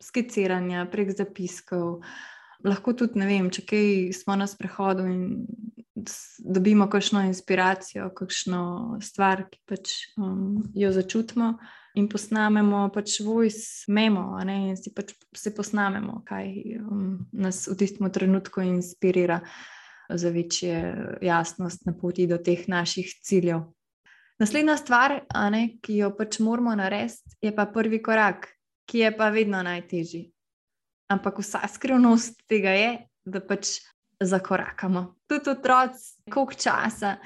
skiciranja, 0.00 0.86
prek 0.92 1.12
zapiskov. 1.16 2.00
Lahko 2.64 2.92
tudi, 2.96 3.20
ne 3.20 3.26
vem, 3.28 3.48
če 3.52 3.64
kaj 3.68 3.90
smo 4.16 4.36
na 4.36 4.46
sprehodu 4.48 5.04
in 5.08 5.20
dobimo 6.38 6.86
kakšno 6.88 7.22
inspiracijo, 7.28 8.08
kakšno 8.16 8.62
stvar, 9.04 9.46
ki 9.52 9.60
pač 9.68 9.92
um, 10.16 10.62
jo 10.76 10.92
začutimo. 10.92 11.54
In 11.98 12.06
posnamemo 12.08 12.84
pač 12.94 13.18
voice 13.26 13.90
memo, 13.90 14.38
in 14.44 14.76
si 14.78 14.92
pač 14.94 15.12
se 15.36 15.52
posnamemo, 15.56 16.20
kaj 16.28 16.52
um, 16.78 17.18
nas 17.32 17.64
v 17.68 17.76
tistem 17.80 18.08
trenutku 18.12 18.62
inspirira 18.62 19.40
za 20.08 20.30
večjo 20.30 21.18
jasnost 21.22 21.84
na 21.86 21.92
poti 21.92 22.28
do 22.30 22.38
teh 22.38 22.68
naših 22.68 23.10
ciljev. 23.22 23.66
Naslednja 24.40 24.76
stvar, 24.80 25.18
ne, 25.52 25.66
ki 25.84 25.98
jo 25.98 26.14
pač 26.16 26.38
moramo 26.40 26.72
narediti, 26.72 27.36
je 27.44 27.50
pa 27.52 27.66
prvi 27.68 27.98
korak, 28.00 28.46
ki 28.88 29.02
je 29.02 29.10
pa 29.16 29.28
vedno 29.34 29.60
najtežji. 29.62 30.22
Ampak 31.12 31.42
vsa 31.42 31.60
skrivnost 31.68 32.46
tega 32.48 32.72
je, 32.72 32.90
da 33.28 33.42
pač 33.44 33.74
zakorakamo. 34.20 35.02
Tudi 35.28 35.52
otroci, 35.52 36.22
koliko 36.32 36.56
časa 36.56 37.18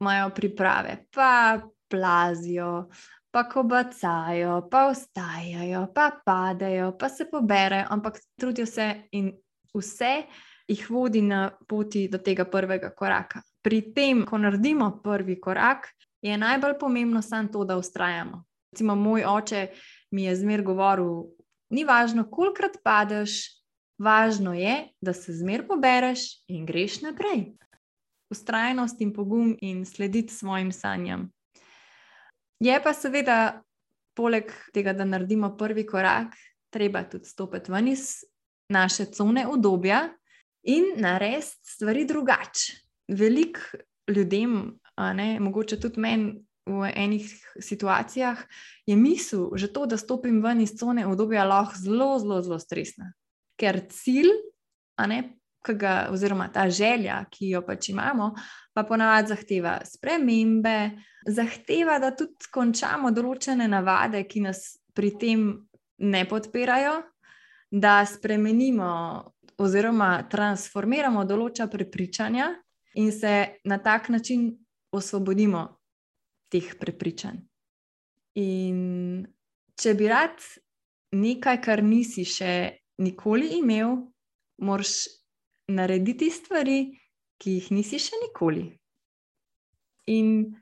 imajo 0.00 0.32
priprave, 0.34 0.96
pa 1.14 1.60
plazijo, 1.88 2.88
pa 3.30 3.44
kobacajo, 3.46 4.58
pa 4.70 4.88
vstajajo, 4.90 5.84
pa 5.94 6.10
padajo, 6.24 6.96
pa 6.98 7.08
se 7.08 7.28
poberajo, 7.30 7.86
ampak 7.90 8.18
trudijo 8.40 8.66
se 8.66 8.88
in 9.12 9.30
vse 9.74 10.24
jih 10.66 10.90
vodi 10.90 11.22
na 11.22 11.50
poti 11.68 12.08
do 12.08 12.18
tega 12.18 12.44
prvega 12.44 12.90
koraka. 12.90 13.42
Pri 13.62 13.92
tem, 13.94 14.24
ko 14.26 14.38
naredimo 14.38 14.90
prvi 15.02 15.38
korak, 15.40 15.92
je 16.22 16.38
najbolj 16.38 16.78
pomembno 16.80 17.22
samo 17.22 17.48
to, 17.48 17.64
da 17.64 17.76
ustrajamo. 17.76 18.44
Recimo, 18.72 18.94
moj 18.94 19.24
oče 19.24 19.68
mi 20.10 20.24
je 20.24 20.36
zmer 20.36 20.62
govoril, 20.62 21.24
Ni 21.70 21.82
važno, 21.84 22.22
kolikrat 22.30 22.78
padeš, 22.86 23.40
važno 23.98 24.54
je, 24.54 24.74
da 25.02 25.12
se 25.16 25.34
zmer 25.34 25.64
pobereš 25.66 26.28
in 26.52 26.66
greš 26.66 27.00
naprej. 27.02 27.48
Ustrajnost 28.30 29.00
in 29.02 29.12
pogum 29.14 29.54
in 29.62 29.84
slediti 29.86 30.34
svojim 30.34 30.72
sanjam. 30.72 31.28
Je 32.62 32.76
pa 32.82 32.92
seveda, 32.94 33.62
poleg 34.16 34.52
tega, 34.74 34.94
da 34.96 35.04
naredimo 35.04 35.52
prvi 35.58 35.84
korak, 35.86 36.34
treba 36.72 37.02
tudi 37.10 37.28
stopiti 37.28 37.72
ven 37.72 37.88
iz 37.88 38.24
naše 38.72 39.04
cone 39.14 39.46
obdobja 39.46 40.06
in 40.62 40.94
narediti 41.02 41.74
stvari 41.74 42.06
drugače. 42.06 42.78
Veliko 43.08 43.60
ljudem, 44.10 44.78
mogoče 45.40 45.80
tudi 45.80 46.00
meni, 46.00 46.34
v 46.66 46.90
enih 46.90 47.26
situacijah, 47.62 48.42
je 48.86 48.96
misel, 48.96 49.54
že 49.54 49.70
to, 49.72 49.86
da 49.86 49.96
stopim 49.96 50.42
ven 50.42 50.60
iz 50.60 50.74
cone 50.78 51.06
obdobja, 51.06 51.44
lahko 51.46 51.78
zelo, 51.78 52.18
zelo, 52.18 52.42
zelo 52.42 52.58
stresna. 52.58 53.12
Ker 53.56 53.80
cilj, 53.90 54.32
ne, 55.06 55.20
ga, 55.62 56.08
oziroma 56.10 56.48
ta 56.52 56.66
želja, 56.70 57.20
ki 57.30 57.52
jo 57.54 57.62
pač 57.66 57.88
imamo, 57.94 58.32
pa 58.74 58.82
ponavadi 58.84 59.30
zahteva 59.34 59.78
spremembe, 59.86 60.90
zahteva, 61.26 62.00
da 62.02 62.10
tudi 62.16 62.50
končamo 62.52 63.10
določene 63.14 63.68
navade, 63.70 64.24
ki 64.26 64.44
nas 64.46 64.76
pri 64.94 65.14
tem 65.20 65.46
ne 66.02 66.24
podpirajo, 66.28 66.98
da 67.70 68.00
spremenimo 68.06 68.90
oziroma 69.62 70.10
transformiramo 70.30 71.24
določena 71.24 71.70
prepričanja 71.72 72.50
in 73.00 73.10
se 73.12 73.60
na 73.64 73.78
tak 73.82 74.10
način 74.12 74.50
osvobodimo 74.90 75.66
teh 76.52 76.74
prepričanj. 76.80 77.40
In 78.36 79.24
če 79.80 79.94
bi 79.96 80.08
rad 80.08 80.42
nekaj, 81.16 81.60
kar 81.64 81.82
nisi 81.84 82.24
še 82.28 82.52
nikoli 83.02 83.58
imel, 83.60 83.96
moraš 84.62 85.06
narediti 85.72 86.30
stvari, 86.30 86.78
ki 87.40 87.58
jih 87.58 87.72
nisi 87.76 88.00
še 88.00 88.20
nikoli. 88.22 88.68
In 90.12 90.54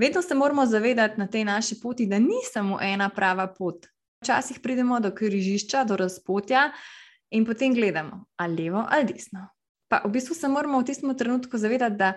vedno 0.00 0.22
se 0.22 0.34
moramo 0.34 0.66
zavedati 0.66 1.20
na 1.20 1.28
tej 1.30 1.46
naši 1.48 1.78
poti, 1.80 2.08
da 2.10 2.18
ni 2.18 2.42
samo 2.44 2.80
ena 2.82 3.08
prava 3.14 3.46
pot. 3.52 3.86
Včasih 4.20 4.58
pridemo 4.60 4.98
do 5.00 5.14
križišča, 5.16 5.84
do 5.88 5.96
razpotja 5.96 6.68
in 7.32 7.46
potem 7.46 7.72
gledamo 7.74 8.26
ali 8.36 8.64
levo 8.64 8.84
ali 8.84 9.06
desno. 9.12 9.46
Pa 9.88 10.02
v 10.04 10.10
bistvu 10.12 10.34
se 10.34 10.48
moramo 10.48 10.80
v 10.80 10.86
tistem 10.90 11.14
trenutku 11.16 11.58
zavedati, 11.58 11.96
da 11.96 12.12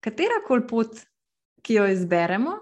katera 0.00 0.42
koli 0.46 0.66
pot 0.66 1.00
ki 1.62 1.74
jo 1.74 1.86
izberemo, 1.86 2.58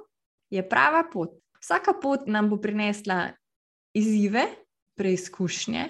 je 0.50 0.62
prava 0.68 1.04
pot. 1.12 1.30
Vsaka 1.60 1.92
pot 2.02 2.26
nam 2.26 2.50
bo 2.50 2.58
prinesla 2.62 3.30
izzive, 3.94 4.46
preizkušnje 4.96 5.88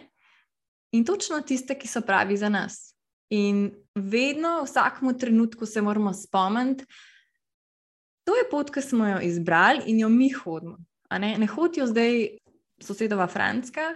in 0.93 1.05
točno 1.05 1.41
tiste, 1.41 1.75
ki 1.79 1.89
so 1.89 2.01
pravi 2.01 2.37
za 2.37 2.49
nas. 2.49 2.95
In 3.31 3.71
vedno, 3.95 4.61
v 4.63 4.69
vsakem 4.69 5.19
trenutku 5.19 5.67
se 5.67 5.83
moramo 5.83 6.13
spomniti, 6.15 6.85
to 8.25 8.37
je 8.37 8.45
pot, 8.51 8.71
ki 8.75 8.83
smo 8.83 9.09
jo 9.09 9.19
izbrali 9.23 9.87
in 9.87 10.01
jo 10.01 10.09
mi 10.09 10.31
hodimo. 10.31 10.79
Ne? 11.11 11.37
ne 11.39 11.47
hodijo 11.47 11.87
zdaj 11.87 12.39
sosedova 12.83 13.27
Franska 13.27 13.93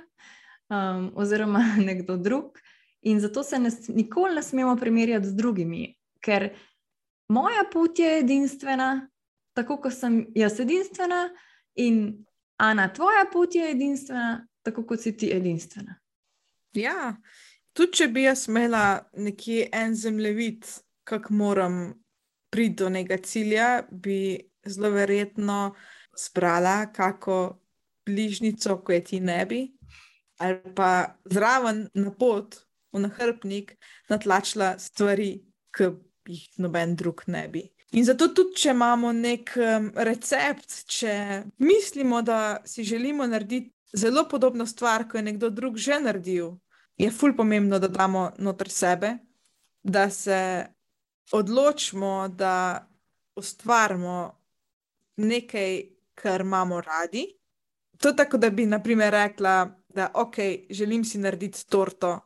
um, 0.68 1.10
oziroma 1.16 1.64
nekdo 1.88 2.16
drug. 2.16 2.58
In 3.02 3.20
zato 3.20 3.42
se 3.42 3.58
ne, 3.58 3.70
nikoli 3.88 4.34
ne 4.34 4.42
smemo 4.42 4.76
primerjati 4.76 5.26
z 5.26 5.34
drugimi, 5.34 5.94
ker 6.20 6.50
moja 7.30 7.64
pot 7.72 7.98
je 7.98 8.18
edinstvena, 8.18 9.08
tako 9.54 9.78
kot 9.84 9.94
sem 9.94 10.24
jaz 10.34 10.58
edinstvena, 10.60 11.28
in 11.78 12.24
Ana, 12.60 12.90
tvoja 12.92 13.24
pot 13.32 13.54
je 13.54 13.70
edinstvena, 13.70 14.46
tako 14.62 14.84
kot 14.84 15.00
si 15.00 15.14
ti 15.16 15.30
edinstvena. 15.32 15.94
Ja, 16.76 17.14
tudi 17.72 17.96
če 17.96 18.08
bi 18.12 18.26
jaz 18.26 18.44
imela 18.50 19.00
nekje 19.16 19.70
en 19.72 19.94
zemljevid, 19.96 20.66
kako 21.08 21.34
moram 21.34 21.78
priti 22.52 22.82
do 22.82 22.90
nekega 22.92 23.22
cilja, 23.24 23.70
bi 23.90 24.36
zelo 24.66 24.90
verjetno 24.92 25.72
zbrala 26.18 26.92
kako 26.92 27.62
bližnjico, 28.06 28.76
ko 28.84 28.92
je 28.92 29.04
ti 29.04 29.20
ne 29.20 29.46
bi. 29.46 29.68
ali 30.40 30.74
pa 30.74 31.16
zraven 31.28 31.88
na 31.94 32.10
pot, 32.16 32.56
v 32.92 33.00
nahrbnik, 33.04 33.74
natlačila 34.08 34.78
stvari, 34.80 35.42
ki 35.76 35.90
jih 36.30 36.46
noben 36.62 36.96
drug 36.96 37.22
ne 37.26 37.44
bi. 37.48 37.64
In 37.98 38.06
zato 38.06 38.28
tudi, 38.30 38.54
če 38.62 38.70
imamo 38.70 39.10
nek 39.12 39.50
um, 39.58 39.90
recept, 40.06 40.84
če 40.86 41.14
mislimo, 41.58 42.22
da 42.22 42.60
si 42.64 42.84
želimo 42.86 43.26
narediti 43.26 43.72
zelo 43.92 44.28
podobno 44.30 44.66
stvar, 44.66 45.08
kot 45.08 45.18
je 45.18 45.26
nekdo 45.26 45.50
drug 45.50 45.78
že 45.78 45.98
naredil, 45.98 46.52
je 47.00 47.10
ful 47.10 47.34
pomembno, 47.36 47.80
da 47.82 47.88
damo 47.88 48.30
noter 48.38 48.70
sebe, 48.70 49.16
da 49.82 50.10
se 50.10 50.66
odločimo, 51.32 52.28
da 52.28 52.86
ustvarimo 53.36 54.36
nekaj, 55.16 55.82
kar 56.14 56.40
imamo 56.40 56.80
radi. 56.80 57.26
To 57.98 58.08
je 58.08 58.16
tako, 58.16 58.38
da 58.38 58.50
bi 58.50 58.66
naprimer 58.66 59.12
rekla, 59.12 59.70
da 59.88 60.10
ok, 60.14 60.36
želim 60.70 61.04
si 61.04 61.18
narediti 61.18 61.66
torto. 61.66 62.18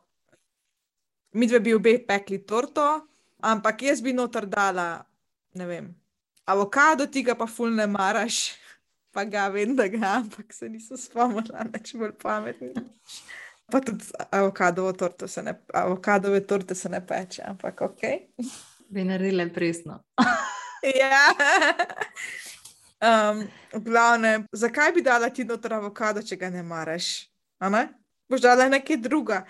Mi 1.31 1.47
dve 1.47 1.59
bi 1.59 1.73
obe 1.73 1.97
pekli 2.07 2.45
torto, 2.45 3.07
ampak 3.45 3.81
jaz 3.85 4.01
bi 4.01 4.13
noter 4.13 4.47
dala, 4.49 5.05
ne 5.53 5.65
vem, 5.69 5.89
avokado, 6.49 7.05
ti 7.05 7.23
ga 7.23 7.35
pa 7.37 7.47
ful 7.47 7.73
ne 7.75 7.87
maraš, 7.87 8.55
pa 9.13 9.25
ga 9.25 9.47
vem, 9.53 9.75
da 9.77 9.87
ga, 9.87 10.19
ampak 10.21 10.53
se 10.53 10.69
nisem 10.69 10.97
spomnila, 10.97 11.67
neč 11.73 11.93
bolj 11.97 12.15
pametni. 12.21 12.73
Pa 13.71 13.81
tudi 13.81 14.05
avokadovo 14.29 14.93
torto 14.93 15.27
se 15.27 15.41
ne, 15.41 15.55
avokadove 15.73 16.43
torte 16.45 16.75
se 16.75 16.89
ne 16.89 17.01
peče, 17.05 17.41
ampak 17.47 17.81
ok. 17.81 18.01
Bi 18.93 19.03
naredili 19.03 19.47
presno. 19.53 20.03
ja. 21.01 21.23
Um, 23.01 23.41
v 23.73 23.81
glavnem, 23.83 24.45
zakaj 24.53 24.91
bi 24.93 25.01
dala 25.01 25.29
ti 25.33 25.43
noter 25.43 25.73
avokado, 25.73 26.21
če 26.21 26.37
ga 26.37 26.51
ne 26.53 26.61
maraš? 26.63 27.25
Ne? 27.59 27.87
Boš 28.29 28.43
dala 28.45 28.69
nekaj 28.69 29.01
druga. 29.01 29.41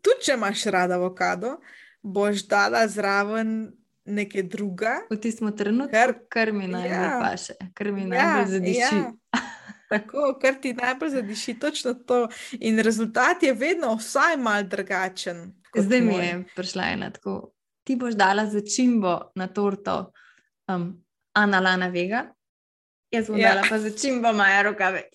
Tudi 0.00 0.26
če 0.26 0.38
imaš 0.38 0.64
rada 0.72 0.96
avokado, 0.96 1.58
boš 2.02 2.46
dala 2.48 2.86
zraven 2.88 3.72
nekaj 4.04 4.42
druga. 4.42 5.00
V 5.10 5.16
tistem 5.20 5.52
trenutku, 5.56 5.92
kar, 5.92 6.14
kar 6.28 6.52
mi 6.52 6.68
najbolj 6.68 6.90
ja. 6.90 7.18
paše, 7.22 7.54
kar 7.74 7.92
mi 7.92 8.04
najbolj 8.04 8.42
ja, 8.42 8.46
zadiši. 8.46 8.96
Ja. 8.96 9.12
Tako, 9.90 10.38
kar 10.42 10.54
ti 10.62 10.72
najbolj 10.72 11.10
zadiši, 11.10 11.58
točno 11.58 11.94
to. 11.94 12.28
In 12.60 12.78
rezultat 12.78 13.42
je 13.42 13.54
vedno 13.54 13.94
vsaj 13.94 14.36
mal 14.36 14.62
drugačen. 14.62 15.50
Zdaj 15.76 16.00
mi 16.00 16.14
je 16.14 16.44
prišla 16.56 16.84
ena 16.92 17.10
tako. 17.10 17.52
Ti 17.84 17.96
boš 17.96 18.14
dala 18.14 18.46
začimbo 18.46 19.18
na 19.34 19.46
torto 19.46 20.12
um, 20.68 21.04
Analana 21.32 21.88
Vega, 21.88 22.24
Jaz 23.10 23.26
bom 23.26 23.38
ja. 23.38 23.54
dala 23.54 23.66
pa 23.68 23.78
začimbo 23.78 24.32
Maja 24.32 24.62
rokave. 24.62 25.08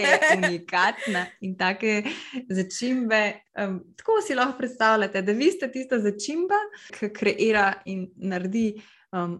je 0.00 0.18
unikatna 0.36 1.26
in 1.40 1.56
take 1.56 2.02
začimbe. 2.48 3.40
Um, 3.60 3.80
tako 3.96 4.20
si 4.26 4.34
lahko 4.34 4.58
predstavljate, 4.58 5.22
da 5.22 5.32
vi 5.32 5.50
ste 5.52 5.70
tista 5.72 6.00
začimba, 6.00 6.56
ki 6.98 7.12
kreira 7.12 7.72
in 7.84 8.06
naredi, 8.16 8.82
um, 9.12 9.38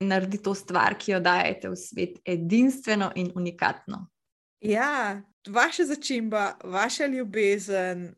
naredi 0.00 0.42
to 0.42 0.54
stvar, 0.54 0.96
ki 0.98 1.16
jo 1.16 1.20
dajete 1.20 1.72
v 1.72 1.76
svet, 1.76 2.18
edinstveno 2.24 3.12
in 3.16 3.32
unikatno. 3.34 4.06
Ja, 4.60 5.22
vaša 5.48 5.84
začimba, 5.84 6.52
vaša 6.64 7.06
ljubezen, 7.06 8.12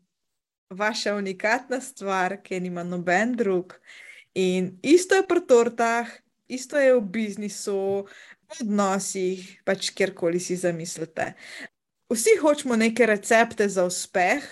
vaša 0.70 1.14
unikatna 1.14 1.80
stvar, 1.80 2.40
ki 2.42 2.60
nima 2.60 2.82
noben 2.82 3.36
drug. 3.36 3.78
In 4.34 4.78
isto 4.82 5.14
je 5.14 5.26
pri 5.26 5.46
tortah, 5.46 6.10
isto 6.48 6.78
je 6.78 6.94
v 6.94 7.00
biznisu, 7.00 8.04
odnosih, 8.60 9.42
pač 9.64 9.90
kjerkoli 9.96 10.40
si 10.40 10.56
zamislite. 10.56 11.32
Vsi 12.12 12.36
hočemo 12.42 12.76
neke 12.76 13.06
recepte 13.06 13.68
za 13.68 13.84
uspeh, 13.84 14.44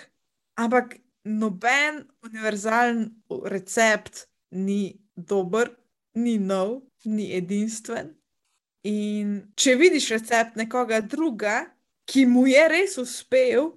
ampak 0.59 0.97
noben 1.23 2.03
univerzalen 2.25 3.05
recept 3.45 4.25
ni 4.51 4.99
dober, 5.15 5.71
ni 6.15 6.37
nov, 6.37 6.81
ni 7.05 7.31
edinstven. 7.37 8.13
In 8.83 9.37
če 9.55 9.77
vidiš 9.79 10.09
recept 10.17 10.57
nekoga 10.59 10.99
druga, 11.01 11.63
ki 12.05 12.25
mu 12.27 12.43
je 12.49 12.67
res 12.67 12.97
uspel, 12.99 13.71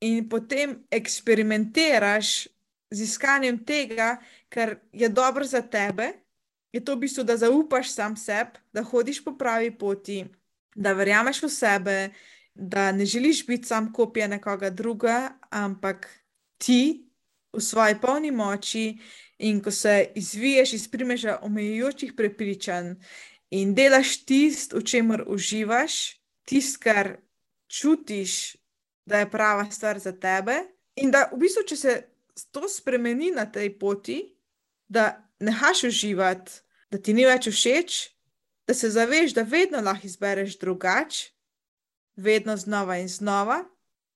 in 0.00 0.28
potem 0.28 0.76
eksperimentiraš 0.92 2.46
z 2.92 3.02
iskanjem 3.02 3.58
tega, 3.64 4.16
kar 4.48 4.76
je 4.92 5.08
dobro 5.08 5.44
za 5.44 5.62
tebe 5.62 6.12
je 6.76 6.84
to 6.84 6.94
v 6.96 7.06
bistvu, 7.06 7.24
da 7.24 7.36
zaupaš 7.40 7.90
sam 7.94 8.16
sebi, 8.16 8.60
da 8.72 8.84
hodiš 8.84 9.22
po 9.24 9.32
pravi 9.38 9.70
poti, 9.78 10.24
da 10.74 10.92
verjameš 10.92 11.42
v 11.42 11.48
sebe, 11.48 11.96
da 12.54 12.92
ne 12.92 13.06
želiš 13.06 13.46
biti 13.46 13.68
sam 13.68 13.92
kopija 13.92 14.28
nekoga 14.28 14.70
druga, 14.70 15.38
ampak 15.50 16.08
ti 16.58 17.08
v 17.52 17.60
svoji 17.60 17.96
polni 18.00 18.30
moči 18.30 18.98
in 19.38 19.60
ko 19.60 19.70
se 19.70 20.12
izviješ 20.14 20.72
iz 20.72 20.88
primeža 20.88 21.38
omejujočih 21.42 22.12
prepričanj 22.16 22.94
in 23.50 23.74
delaš 23.74 24.24
tisto, 24.24 24.76
v 24.76 24.84
čemer 24.84 25.24
uživaš, 25.26 26.20
tisto, 26.44 26.80
kar 26.82 27.16
čutiš, 27.68 28.56
da 29.06 29.18
je 29.18 29.30
prava 29.30 29.70
stvar 29.70 29.98
za 29.98 30.12
tebe. 30.12 30.58
In 30.96 31.10
da 31.10 31.30
v 31.32 31.38
bistvu, 31.40 31.62
če 31.68 31.76
se 31.76 31.92
to 32.50 32.68
spremeni 32.68 33.30
na 33.30 33.46
tej 33.46 33.78
poti, 33.78 34.20
da 34.88 35.22
nehaš 35.40 35.84
uživati 35.88 36.65
da 36.96 37.02
ti 37.02 37.12
ni 37.12 37.26
več 37.28 37.50
všeč, 37.52 37.94
da 38.64 38.74
se 38.74 38.88
zaveš, 38.88 39.34
da 39.36 39.42
vedno 39.44 39.82
lahko 39.84 40.08
izbereš 40.08 40.54
drugače, 40.56 41.26
vedno 42.16 42.54
znova 42.56 42.96
in 42.96 43.10
znova, 43.12 43.58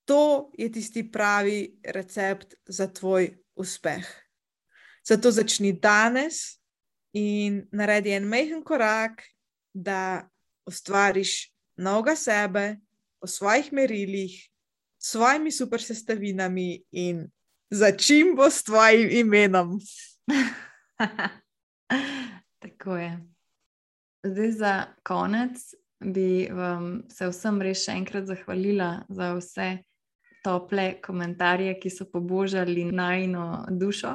to 0.09 0.49
je 0.57 0.71
tisti 0.73 1.03
pravi 1.13 1.77
recept 1.85 2.55
za 2.65 2.87
tvoj 2.89 3.35
uspeh. 3.55 4.07
Zato 5.05 5.29
začni 5.31 5.75
danes 5.77 6.57
in 7.13 7.67
naredi 7.73 8.15
en 8.17 8.25
majhen 8.25 8.63
korak, 8.65 9.21
da 9.77 10.31
ustvariš 10.65 11.53
novega 11.77 12.17
sebe 12.17 12.79
po 13.21 13.29
svojih 13.29 13.73
merilih, 13.77 14.33
s 14.99 15.13
svojimi 15.13 15.53
super 15.53 15.85
sestavinami 15.85 16.81
in 16.97 17.27
začim 17.71 18.33
bo 18.37 18.49
s 18.51 18.65
tvojim 18.65 19.13
imenom. 19.21 19.77
Tako 22.61 22.97
je. 22.97 23.13
Zdaj, 24.23 24.51
za 24.53 24.73
konec 25.03 25.75
bi 26.01 26.49
um, 26.53 27.03
se 27.09 27.29
vsem 27.29 27.61
res 27.65 27.85
še 27.85 27.97
enkrat 27.97 28.29
zahvalila 28.29 28.91
za 29.09 29.33
vse 29.37 29.69
tople 30.45 31.01
komentarje, 31.05 31.75
ki 31.81 31.93
so 31.93 32.07
pobožali 32.13 32.89
najno 32.93 33.67
dušo. 33.71 34.15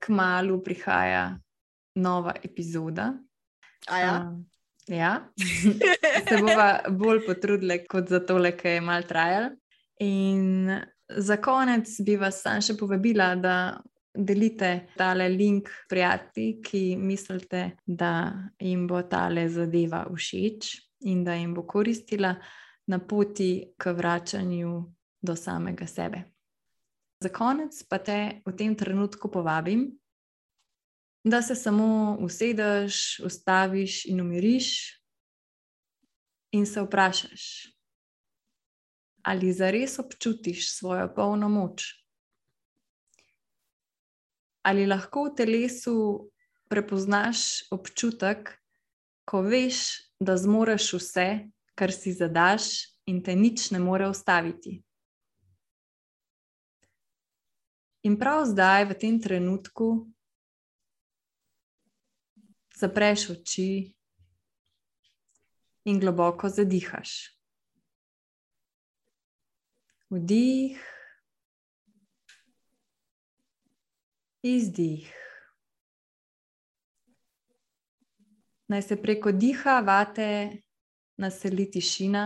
Kmalu 0.00 0.62
prihaja 0.64 1.24
nova 2.00 2.34
epizoda. 2.42 3.12
Ja? 3.90 4.14
Um, 4.20 4.46
ja, 4.88 5.12
se 6.28 6.38
bomo 6.38 6.96
bolj 6.98 7.24
potrudili 7.26 7.82
kot 7.90 8.08
za 8.08 8.22
tole, 8.26 8.54
ki 8.56 8.78
je 8.78 8.80
mal 8.80 9.06
trajal. 9.06 9.50
In 10.00 10.70
za 11.16 11.36
konec 11.36 11.90
bi 12.06 12.16
vas 12.16 12.40
sam 12.42 12.62
še 12.64 12.78
povabila, 12.80 13.34
da 13.36 13.56
delite 14.14 14.86
tale 14.96 15.28
link 15.28 15.68
prijatelji, 15.88 16.60
ki 16.62 16.96
mislite, 16.96 17.70
da 17.86 18.32
jim 18.58 18.86
bo 18.86 19.02
tale 19.02 19.48
zadeva 19.48 20.04
všeč 20.14 20.74
in 21.00 21.24
da 21.24 21.34
jim 21.34 21.54
bo 21.54 21.62
koristila 21.62 22.34
na 22.86 22.98
poti 22.98 23.72
k 23.78 23.92
vračanju 23.92 24.84
do 25.22 25.36
samega 25.36 25.86
sebe. 25.86 26.24
Za 27.20 27.28
konec 27.28 27.82
pa 27.88 27.98
te 27.98 28.40
v 28.46 28.56
tem 28.56 28.74
trenutku 28.74 29.30
povabim, 29.30 29.90
da 31.24 31.42
se 31.42 31.54
samo 31.54 32.16
usedeš, 32.20 33.20
ustaviš 33.20 34.06
in 34.06 34.20
umiriš 34.20 34.96
in 36.52 36.66
se 36.66 36.82
vprašaš, 36.82 37.44
ali 39.22 39.52
zares 39.52 39.98
občutiš 39.98 40.72
svojo 40.78 41.12
polno 41.14 41.48
moč 41.48 41.99
ali 44.62 44.86
lahko 44.86 45.28
v 45.28 45.34
telesu 45.36 45.96
prepoznaš 46.68 47.64
občutek, 47.70 48.54
ko 49.24 49.42
veš, 49.42 50.02
da 50.20 50.36
zmoriš 50.36 50.92
vse, 50.98 51.28
kar 51.74 51.92
si 51.92 52.12
zadaš, 52.12 52.90
in 53.06 53.22
te 53.24 53.34
nič 53.34 53.70
ne 53.70 53.80
more 53.82 54.06
ustaviti. 54.08 54.78
In 58.06 58.16
prav 58.16 58.46
zdaj, 58.48 58.86
v 58.88 58.96
tem 58.96 59.18
trenutku, 59.20 60.08
zapreš 62.80 63.30
oči 63.34 63.92
in 65.84 66.00
globoko 66.00 66.48
zadihaš. 66.48 67.36
Vdih. 70.10 70.89
Izdih. 74.42 75.12
Naj 78.68 78.82
se 78.82 78.96
preko 79.02 79.32
diha 79.32 79.80
vate 79.80 80.62
naseli 81.16 81.70
tišina 81.70 82.24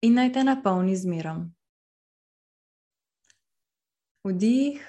in 0.00 0.14
naj 0.14 0.32
te 0.32 0.44
napolni 0.44 0.96
z 0.96 1.08
mirom. 1.08 1.46
Vdih, 4.24 4.82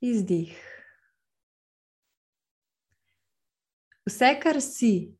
izdih. 0.00 0.52
Vse, 4.06 4.34
kar 4.42 4.60
si, 4.60 5.14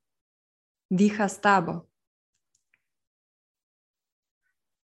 diha 0.91 1.29
s 1.29 1.41
tabo. 1.41 1.75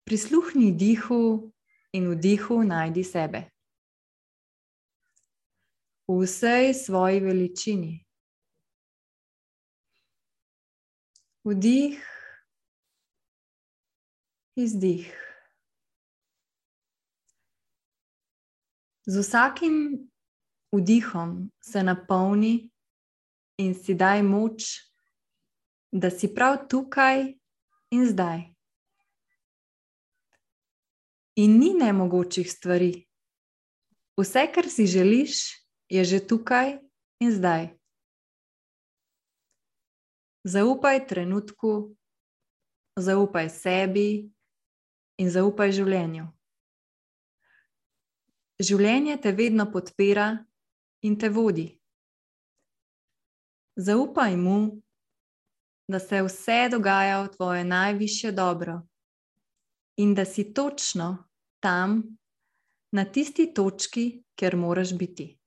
Prisluhni 0.05 0.71
dihu 0.71 1.51
in 1.97 2.11
vdihu 2.13 2.61
najdi 2.63 3.03
sebe. 3.03 3.41
V 6.07 6.21
vsej 6.23 6.73
svoji 6.73 7.19
veličini. 7.19 7.93
Vdih, 11.43 11.97
izdih. 14.55 15.07
Z 19.07 19.19
vsakim 19.23 20.09
vdihom 20.71 21.51
se 21.63 21.83
napolni 21.83 22.69
in 23.57 23.73
si 23.75 23.95
daj 23.95 24.23
moč, 24.23 24.67
da 25.91 26.11
si 26.11 26.27
prav 26.35 26.67
tukaj 26.67 27.33
in 27.91 28.03
zdaj. 28.11 28.56
In 31.37 31.59
ni 31.59 31.73
nemogočih 31.73 32.51
stvari. 32.51 33.05
Vse, 34.17 34.47
kar 34.53 34.65
si 34.69 34.87
želiš, 34.89 35.53
je 35.89 36.03
že 36.03 36.27
tukaj 36.27 36.79
in 37.21 37.31
zdaj. 37.31 37.77
Zaupaj 40.43 41.07
trenutku, 41.07 41.93
zaupaj 42.97 43.49
sebi 43.49 44.31
in 45.21 45.29
zaupaj 45.29 45.71
življenju. 45.77 46.25
Življenje 48.57 49.19
te 49.21 49.31
vedno 49.37 49.67
podpira 49.69 50.31
in 51.05 51.19
te 51.21 51.29
vodi. 51.29 51.67
Zaupaj 53.77 54.33
mu, 54.41 54.81
da 55.85 55.99
se 55.99 56.23
vse 56.25 56.57
dogaja 56.73 57.21
v 57.21 57.31
tvoje 57.37 57.63
najvišje 57.63 58.31
dobro 58.31 58.81
in 60.01 60.15
da 60.17 60.25
si 60.25 60.53
točno 60.53 61.26
tam, 61.59 62.03
na 62.91 63.05
tisti 63.05 63.53
točki, 63.53 64.23
kjer 64.35 64.55
moraš 64.57 64.93
biti. 64.97 65.39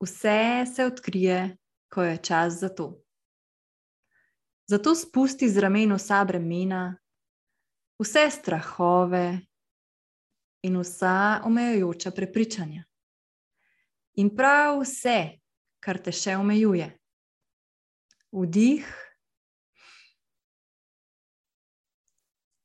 Vse 0.00 0.64
se 0.74 0.84
odkrije, 0.84 1.56
ko 1.92 2.02
je 2.02 2.16
čas 2.16 2.52
za 2.60 2.68
to. 2.68 3.00
Zato 4.66 4.94
spusti 4.94 5.48
z 5.48 5.60
ramen 5.60 5.92
vsa 5.92 6.24
bremena, 6.24 6.96
vse 8.00 8.30
strahove 8.30 9.40
in 10.62 10.78
vsa 10.80 11.40
omejujoča 11.44 12.10
prepričanja. 12.10 12.84
In 14.14 14.30
prav 14.36 14.80
vse, 14.80 15.40
kar 15.80 15.98
te 15.98 16.12
še 16.12 16.36
omejuje. 16.36 16.86
Vdih, 18.32 18.86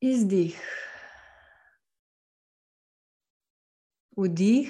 izdih. 0.00 0.89
Vdih, 4.20 4.68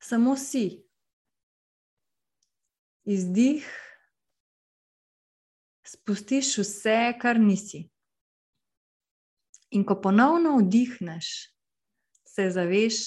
samo 0.00 0.36
si. 0.36 0.80
Izdih, 3.04 3.66
spustiš 5.84 6.54
vse, 6.58 6.96
kar 7.20 7.40
nisi. 7.40 7.82
In 9.76 9.84
ko 9.84 9.98
ponovno 10.00 10.56
vdihneš, 10.62 11.28
se 12.24 12.48
zaveš, 12.50 13.02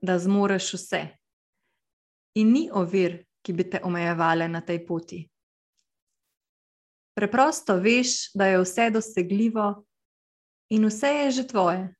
da 0.00 0.16
zmoreš 0.18 0.72
vse. 0.78 1.02
In 2.40 2.56
ni 2.56 2.66
ovir, 2.72 3.20
ki 3.44 3.52
bi 3.52 3.68
te 3.68 3.84
omejevale 3.84 4.48
na 4.48 4.64
tej 4.64 4.86
poti. 4.86 5.22
Preprosto 7.12 7.76
veš, 7.76 8.30
da 8.32 8.48
je 8.48 8.64
vse 8.64 8.90
dosegljivo 8.90 9.74
in 10.72 10.88
vse 10.88 11.06
je 11.06 11.30
že 11.30 11.44
tvoje. 11.46 11.94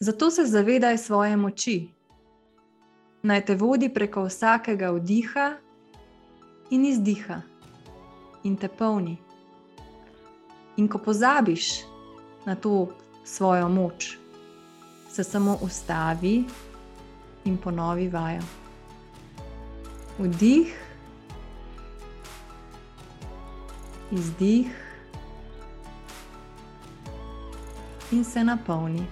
Zato 0.00 0.30
se 0.30 0.44
zavedaj 0.44 0.98
svoje 0.98 1.36
moči. 1.36 1.88
Naj 3.22 3.44
te 3.44 3.54
vodi 3.56 3.88
preko 3.88 4.28
vsakega 4.28 4.92
vdiha 4.92 5.56
in 6.70 6.84
izdiha, 6.84 7.40
in 8.44 8.56
te 8.60 8.68
polni. 8.68 9.16
In 10.76 10.88
ko 10.88 10.98
pozabiš 10.98 11.88
na 12.44 12.54
to 12.54 12.92
svojo 13.24 13.68
moč, 13.68 14.18
se 15.08 15.24
samo 15.24 15.58
ustavi 15.62 16.44
in 17.44 17.56
ponovi 17.56 18.08
vajo. 18.08 18.44
Vdih, 20.18 20.76
izdih 24.12 24.85
in 28.16 28.24
se 28.24 28.44
napolni. 28.44 29.06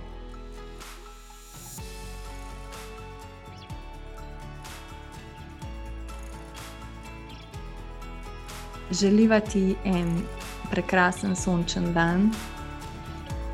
Želiva 8.91 9.41
ti 9.41 9.77
en 9.85 10.23
prekrasen 10.71 11.37
sončen 11.37 11.93
dan 11.93 12.31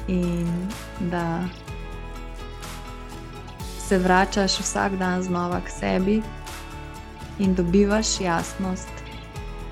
in 0.09 0.69
da 1.01 1.45
se 3.79 3.99
vračaš 3.99 4.59
vsak 4.61 4.97
dan 4.97 5.23
znova 5.23 5.61
k 5.61 5.71
sebi 5.71 6.23
in 7.39 7.55
dobivaš 7.55 8.21
jasnost 8.21 8.91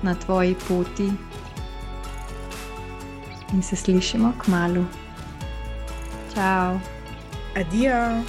na 0.01 0.15
tvoji 0.15 0.55
poti, 0.67 1.11
in 3.53 3.63
se 3.63 3.75
slišimo 3.75 4.33
k 4.41 4.47
malu. 4.47 4.85
Ciao. 6.39 6.81
Adieu. 7.53 8.23